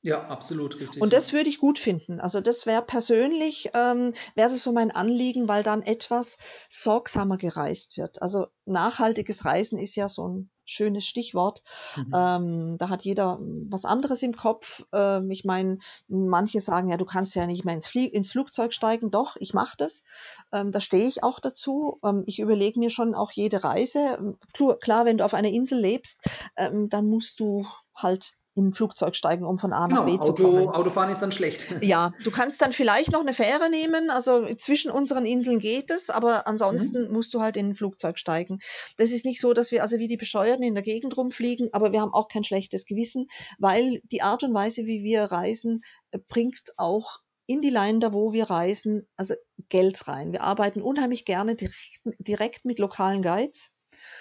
Ja, 0.00 0.26
absolut 0.26 0.80
richtig. 0.80 1.00
Und 1.00 1.12
das 1.12 1.32
würde 1.32 1.48
ich 1.48 1.60
gut 1.60 1.78
finden. 1.78 2.18
Also 2.18 2.40
das 2.40 2.66
wäre 2.66 2.82
persönlich, 2.82 3.70
ähm, 3.74 4.12
wäre 4.34 4.48
das 4.48 4.64
so 4.64 4.72
mein 4.72 4.90
Anliegen, 4.90 5.46
weil 5.46 5.62
dann 5.62 5.82
etwas 5.82 6.36
sorgsamer 6.68 7.36
gereist 7.36 7.96
wird. 7.96 8.20
Also 8.20 8.48
nachhaltiges 8.64 9.44
Reisen 9.44 9.78
ist 9.78 9.94
ja 9.94 10.08
so 10.08 10.26
ein 10.26 10.50
schönes 10.72 11.06
Stichwort. 11.06 11.62
Mhm. 11.96 12.12
Ähm, 12.14 12.78
da 12.78 12.88
hat 12.88 13.02
jeder 13.02 13.38
was 13.40 13.84
anderes 13.84 14.22
im 14.22 14.34
Kopf. 14.34 14.84
Ähm, 14.92 15.30
ich 15.30 15.44
meine, 15.44 15.78
manche 16.08 16.60
sagen 16.60 16.88
ja, 16.88 16.96
du 16.96 17.04
kannst 17.04 17.34
ja 17.34 17.46
nicht 17.46 17.64
mehr 17.64 17.74
ins, 17.74 17.86
Flie 17.86 18.08
ins 18.08 18.30
Flugzeug 18.30 18.72
steigen. 18.72 19.10
Doch, 19.10 19.36
ich 19.38 19.54
mache 19.54 19.76
das. 19.76 20.04
Ähm, 20.52 20.72
da 20.72 20.80
stehe 20.80 21.06
ich 21.06 21.22
auch 21.22 21.40
dazu. 21.40 21.98
Ähm, 22.04 22.24
ich 22.26 22.38
überlege 22.38 22.78
mir 22.78 22.90
schon 22.90 23.14
auch 23.14 23.30
jede 23.32 23.62
Reise. 23.62 24.36
Klar, 24.80 25.04
wenn 25.04 25.18
du 25.18 25.24
auf 25.24 25.34
einer 25.34 25.50
Insel 25.50 25.78
lebst, 25.78 26.20
ähm, 26.56 26.88
dann 26.88 27.06
musst 27.06 27.40
du 27.40 27.66
halt 27.94 28.36
in 28.54 28.68
ein 28.68 28.72
Flugzeug 28.72 29.16
steigen, 29.16 29.44
um 29.44 29.58
von 29.58 29.72
A 29.72 29.88
nach 29.88 30.04
genau, 30.04 30.18
B 30.18 30.22
zu 30.22 30.34
kommen. 30.34 30.68
Autofahren 30.68 31.10
ist 31.10 31.20
dann 31.20 31.32
schlecht. 31.32 31.66
Ja, 31.82 32.12
du 32.22 32.30
kannst 32.30 32.62
dann 32.62 32.72
vielleicht 32.72 33.12
noch 33.12 33.20
eine 33.20 33.34
Fähre 33.34 33.68
nehmen, 33.68 34.10
also 34.10 34.46
zwischen 34.54 34.90
unseren 34.90 35.26
Inseln 35.26 35.58
geht 35.58 35.90
es, 35.90 36.10
aber 36.10 36.46
ansonsten 36.46 37.06
mhm. 37.06 37.12
musst 37.12 37.34
du 37.34 37.40
halt 37.40 37.56
in 37.56 37.70
ein 37.70 37.74
Flugzeug 37.74 38.18
steigen. 38.18 38.58
Das 38.96 39.10
ist 39.10 39.24
nicht 39.24 39.40
so, 39.40 39.52
dass 39.52 39.72
wir 39.72 39.82
also 39.82 39.98
wie 39.98 40.08
die 40.08 40.16
Bescheuerten 40.16 40.62
in 40.62 40.74
der 40.74 40.82
Gegend 40.82 41.16
rumfliegen, 41.16 41.70
aber 41.72 41.92
wir 41.92 42.00
haben 42.00 42.14
auch 42.14 42.28
kein 42.28 42.44
schlechtes 42.44 42.84
Gewissen, 42.84 43.26
weil 43.58 44.00
die 44.04 44.22
Art 44.22 44.42
und 44.42 44.54
Weise, 44.54 44.86
wie 44.86 45.02
wir 45.02 45.24
reisen, 45.24 45.80
äh, 46.10 46.18
bringt 46.28 46.72
auch 46.76 47.18
in 47.46 47.60
die 47.60 47.70
Länder, 47.70 48.12
wo 48.12 48.32
wir 48.32 48.48
reisen, 48.48 49.08
also 49.16 49.34
Geld 49.68 50.06
rein. 50.08 50.32
Wir 50.32 50.42
arbeiten 50.42 50.80
unheimlich 50.80 51.24
gerne 51.24 51.56
direkt, 51.56 52.00
direkt 52.18 52.64
mit 52.64 52.78
lokalen 52.78 53.22
Guides 53.22 53.72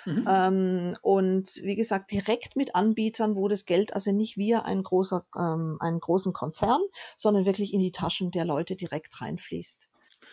Mhm. 0.06 0.28
Ähm, 0.28 0.98
und 1.02 1.56
wie 1.64 1.76
gesagt, 1.76 2.12
direkt 2.12 2.56
mit 2.56 2.76
Anbietern, 2.76 3.36
wo 3.36 3.48
das 3.48 3.66
Geld 3.66 3.94
also 3.94 4.12
nicht 4.12 4.38
via 4.38 4.62
ein 4.62 4.84
großer, 4.84 5.26
ähm, 5.38 5.78
einen 5.80 6.00
großen 6.00 6.34
Konzern, 6.34 6.82
sondern 7.18 7.46
wirklich 7.46 7.74
in 7.74 7.80
die 7.80 7.92
Taschen 7.92 8.32
der 8.32 8.46
Leute 8.46 8.76
direkt 8.76 9.22
reinfließt. 9.22 9.90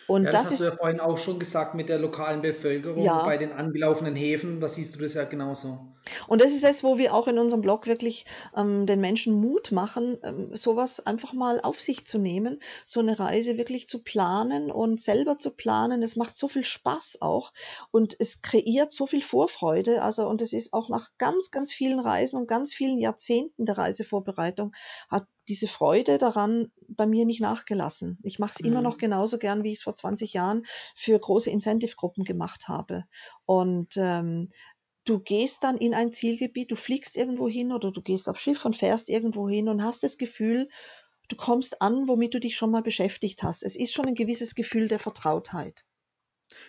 Und 0.07 0.23
ja, 0.23 0.31
das, 0.31 0.41
das 0.41 0.45
hast 0.45 0.53
ist, 0.53 0.59
du 0.61 0.65
ja 0.65 0.71
vorhin 0.71 0.99
auch 0.99 1.17
schon 1.17 1.39
gesagt 1.39 1.75
mit 1.75 1.89
der 1.89 1.99
lokalen 1.99 2.41
Bevölkerung 2.41 3.03
ja. 3.03 3.23
bei 3.25 3.37
den 3.37 3.51
angelaufenen 3.51 4.15
Häfen, 4.15 4.59
da 4.59 4.67
siehst 4.67 4.95
du 4.95 4.99
das 4.99 5.13
ja 5.13 5.25
genauso. 5.25 5.79
Und 6.27 6.41
das 6.41 6.51
ist 6.51 6.63
es, 6.63 6.83
wo 6.83 6.97
wir 6.97 7.13
auch 7.13 7.27
in 7.27 7.37
unserem 7.37 7.61
Blog 7.61 7.85
wirklich 7.87 8.25
ähm, 8.55 8.85
den 8.85 8.99
Menschen 8.99 9.33
Mut 9.33 9.71
machen, 9.71 10.17
ähm, 10.23 10.55
sowas 10.55 11.05
einfach 11.05 11.33
mal 11.33 11.61
auf 11.61 11.79
sich 11.79 12.07
zu 12.07 12.17
nehmen, 12.17 12.59
so 12.85 12.99
eine 12.99 13.19
Reise 13.19 13.57
wirklich 13.57 13.87
zu 13.87 14.01
planen 14.01 14.71
und 14.71 14.99
selber 14.99 15.37
zu 15.37 15.51
planen. 15.51 16.01
Es 16.01 16.15
macht 16.15 16.37
so 16.37 16.47
viel 16.47 16.63
Spaß 16.63 17.19
auch 17.21 17.53
und 17.91 18.15
es 18.19 18.41
kreiert 18.41 18.91
so 18.91 19.05
viel 19.05 19.21
Vorfreude. 19.21 20.01
Also, 20.01 20.27
und 20.27 20.41
es 20.41 20.53
ist 20.53 20.73
auch 20.73 20.89
nach 20.89 21.09
ganz, 21.17 21.51
ganz 21.51 21.71
vielen 21.71 21.99
Reisen 21.99 22.39
und 22.39 22.47
ganz 22.47 22.73
vielen 22.73 22.97
Jahrzehnten 22.97 23.65
der 23.65 23.77
Reisevorbereitung 23.77 24.73
hat 25.09 25.25
diese 25.49 25.67
Freude 25.67 26.17
daran 26.17 26.71
bei 26.87 27.05
mir 27.05 27.25
nicht 27.25 27.41
nachgelassen. 27.41 28.19
Ich 28.23 28.39
mache 28.39 28.53
es 28.55 28.61
mhm. 28.61 28.67
immer 28.67 28.81
noch 28.81 28.97
genauso 28.97 29.37
gern, 29.37 29.63
wie 29.63 29.71
ich 29.71 29.79
es 29.79 29.83
vor 29.83 29.95
20 29.95 30.33
Jahren 30.33 30.63
für 30.95 31.19
große 31.19 31.49
Incentive-Gruppen 31.49 32.23
gemacht 32.23 32.67
habe. 32.67 33.05
Und 33.45 33.97
ähm, 33.97 34.49
du 35.05 35.19
gehst 35.19 35.63
dann 35.63 35.77
in 35.77 35.93
ein 35.93 36.11
Zielgebiet, 36.11 36.71
du 36.71 36.75
fliegst 36.75 37.17
irgendwo 37.17 37.49
hin 37.49 37.71
oder 37.71 37.91
du 37.91 38.01
gehst 38.01 38.29
auf 38.29 38.39
Schiff 38.39 38.63
und 38.63 38.77
fährst 38.77 39.09
irgendwo 39.09 39.49
hin 39.49 39.67
und 39.67 39.83
hast 39.83 40.03
das 40.03 40.17
Gefühl, 40.17 40.69
du 41.27 41.35
kommst 41.35 41.81
an, 41.81 42.07
womit 42.07 42.33
du 42.35 42.39
dich 42.39 42.55
schon 42.55 42.71
mal 42.71 42.83
beschäftigt 42.83 43.43
hast. 43.43 43.63
Es 43.63 43.75
ist 43.75 43.93
schon 43.93 44.05
ein 44.05 44.15
gewisses 44.15 44.55
Gefühl 44.55 44.87
der 44.87 44.99
Vertrautheit. 44.99 45.85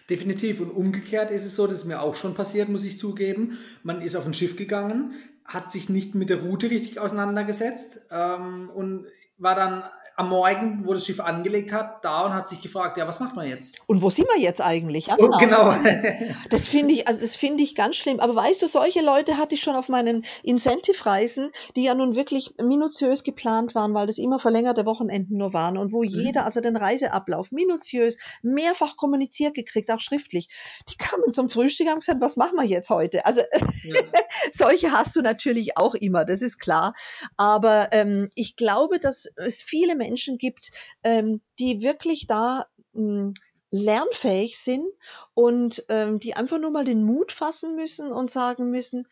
Definitiv. 0.08 0.60
Und 0.60 0.70
umgekehrt 0.70 1.30
ist 1.30 1.44
es 1.44 1.56
so, 1.56 1.66
das 1.66 1.78
ist 1.78 1.84
mir 1.84 2.00
auch 2.00 2.14
schon 2.14 2.34
passiert, 2.34 2.68
muss 2.68 2.84
ich 2.84 2.98
zugeben. 2.98 3.58
Man 3.82 4.00
ist 4.00 4.16
auf 4.16 4.26
ein 4.26 4.34
Schiff 4.34 4.56
gegangen, 4.56 5.12
hat 5.44 5.72
sich 5.72 5.88
nicht 5.88 6.14
mit 6.14 6.30
der 6.30 6.42
Route 6.42 6.70
richtig 6.70 6.98
auseinandergesetzt 6.98 8.00
ähm, 8.10 8.70
und 8.74 9.06
war 9.38 9.54
dann 9.54 9.84
am 10.16 10.28
Morgen, 10.28 10.82
wo 10.84 10.92
das 10.92 11.06
Schiff 11.06 11.20
angelegt 11.20 11.72
hat, 11.72 12.04
da 12.04 12.26
und 12.26 12.34
hat 12.34 12.48
sich 12.48 12.60
gefragt, 12.60 12.98
ja, 12.98 13.06
was 13.06 13.20
macht 13.20 13.34
man 13.36 13.48
jetzt? 13.48 13.80
Und 13.86 14.02
wo 14.02 14.10
sind 14.10 14.28
wir 14.28 14.40
jetzt 14.40 14.60
eigentlich? 14.60 15.06
Genau. 15.06 15.34
Oh, 15.34 15.38
genau. 15.38 15.74
das 16.50 16.68
finde 16.68 16.94
ich, 16.94 17.08
also 17.08 17.20
das 17.20 17.36
finde 17.36 17.62
ich 17.62 17.74
ganz 17.74 17.96
schlimm. 17.96 18.20
Aber 18.20 18.34
weißt 18.34 18.60
du, 18.62 18.66
solche 18.66 19.02
Leute 19.02 19.38
hatte 19.38 19.54
ich 19.54 19.62
schon 19.62 19.76
auf 19.76 19.88
meinen 19.88 20.24
Incentive-Reisen, 20.42 21.52
die 21.76 21.84
ja 21.84 21.94
nun 21.94 22.16
wirklich 22.16 22.54
minutiös 22.60 23.24
geplant 23.24 23.74
waren, 23.74 23.94
weil 23.94 24.06
das 24.06 24.18
immer 24.18 24.38
verlängerte 24.38 24.86
Wochenenden 24.86 25.38
nur 25.38 25.52
waren 25.52 25.78
und 25.78 25.92
wo 25.92 26.02
mhm. 26.02 26.08
jeder, 26.08 26.44
also 26.44 26.60
den 26.60 26.76
Reiseablauf 26.76 27.52
minutiös, 27.52 28.18
mehrfach 28.42 28.96
kommuniziert 28.96 29.54
gekriegt, 29.54 29.90
auch 29.90 30.00
schriftlich. 30.00 30.48
Die 30.88 30.96
kamen 30.96 31.32
zum 31.32 31.48
Frühstück 31.48 31.86
und 31.86 31.92
haben 31.92 32.00
gesagt, 32.00 32.20
was 32.20 32.36
machen 32.36 32.56
wir 32.56 32.66
jetzt 32.66 32.90
heute? 32.90 33.24
Also 33.26 33.40
ja. 33.84 33.94
solche 34.52 34.92
hast 34.92 35.16
du 35.16 35.22
natürlich 35.22 35.76
auch 35.76 35.94
immer, 35.94 36.24
das 36.24 36.42
ist 36.42 36.58
klar. 36.58 36.94
Aber 37.36 37.88
ähm, 37.92 38.30
ich 38.34 38.56
glaube, 38.56 38.98
dass 38.98 39.28
es 39.36 39.62
viele 39.62 39.96
Menschen 40.00 40.38
gibt, 40.38 40.70
ähm, 41.04 41.40
die 41.58 41.82
wirklich 41.82 42.26
da 42.26 42.66
hm, 42.94 43.34
lernfähig 43.70 44.58
sind 44.58 44.86
und 45.34 45.84
ähm, 45.88 46.18
die 46.18 46.34
einfach 46.34 46.58
nur 46.58 46.72
mal 46.72 46.84
den 46.84 47.04
Mut 47.04 47.30
fassen 47.30 47.76
müssen 47.76 48.10
und 48.10 48.30
sagen 48.30 48.70
müssen, 48.70 49.06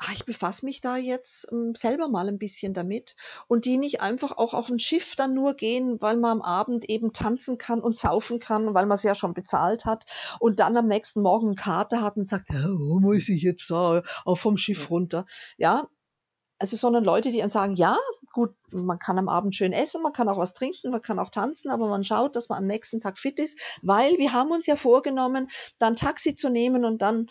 ah, 0.00 0.10
ich 0.12 0.24
befasse 0.24 0.64
mich 0.64 0.80
da 0.80 0.96
jetzt 0.96 1.46
ähm, 1.52 1.74
selber 1.76 2.08
mal 2.08 2.26
ein 2.26 2.38
bisschen 2.38 2.72
damit 2.72 3.16
und 3.46 3.66
die 3.66 3.76
nicht 3.76 4.00
einfach 4.00 4.36
auch 4.36 4.54
auf 4.54 4.68
ein 4.70 4.78
Schiff 4.78 5.14
dann 5.14 5.34
nur 5.34 5.54
gehen, 5.54 6.00
weil 6.00 6.16
man 6.16 6.38
am 6.38 6.42
Abend 6.42 6.88
eben 6.88 7.12
tanzen 7.12 7.58
kann 7.58 7.80
und 7.80 7.96
saufen 7.96 8.40
kann, 8.40 8.74
weil 8.74 8.86
man 8.86 8.96
es 8.96 9.02
ja 9.02 9.14
schon 9.14 9.34
bezahlt 9.34 9.84
hat 9.84 10.04
und 10.40 10.58
dann 10.58 10.76
am 10.76 10.86
nächsten 10.86 11.20
Morgen 11.20 11.48
eine 11.48 11.56
Karte 11.56 12.00
hat 12.00 12.16
und 12.16 12.26
sagt, 12.26 12.48
wo 12.50 12.98
muss 12.98 13.28
ich 13.28 13.42
jetzt 13.42 13.70
da 13.70 14.02
auch 14.24 14.38
vom 14.38 14.56
Schiff 14.56 14.90
runter? 14.90 15.26
Ja, 15.58 15.88
also 16.60 16.76
sondern 16.76 17.04
Leute, 17.04 17.32
die 17.32 17.38
dann 17.38 17.50
sagen, 17.50 17.74
ja, 17.74 17.96
gut, 18.32 18.54
man 18.70 18.98
kann 18.98 19.18
am 19.18 19.28
Abend 19.28 19.56
schön 19.56 19.72
essen, 19.72 20.02
man 20.02 20.12
kann 20.12 20.28
auch 20.28 20.38
was 20.38 20.52
trinken, 20.52 20.90
man 20.90 21.02
kann 21.02 21.18
auch 21.18 21.30
tanzen, 21.30 21.70
aber 21.70 21.88
man 21.88 22.04
schaut, 22.04 22.36
dass 22.36 22.50
man 22.50 22.58
am 22.58 22.66
nächsten 22.66 23.00
Tag 23.00 23.18
fit 23.18 23.38
ist, 23.38 23.58
weil 23.82 24.18
wir 24.18 24.32
haben 24.32 24.50
uns 24.50 24.66
ja 24.66 24.76
vorgenommen, 24.76 25.48
dann 25.78 25.96
Taxi 25.96 26.34
zu 26.34 26.50
nehmen 26.50 26.84
und 26.84 27.00
dann 27.00 27.28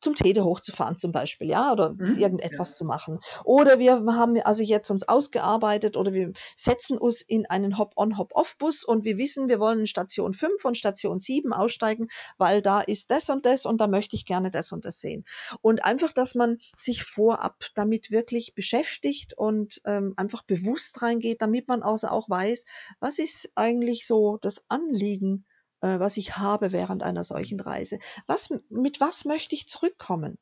zum 0.00 0.14
Tede 0.14 0.44
hochzufahren 0.44 0.96
zum 0.96 1.12
Beispiel, 1.12 1.48
ja, 1.48 1.72
oder 1.72 1.94
mhm, 1.94 2.18
irgendetwas 2.18 2.70
ja. 2.70 2.76
zu 2.76 2.84
machen. 2.84 3.18
Oder 3.44 3.78
wir 3.78 3.92
haben 3.92 4.40
also 4.42 4.62
jetzt 4.62 4.90
uns 4.90 5.08
ausgearbeitet 5.08 5.96
oder 5.96 6.12
wir 6.12 6.32
setzen 6.56 6.98
uns 6.98 7.22
in 7.22 7.46
einen 7.46 7.78
Hop-on-Hop-off-Bus 7.78 8.84
und 8.84 9.04
wir 9.04 9.18
wissen, 9.18 9.48
wir 9.48 9.60
wollen 9.60 9.80
in 9.80 9.86
Station 9.86 10.34
5 10.34 10.64
und 10.64 10.76
Station 10.76 11.18
7 11.18 11.52
aussteigen, 11.52 12.08
weil 12.36 12.62
da 12.62 12.80
ist 12.80 13.10
das 13.10 13.28
und 13.30 13.46
das 13.46 13.66
und 13.66 13.80
da 13.80 13.86
möchte 13.86 14.16
ich 14.16 14.24
gerne 14.24 14.50
das 14.50 14.72
und 14.72 14.84
das 14.84 15.00
sehen. 15.00 15.24
Und 15.62 15.84
einfach, 15.84 16.12
dass 16.12 16.34
man 16.34 16.58
sich 16.78 17.02
vorab 17.02 17.64
damit 17.74 18.10
wirklich 18.10 18.54
beschäftigt 18.54 19.34
und 19.36 19.80
ähm, 19.84 20.14
einfach 20.16 20.42
bewusst 20.42 21.02
reingeht, 21.02 21.42
damit 21.42 21.68
man 21.68 21.82
also 21.82 22.08
auch 22.08 22.28
weiß, 22.28 22.64
was 23.00 23.18
ist 23.18 23.52
eigentlich 23.54 24.06
so 24.06 24.38
das 24.40 24.64
Anliegen 24.68 25.44
äh, 25.80 25.98
was 25.98 26.16
ich 26.16 26.36
habe 26.36 26.72
während 26.72 27.02
einer 27.02 27.24
solchen 27.24 27.60
Reise. 27.60 27.98
Was, 28.26 28.50
mit 28.68 29.00
was 29.00 29.24
möchte 29.24 29.54
ich 29.54 29.68
zurückkommen? 29.68 30.38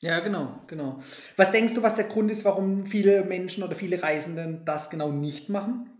Ja, 0.00 0.20
genau, 0.20 0.60
genau. 0.66 1.00
Was 1.36 1.52
denkst 1.52 1.74
du, 1.74 1.82
was 1.82 1.96
der 1.96 2.04
Grund 2.04 2.30
ist, 2.30 2.44
warum 2.44 2.84
viele 2.84 3.24
Menschen 3.24 3.64
oder 3.64 3.74
viele 3.74 4.02
Reisenden 4.02 4.64
das 4.64 4.90
genau 4.90 5.10
nicht 5.10 5.48
machen? 5.48 5.90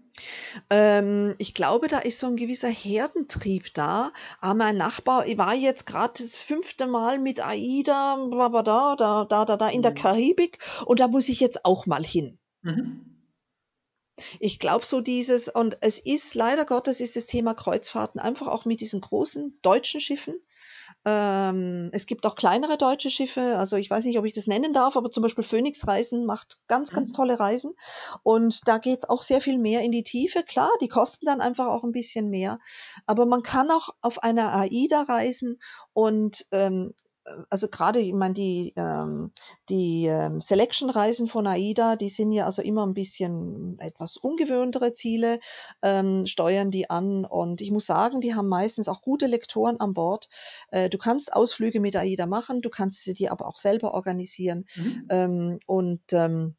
Ähm, 0.70 1.34
ich 1.38 1.54
glaube, 1.54 1.88
da 1.88 1.98
ist 1.98 2.18
so 2.18 2.26
ein 2.26 2.36
gewisser 2.36 2.68
Herdentrieb 2.68 3.72
da. 3.74 4.12
Aber 4.40 4.50
ah, 4.50 4.54
mein 4.54 4.76
Nachbar 4.76 5.24
war 5.36 5.54
jetzt 5.54 5.86
gerade 5.86 6.14
das 6.18 6.42
fünfte 6.42 6.86
Mal 6.86 7.18
mit 7.18 7.44
AIDA, 7.44 8.28
da, 8.30 8.62
da, 8.62 9.24
da, 9.24 9.44
da, 9.44 9.56
da 9.56 9.68
in 9.68 9.82
der 9.82 9.92
mhm. 9.92 9.96
Karibik 9.96 10.58
und 10.86 11.00
da 11.00 11.08
muss 11.08 11.28
ich 11.28 11.40
jetzt 11.40 11.64
auch 11.64 11.86
mal 11.86 12.04
hin. 12.04 12.38
Mhm. 12.62 13.13
Ich 14.38 14.58
glaube 14.58 14.84
so 14.84 15.00
dieses, 15.00 15.48
und 15.48 15.76
es 15.80 15.98
ist 15.98 16.34
leider 16.34 16.64
Gottes 16.64 17.00
ist 17.00 17.16
das 17.16 17.26
Thema 17.26 17.54
Kreuzfahrten 17.54 18.20
einfach 18.20 18.46
auch 18.46 18.64
mit 18.64 18.80
diesen 18.80 19.00
großen 19.00 19.58
deutschen 19.62 20.00
Schiffen. 20.00 20.34
Ähm, 21.04 21.90
es 21.92 22.06
gibt 22.06 22.24
auch 22.24 22.34
kleinere 22.34 22.78
deutsche 22.78 23.10
Schiffe, 23.10 23.58
also 23.58 23.76
ich 23.76 23.90
weiß 23.90 24.04
nicht, 24.04 24.18
ob 24.18 24.24
ich 24.24 24.32
das 24.32 24.46
nennen 24.46 24.72
darf, 24.72 24.96
aber 24.96 25.10
zum 25.10 25.22
Beispiel 25.22 25.44
Phoenix 25.44 25.86
Reisen 25.86 26.24
macht 26.24 26.58
ganz, 26.66 26.90
ganz 26.90 27.10
mhm. 27.10 27.16
tolle 27.16 27.40
Reisen. 27.40 27.74
Und 28.22 28.66
da 28.66 28.78
geht 28.78 29.00
es 29.00 29.08
auch 29.08 29.22
sehr 29.22 29.40
viel 29.40 29.58
mehr 29.58 29.82
in 29.82 29.92
die 29.92 30.02
Tiefe. 30.02 30.42
Klar, 30.42 30.70
die 30.80 30.88
kosten 30.88 31.26
dann 31.26 31.40
einfach 31.40 31.66
auch 31.66 31.84
ein 31.84 31.92
bisschen 31.92 32.30
mehr. 32.30 32.58
Aber 33.06 33.26
man 33.26 33.42
kann 33.42 33.70
auch 33.70 33.90
auf 34.00 34.22
einer 34.22 34.54
AIDA 34.54 35.02
reisen 35.02 35.58
und 35.92 36.46
ähm, 36.52 36.94
also 37.50 37.68
gerade, 37.68 38.00
ich 38.00 38.12
meine, 38.12 38.34
die, 38.34 38.72
ähm, 38.76 39.32
die 39.68 40.06
ähm, 40.06 40.40
Selection-Reisen 40.40 41.26
von 41.26 41.46
AIDA, 41.46 41.96
die 41.96 42.08
sind 42.08 42.32
ja 42.32 42.46
also 42.46 42.62
immer 42.62 42.86
ein 42.86 42.94
bisschen 42.94 43.78
etwas 43.80 44.16
ungewöhntere 44.16 44.92
Ziele, 44.92 45.38
ähm, 45.82 46.26
steuern 46.26 46.70
die 46.70 46.90
an. 46.90 47.24
Und 47.24 47.60
ich 47.60 47.70
muss 47.70 47.86
sagen, 47.86 48.20
die 48.20 48.34
haben 48.34 48.48
meistens 48.48 48.88
auch 48.88 49.02
gute 49.02 49.26
Lektoren 49.26 49.80
an 49.80 49.94
Bord. 49.94 50.28
Äh, 50.70 50.90
du 50.90 50.98
kannst 50.98 51.32
Ausflüge 51.32 51.80
mit 51.80 51.96
AIDA 51.96 52.26
machen, 52.26 52.62
du 52.62 52.70
kannst 52.70 53.02
sie 53.02 53.14
dir 53.14 53.32
aber 53.32 53.46
auch 53.46 53.56
selber 53.56 53.94
organisieren. 53.94 54.66
Mhm. 54.76 55.06
Ähm, 55.10 55.60
und 55.66 56.02
ähm, 56.12 56.54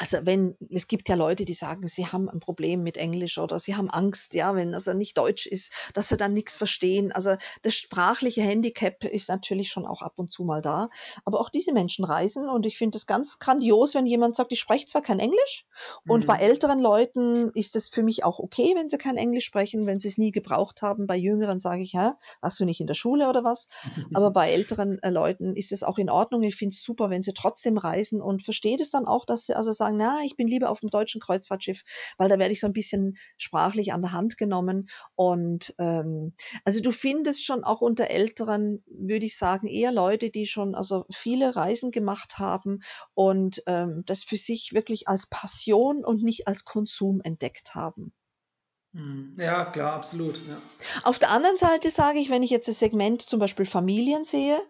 also 0.00 0.16
wenn, 0.24 0.56
es 0.70 0.88
gibt 0.88 1.10
ja 1.10 1.14
Leute, 1.14 1.44
die 1.44 1.52
sagen, 1.52 1.86
sie 1.86 2.06
haben 2.06 2.30
ein 2.30 2.40
Problem 2.40 2.82
mit 2.82 2.96
Englisch 2.96 3.36
oder 3.36 3.58
sie 3.58 3.76
haben 3.76 3.90
Angst, 3.90 4.32
ja, 4.32 4.54
wenn 4.54 4.72
das 4.72 4.86
nicht 4.86 5.18
Deutsch 5.18 5.46
ist, 5.46 5.72
dass 5.92 6.08
sie 6.08 6.16
dann 6.16 6.32
nichts 6.32 6.56
verstehen. 6.56 7.12
Also 7.12 7.36
das 7.60 7.74
sprachliche 7.74 8.40
Handicap 8.40 9.04
ist 9.04 9.28
natürlich 9.28 9.70
schon 9.70 9.84
auch 9.84 10.00
ab 10.00 10.14
und 10.16 10.30
zu 10.32 10.44
mal 10.44 10.62
da. 10.62 10.88
Aber 11.26 11.38
auch 11.38 11.50
diese 11.50 11.74
Menschen 11.74 12.06
reisen 12.06 12.48
und 12.48 12.64
ich 12.64 12.78
finde 12.78 12.96
es 12.96 13.06
ganz 13.06 13.38
grandios, 13.40 13.94
wenn 13.94 14.06
jemand 14.06 14.36
sagt, 14.36 14.52
ich 14.52 14.60
spreche 14.60 14.86
zwar 14.86 15.02
kein 15.02 15.18
Englisch 15.18 15.66
und 16.06 16.24
bei 16.24 16.36
Mhm. 16.36 16.38
älteren 16.38 16.80
Leuten 16.80 17.50
ist 17.50 17.76
es 17.76 17.90
für 17.90 18.02
mich 18.02 18.24
auch 18.24 18.38
okay, 18.38 18.72
wenn 18.76 18.88
sie 18.88 18.96
kein 18.96 19.18
Englisch 19.18 19.44
sprechen, 19.44 19.86
wenn 19.86 19.98
sie 20.00 20.08
es 20.08 20.16
nie 20.16 20.32
gebraucht 20.32 20.80
haben. 20.80 21.06
Bei 21.08 21.16
Jüngeren 21.16 21.60
sage 21.60 21.82
ich, 21.82 21.92
ja, 21.92 22.18
warst 22.40 22.58
du 22.58 22.64
nicht 22.64 22.80
in 22.80 22.86
der 22.86 22.94
Schule 22.94 23.28
oder 23.28 23.44
was? 23.44 23.68
Aber 24.12 24.30
bei 24.32 24.50
älteren 24.50 24.98
äh, 25.02 25.10
Leuten 25.10 25.54
ist 25.56 25.72
es 25.72 25.82
auch 25.82 25.98
in 25.98 26.10
Ordnung. 26.10 26.42
Ich 26.42 26.56
finde 26.56 26.74
es 26.74 26.82
super, 26.82 27.10
wenn 27.10 27.22
sie 27.22 27.32
trotzdem 27.34 27.78
reisen 27.78 28.20
und 28.20 28.42
versteht 28.42 28.80
es 28.80 28.90
dann 28.90 29.06
auch, 29.06 29.24
dass 29.24 29.46
sie 29.46 29.54
also 29.54 29.72
sagen, 29.72 29.89
na, 29.92 30.22
ich 30.24 30.36
bin 30.36 30.48
lieber 30.48 30.70
auf 30.70 30.80
dem 30.80 30.90
deutschen 30.90 31.20
Kreuzfahrtschiff, 31.20 31.82
weil 32.18 32.28
da 32.28 32.38
werde 32.38 32.52
ich 32.52 32.60
so 32.60 32.66
ein 32.66 32.72
bisschen 32.72 33.16
sprachlich 33.36 33.92
an 33.92 34.02
der 34.02 34.12
Hand 34.12 34.36
genommen. 34.36 34.88
Und 35.14 35.74
ähm, 35.78 36.34
also 36.64 36.80
du 36.80 36.90
findest 36.90 37.44
schon 37.44 37.64
auch 37.64 37.80
unter 37.80 38.08
Älteren, 38.08 38.84
würde 38.86 39.26
ich 39.26 39.36
sagen, 39.36 39.66
eher 39.66 39.92
Leute, 39.92 40.30
die 40.30 40.46
schon 40.46 40.74
also 40.74 41.04
viele 41.12 41.56
Reisen 41.56 41.90
gemacht 41.90 42.38
haben 42.38 42.80
und 43.14 43.62
ähm, 43.66 44.02
das 44.06 44.24
für 44.24 44.36
sich 44.36 44.72
wirklich 44.72 45.08
als 45.08 45.26
Passion 45.26 46.04
und 46.04 46.22
nicht 46.22 46.46
als 46.46 46.64
Konsum 46.64 47.20
entdeckt 47.22 47.74
haben. 47.74 48.12
Mhm. 48.92 49.36
Ja, 49.38 49.64
klar, 49.66 49.92
absolut. 49.92 50.36
Ja. 50.48 50.60
Auf 51.04 51.18
der 51.18 51.30
anderen 51.30 51.56
Seite 51.56 51.90
sage 51.90 52.18
ich, 52.18 52.30
wenn 52.30 52.42
ich 52.42 52.50
jetzt 52.50 52.68
das 52.68 52.78
Segment 52.78 53.22
zum 53.22 53.38
Beispiel 53.38 53.66
Familien 53.66 54.24
sehe, 54.24 54.60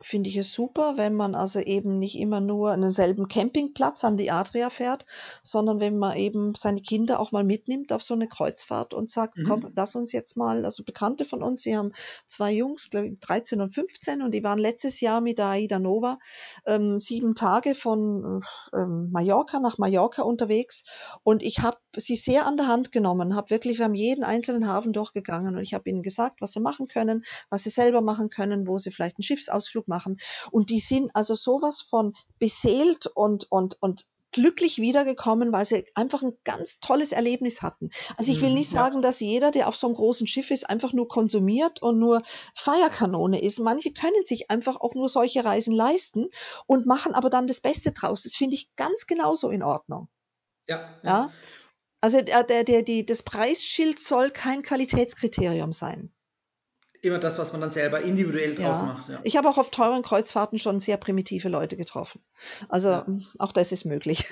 finde 0.00 0.28
ich 0.30 0.36
es 0.36 0.52
super, 0.52 0.94
wenn 0.96 1.14
man 1.14 1.34
also 1.34 1.60
eben 1.60 1.98
nicht 1.98 2.18
immer 2.18 2.40
nur 2.40 2.70
an 2.72 2.80
denselben 2.80 3.28
Campingplatz 3.28 4.04
an 4.04 4.16
die 4.16 4.30
Adria 4.30 4.70
fährt, 4.70 5.06
sondern 5.42 5.80
wenn 5.80 5.98
man 5.98 6.16
eben 6.16 6.54
seine 6.54 6.80
Kinder 6.82 7.20
auch 7.20 7.32
mal 7.32 7.44
mitnimmt 7.44 7.92
auf 7.92 8.02
so 8.02 8.14
eine 8.14 8.28
Kreuzfahrt 8.28 8.94
und 8.94 9.10
sagt, 9.10 9.42
komm, 9.44 9.60
Mhm. 9.60 9.72
lass 9.74 9.94
uns 9.94 10.12
jetzt 10.12 10.36
mal, 10.36 10.64
also 10.64 10.84
Bekannte 10.84 11.24
von 11.24 11.42
uns, 11.42 11.62
sie 11.62 11.76
haben 11.76 11.92
zwei 12.26 12.52
Jungs, 12.52 12.90
glaube 12.90 13.08
ich, 13.08 13.20
13 13.20 13.60
und 13.60 13.70
15 13.74 14.22
und 14.22 14.32
die 14.32 14.42
waren 14.44 14.58
letztes 14.58 15.00
Jahr 15.00 15.20
mit 15.20 15.38
der 15.38 15.46
Aida 15.46 15.78
Nova 15.78 16.18
ähm, 16.66 16.98
sieben 16.98 17.34
Tage 17.34 17.74
von 17.74 18.42
äh, 18.72 18.76
ähm, 18.76 19.10
Mallorca 19.12 19.60
nach 19.60 19.78
Mallorca 19.78 20.22
unterwegs 20.22 20.84
und 21.22 21.42
ich 21.42 21.60
habe 21.60 21.78
sie 21.96 22.16
sehr 22.16 22.46
an 22.46 22.56
der 22.56 22.68
Hand 22.68 22.92
genommen, 22.92 23.34
habe 23.34 23.50
wirklich, 23.50 23.78
wir 23.78 23.84
haben 23.86 23.94
jeden 23.94 24.24
einzelnen 24.24 24.66
Hafen 24.68 24.92
durchgegangen 24.92 25.56
und 25.56 25.62
ich 25.62 25.74
habe 25.74 25.88
ihnen 25.88 26.02
gesagt, 26.02 26.40
was 26.40 26.52
sie 26.52 26.60
machen 26.60 26.88
können, 26.88 27.24
was 27.50 27.62
sie 27.64 27.70
selber 27.70 28.00
machen 28.00 28.30
können, 28.30 28.66
wo 28.66 28.78
sie 28.78 28.90
vielleicht 28.90 29.16
einen 29.18 29.22
Schiffsausflug 29.24 29.67
machen. 29.88 30.18
Und 30.50 30.70
die 30.70 30.80
sind 30.80 31.10
also 31.14 31.34
sowas 31.34 31.80
von 31.82 32.14
beseelt 32.38 33.06
und, 33.06 33.50
und, 33.50 33.76
und 33.80 34.06
glücklich 34.30 34.78
wiedergekommen, 34.78 35.52
weil 35.52 35.64
sie 35.64 35.86
einfach 35.94 36.22
ein 36.22 36.34
ganz 36.44 36.80
tolles 36.80 37.12
Erlebnis 37.12 37.62
hatten. 37.62 37.88
Also 38.18 38.30
ich 38.30 38.42
will 38.42 38.50
Mhm. 38.50 38.56
nicht 38.56 38.72
Ja. 38.72 38.80
sagen, 38.82 39.00
dass 39.00 39.20
jeder, 39.20 39.50
der 39.50 39.68
auf 39.68 39.76
so 39.76 39.86
einem 39.86 39.96
großen 39.96 40.26
Schiff 40.26 40.50
ist, 40.50 40.68
einfach 40.68 40.92
nur 40.92 41.08
konsumiert 41.08 41.80
und 41.80 41.98
nur 41.98 42.22
Feierkanone 42.54 43.40
ist. 43.40 43.58
Manche 43.58 43.92
können 43.92 44.24
sich 44.24 44.50
einfach 44.50 44.76
auch 44.76 44.94
nur 44.94 45.08
solche 45.08 45.44
Reisen 45.44 45.74
leisten 45.74 46.28
und 46.66 46.84
machen 46.84 47.14
aber 47.14 47.30
dann 47.30 47.46
das 47.46 47.60
Beste 47.60 47.92
draus. 47.92 48.22
Das 48.24 48.34
finde 48.34 48.56
ich 48.56 48.68
ganz 48.76 49.06
genauso 49.06 49.48
in 49.48 49.62
Ordnung. 49.62 50.08
Ja, 50.68 50.76
ja. 51.02 51.10
Ja? 51.10 51.32
Also 52.00 52.20
der, 52.20 52.44
der, 52.44 52.64
der, 52.64 52.82
die, 52.82 53.06
das 53.06 53.22
Preisschild 53.22 53.98
soll 53.98 54.30
kein 54.30 54.62
Qualitätskriterium 54.62 55.72
sein. 55.72 56.12
Immer 57.00 57.18
das, 57.18 57.38
was 57.38 57.52
man 57.52 57.60
dann 57.60 57.70
selber 57.70 58.00
individuell 58.00 58.54
draus 58.54 58.80
Ja. 58.80 58.86
macht. 58.86 59.08
Ja. 59.08 59.20
Ich 59.22 59.36
habe 59.36 59.48
auch 59.48 59.56
auf 59.58 59.70
teuren 59.70 60.02
Kreuzfahrten 60.02 60.58
schon 60.58 60.80
sehr 60.80 60.96
primitive 60.96 61.48
Leute 61.48 61.76
getroffen. 61.76 62.20
Also 62.68 62.88
Ja. 62.88 63.04
m, 63.06 63.24
auch 63.38 63.52
das 63.52 63.70
ist 63.72 63.84
möglich. 63.84 64.28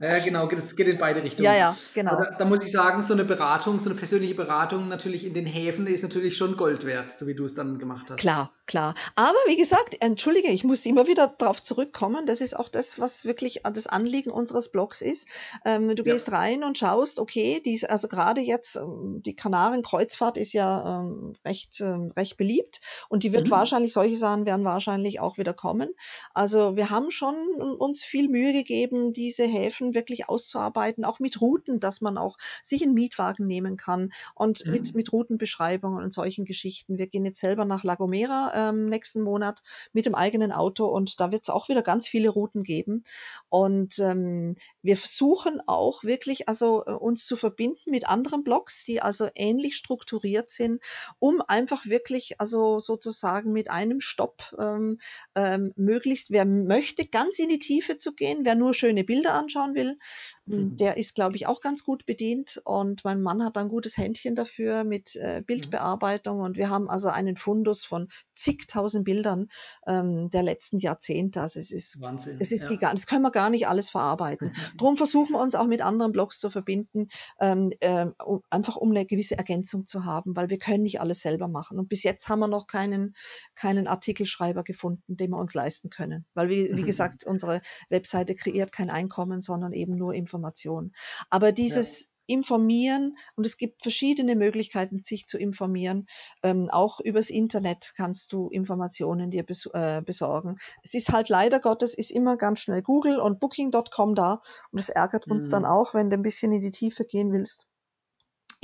ja, 0.00 0.18
genau, 0.20 0.48
es 0.50 0.74
geht 0.76 0.88
in 0.88 0.98
beide 0.98 1.22
Richtungen. 1.22 1.44
ja, 1.44 1.54
ja, 1.54 1.76
genau. 1.94 2.12
Aber 2.12 2.24
Da, 2.26 2.36
da 2.38 2.44
muss 2.46 2.64
ich 2.64 2.72
sagen, 2.72 3.02
so 3.02 3.12
eine 3.12 3.24
Beratung, 3.24 3.78
so 3.78 3.90
eine 3.90 3.98
persönliche 3.98 4.34
Beratung 4.34 4.88
natürlich 4.88 5.26
in 5.26 5.34
den 5.34 5.46
Häfen 5.46 5.86
ist 5.86 6.02
natürlich 6.02 6.36
schon 6.36 6.56
Gold 6.56 6.84
wert, 6.86 7.12
so 7.12 7.26
wie 7.26 7.34
du 7.34 7.44
es 7.44 7.54
dann 7.54 7.78
gemacht 7.78 8.06
hast. 8.10 8.18
Klar, 8.18 8.52
klar. 8.66 8.94
Aber 9.14 9.36
wie 9.46 9.56
gesagt, 9.56 9.96
entschuldige, 10.00 10.48
ich 10.48 10.64
muss 10.64 10.84
immer 10.86 11.06
wieder 11.06 11.28
darauf 11.38 11.62
zurückkommen. 11.62 12.26
Das 12.26 12.40
ist 12.40 12.56
auch 12.58 12.68
das, 12.68 12.98
was 12.98 13.24
wirklich 13.24 13.62
das 13.72 13.86
Anliegen 13.86 14.30
unseres 14.30 14.70
Blogs 14.72 15.02
ist. 15.02 15.28
Ähm, 15.64 15.94
du 15.94 16.02
gehst 16.02 16.32
rein 16.32 16.64
und 16.64 16.78
schaust, 16.78 17.20
okay, 17.20 17.60
die, 17.64 17.84
also 17.88 18.08
gerade 18.08 18.40
jetzt, 18.40 18.76
ähm, 18.76 19.22
die 19.24 19.36
Kanaren-Kreuzfahrt 19.36 20.36
ist 20.38 20.52
ja 20.52 21.00
ähm, 21.02 21.34
recht, 21.44 21.81
ähm, 21.82 22.12
recht 22.16 22.36
beliebt 22.36 22.80
und 23.08 23.24
die 23.24 23.32
wird 23.32 23.50
Mhm. 23.50 23.50
wahrscheinlich, 23.50 23.92
solche 23.92 24.16
Sachen 24.16 24.46
werden 24.46 24.64
wahrscheinlich 24.64 25.20
auch 25.20 25.38
wieder 25.38 25.54
kommen. 25.54 25.90
Also 26.34 26.76
wir 26.76 26.90
haben 26.90 27.10
schon 27.10 27.34
uns 27.78 28.02
viel 28.02 28.28
Mühe 28.28 28.52
gegeben, 28.52 29.12
diese 29.12 29.44
Häfen 29.44 29.94
wirklich 29.94 30.28
auszuarbeiten, 30.28 31.04
auch 31.04 31.18
mit 31.20 31.40
Routen, 31.40 31.80
dass 31.80 32.00
man 32.00 32.18
auch 32.18 32.36
sich 32.62 32.82
einen 32.82 32.94
Mietwagen 32.94 33.46
nehmen 33.46 33.76
kann 33.76 34.10
und 34.34 34.64
Mhm. 34.64 34.68
mit, 34.68 34.94
mit 34.94 35.12
Routenbeschreibungen 35.12 36.02
und 36.02 36.12
solchen 36.14 36.44
Geschichten. 36.44 36.98
Wir 36.98 37.06
gehen 37.06 37.24
jetzt 37.24 37.40
selber 37.40 37.64
nach 37.64 37.84
La 37.84 37.94
Gomera 37.96 38.52
ähm, 38.70 38.86
nächsten 38.86 39.22
Monat 39.22 39.62
mit 39.92 40.06
dem 40.06 40.14
eigenen 40.14 40.52
Auto 40.52 40.86
und 40.86 41.20
da 41.20 41.32
wird 41.32 41.42
es 41.42 41.50
auch 41.50 41.68
wieder 41.68 41.82
ganz 41.82 42.08
viele 42.08 42.28
Routen 42.30 42.62
geben. 42.62 43.04
Und 43.48 43.98
ähm, 43.98 44.56
wir 44.82 44.96
versuchen 44.96 45.60
auch 45.66 46.04
wirklich 46.04 46.48
also 46.48 46.84
äh, 46.86 46.92
uns 46.92 47.26
zu 47.26 47.36
verbinden 47.36 47.90
mit 47.90 48.08
anderen 48.08 48.42
Blogs, 48.44 48.84
die 48.84 49.00
also 49.00 49.28
ähnlich 49.34 49.76
strukturiert 49.76 50.50
sind, 50.50 50.82
um 51.18 51.40
einfach 51.46 51.71
wirklich 51.84 52.40
also 52.40 52.78
sozusagen 52.78 53.52
mit 53.52 53.70
einem 53.70 54.00
Stopp 54.00 54.54
ähm, 54.58 54.98
ähm, 55.34 55.72
möglichst, 55.76 56.30
wer 56.30 56.44
möchte, 56.44 57.06
ganz 57.06 57.38
in 57.38 57.48
die 57.48 57.58
Tiefe 57.58 57.98
zu 57.98 58.14
gehen, 58.14 58.44
wer 58.44 58.54
nur 58.54 58.74
schöne 58.74 59.04
Bilder 59.04 59.34
anschauen 59.34 59.74
will, 59.74 59.98
Mhm. 60.44 60.76
der 60.76 60.96
ist, 60.96 61.14
glaube 61.14 61.36
ich, 61.36 61.46
auch 61.46 61.60
ganz 61.60 61.84
gut 61.84 62.04
bedient. 62.04 62.60
Und 62.64 63.04
mein 63.04 63.22
Mann 63.22 63.44
hat 63.44 63.56
ein 63.56 63.68
gutes 63.68 63.96
Händchen 63.96 64.34
dafür 64.34 64.84
mit 64.84 65.16
äh, 65.16 65.40
Mhm. 65.40 65.44
Bildbearbeitung. 65.44 66.40
Und 66.40 66.56
wir 66.56 66.68
haben 66.68 66.88
also 66.90 67.08
einen 67.08 67.36
Fundus 67.36 67.84
von 67.84 68.08
zigtausend 68.34 69.04
Bildern 69.04 69.48
ähm, 69.86 70.30
der 70.30 70.42
letzten 70.42 70.78
Jahrzehnte. 70.78 71.40
Also 71.40 71.60
es 71.60 71.70
ist, 71.70 72.00
Wahnsinn. 72.00 72.38
es 72.40 72.50
ist 72.50 72.62
ja. 72.62 72.68
gigantisch. 72.68 73.02
Das 73.02 73.06
können 73.06 73.22
wir 73.22 73.30
gar 73.30 73.50
nicht 73.50 73.68
alles 73.68 73.90
verarbeiten. 73.90 74.52
Darum 74.78 74.96
versuchen 74.96 75.32
wir 75.32 75.40
uns 75.40 75.54
auch 75.54 75.66
mit 75.66 75.80
anderen 75.80 76.12
Blogs 76.12 76.38
zu 76.38 76.50
verbinden, 76.50 77.08
ähm, 77.40 77.70
ähm, 77.80 78.14
um, 78.24 78.42
einfach 78.50 78.76
um 78.76 78.90
eine 78.90 79.06
gewisse 79.06 79.38
Ergänzung 79.38 79.86
zu 79.86 80.04
haben, 80.04 80.34
weil 80.36 80.50
wir 80.50 80.58
können 80.58 80.82
nicht 80.82 81.00
alles 81.00 81.20
selber 81.20 81.48
machen. 81.48 81.61
Und 81.70 81.88
bis 81.88 82.02
jetzt 82.02 82.28
haben 82.28 82.40
wir 82.40 82.48
noch 82.48 82.66
keinen, 82.66 83.14
keinen 83.54 83.86
Artikelschreiber 83.86 84.62
gefunden, 84.62 85.16
den 85.16 85.30
wir 85.30 85.38
uns 85.38 85.54
leisten 85.54 85.90
können. 85.90 86.26
Weil, 86.34 86.48
wie, 86.48 86.70
wie 86.76 86.84
gesagt, 86.84 87.24
unsere 87.24 87.60
Webseite 87.88 88.34
kreiert 88.34 88.72
kein 88.72 88.90
Einkommen, 88.90 89.42
sondern 89.42 89.72
eben 89.72 89.96
nur 89.96 90.14
Informationen. 90.14 90.92
Aber 91.30 91.52
dieses 91.52 92.08
Informieren, 92.26 93.16
und 93.34 93.44
es 93.44 93.56
gibt 93.56 93.82
verschiedene 93.82 94.36
Möglichkeiten, 94.36 94.98
sich 94.98 95.26
zu 95.26 95.38
informieren. 95.38 96.06
Ähm, 96.42 96.68
auch 96.70 97.00
übers 97.00 97.30
Internet 97.30 97.92
kannst 97.96 98.32
du 98.32 98.48
Informationen 98.48 99.30
dir 99.30 99.42
bes 99.42 99.66
äh, 99.72 100.02
besorgen. 100.04 100.56
Es 100.82 100.94
ist 100.94 101.10
halt 101.10 101.28
leider 101.28 101.58
Gottes, 101.60 101.94
ist 101.94 102.10
immer 102.12 102.36
ganz 102.36 102.60
schnell 102.60 102.80
Google 102.82 103.18
und 103.18 103.40
Booking.com 103.40 104.14
da. 104.14 104.40
Und 104.70 104.78
das 104.78 104.88
ärgert 104.88 105.26
uns 105.26 105.48
dann 105.48 105.62
Mhm. 105.62 105.68
auch, 105.68 105.94
wenn 105.94 106.10
du 106.10 106.16
ein 106.16 106.22
bisschen 106.22 106.52
in 106.52 106.62
die 106.62 106.70
Tiefe 106.70 107.04
gehen 107.04 107.32
willst. 107.32 107.66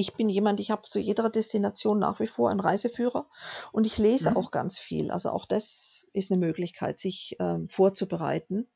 Ich 0.00 0.14
bin 0.14 0.28
jemand, 0.28 0.60
ich 0.60 0.70
habe 0.70 0.82
zu 0.82 1.00
jeder 1.00 1.28
Destination 1.28 1.98
nach 1.98 2.20
wie 2.20 2.28
vor 2.28 2.50
einen 2.50 2.60
Reiseführer 2.60 3.26
und 3.72 3.84
ich 3.84 3.98
lese 3.98 4.30
Mhm. 4.30 4.36
auch 4.36 4.52
ganz 4.52 4.78
viel. 4.78 5.10
Also 5.10 5.30
auch 5.30 5.44
das 5.44 6.06
ist 6.12 6.30
eine 6.30 6.38
Möglichkeit, 6.38 7.00
sich 7.00 7.34
ähm, 7.40 7.68
vorzubereiten. 7.68 8.68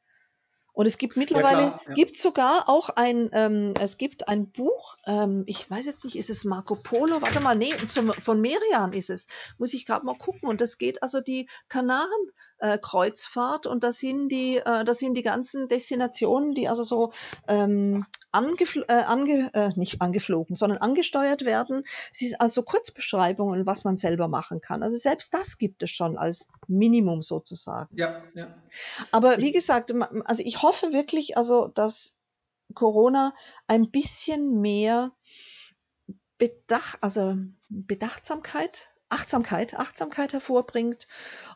Und 0.74 0.86
es 0.86 0.96
gibt 0.98 1.16
mittlerweile, 1.18 1.68
klar, 1.68 1.80
ja. 1.86 1.94
gibt 1.94 2.16
sogar 2.16 2.66
auch 2.68 2.88
ein, 2.88 3.28
ähm, 3.34 3.74
es 3.78 3.98
gibt 3.98 4.26
ein 4.28 4.50
Buch, 4.50 4.96
ähm, 5.06 5.44
ich 5.46 5.70
weiß 5.70 5.84
jetzt 5.86 6.02
nicht, 6.04 6.16
ist 6.16 6.30
es 6.30 6.44
Marco 6.44 6.76
Polo? 6.76 7.20
Warte 7.20 7.40
mal, 7.40 7.54
nee, 7.54 7.72
zum, 7.88 8.10
von 8.10 8.40
Merian 8.40 8.92
ist 8.94 9.10
es. 9.10 9.28
Muss 9.58 9.74
ich 9.74 9.84
gerade 9.84 10.06
mal 10.06 10.16
gucken. 10.16 10.48
Und 10.48 10.60
das 10.62 10.78
geht 10.78 11.02
also 11.02 11.20
die 11.20 11.46
Kanaren-Kreuzfahrt 11.68 13.66
und 13.66 13.84
das 13.84 13.98
sind 13.98 14.28
die, 14.30 14.56
äh, 14.56 14.84
das 14.84 14.98
sind 14.98 15.14
die 15.14 15.22
ganzen 15.22 15.68
Destinationen, 15.68 16.54
die 16.54 16.68
also 16.68 16.82
so 16.82 17.12
ähm, 17.48 18.06
angefl 18.32 18.84
äh, 18.88 18.92
ange 18.92 19.50
äh, 19.54 19.70
nicht 19.76 20.00
angeflogen, 20.00 20.56
sondern 20.56 20.78
angesteuert 20.78 21.44
werden. 21.44 21.84
Es 22.12 22.22
ist 22.22 22.40
also 22.40 22.62
Kurzbeschreibungen, 22.62 23.66
was 23.66 23.84
man 23.84 23.98
selber 23.98 24.28
machen 24.28 24.60
kann. 24.60 24.82
Also 24.82 24.96
selbst 24.96 25.34
das 25.34 25.58
gibt 25.58 25.82
es 25.82 25.90
schon 25.90 26.18
als 26.18 26.48
Minimum 26.66 27.22
sozusagen. 27.22 27.94
Ja, 27.96 28.22
ja. 28.34 28.54
Aber 29.10 29.38
wie 29.38 29.52
gesagt, 29.52 29.92
also 30.24 30.42
ich 30.44 30.62
hoffe 30.62 30.92
wirklich, 30.92 31.36
also 31.36 31.68
dass 31.68 32.14
Corona 32.74 33.34
ein 33.66 33.90
bisschen 33.90 34.60
mehr 34.60 35.12
Bedach, 36.38 36.96
also 37.00 37.36
Bedachtsamkeit, 37.68 38.91
Achtsamkeit, 39.12 39.78
Achtsamkeit 39.78 40.32
hervorbringt 40.32 41.06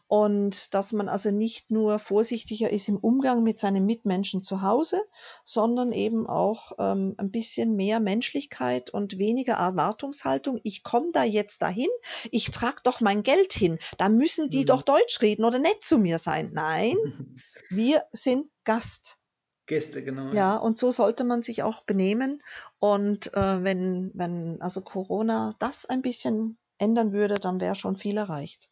und 0.08 0.74
dass 0.74 0.92
man 0.92 1.08
also 1.08 1.30
nicht 1.30 1.70
nur 1.70 1.98
vorsichtiger 1.98 2.70
ist 2.70 2.88
im 2.88 2.96
Umgang 2.96 3.42
mit 3.42 3.58
seinen 3.58 3.86
Mitmenschen 3.86 4.42
zu 4.42 4.62
Hause, 4.62 5.02
sondern 5.44 5.90
eben 5.92 6.26
auch 6.28 6.72
ähm, 6.78 7.14
ein 7.18 7.30
bisschen 7.30 7.74
mehr 7.74 7.98
Menschlichkeit 7.98 8.90
und 8.90 9.18
weniger 9.18 9.54
Erwartungshaltung. 9.54 10.60
Ich 10.62 10.82
komme 10.82 11.10
da 11.12 11.24
jetzt 11.24 11.62
dahin, 11.62 11.88
ich 12.30 12.50
trage 12.50 12.82
doch 12.84 13.00
mein 13.00 13.22
Geld 13.22 13.52
hin, 13.52 13.78
da 13.98 14.08
müssen 14.08 14.50
die 14.50 14.60
Mhm. 14.60 14.66
doch 14.66 14.82
Deutsch 14.82 15.20
reden 15.22 15.44
oder 15.44 15.58
nett 15.58 15.82
zu 15.82 15.98
mir 15.98 16.18
sein. 16.18 16.50
Nein, 16.52 16.94
wir 17.70 18.04
sind 18.12 18.46
Gast. 18.64 19.18
Gäste, 19.66 20.04
genau. 20.04 20.32
Ja, 20.32 20.56
und 20.56 20.78
so 20.78 20.92
sollte 20.92 21.24
man 21.24 21.42
sich 21.42 21.64
auch 21.64 21.82
benehmen. 21.82 22.42
Und 22.78 23.34
äh, 23.34 23.64
wenn, 23.64 24.12
wenn 24.14 24.60
also 24.60 24.82
Corona 24.82 25.56
das 25.58 25.86
ein 25.86 26.02
bisschen 26.02 26.58
ändern 26.78 27.12
würde, 27.12 27.36
dann 27.36 27.60
wäre 27.60 27.74
schon 27.74 27.96
viel 27.96 28.16
erreicht. 28.16 28.68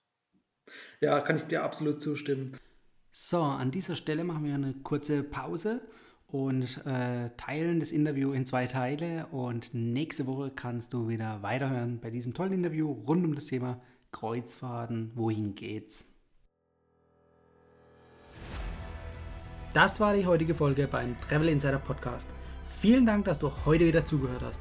Ja, 1.00 1.20
kann 1.20 1.36
ich 1.36 1.44
dir 1.44 1.62
absolut 1.62 2.00
zustimmen. 2.00 2.56
So, 3.10 3.42
an 3.42 3.70
dieser 3.70 3.96
Stelle 3.96 4.24
machen 4.24 4.44
wir 4.44 4.54
eine 4.54 4.74
kurze 4.82 5.22
Pause 5.22 5.80
und 6.26 6.84
äh, 6.84 7.30
teilen 7.36 7.78
das 7.78 7.92
Interview 7.92 8.32
in 8.32 8.44
zwei 8.44 8.66
Teile. 8.66 9.28
Und 9.28 9.72
nächste 9.72 10.26
Woche 10.26 10.50
kannst 10.50 10.92
du 10.92 11.08
wieder 11.08 11.42
weiterhören 11.42 12.00
bei 12.00 12.10
diesem 12.10 12.34
tollen 12.34 12.52
Interview 12.52 12.90
rund 12.90 13.24
um 13.24 13.34
das 13.34 13.46
Thema 13.46 13.80
Kreuzfahrten. 14.10 15.12
Wohin 15.14 15.54
geht's? 15.54 16.10
Das 19.74 20.00
war 20.00 20.14
die 20.14 20.26
heutige 20.26 20.54
Folge 20.54 20.88
beim 20.88 21.16
Travel 21.20 21.48
Insider 21.48 21.78
Podcast. 21.78 22.28
Vielen 22.64 23.06
Dank, 23.06 23.24
dass 23.26 23.38
du 23.38 23.50
heute 23.64 23.86
wieder 23.86 24.04
zugehört 24.04 24.42
hast. 24.42 24.60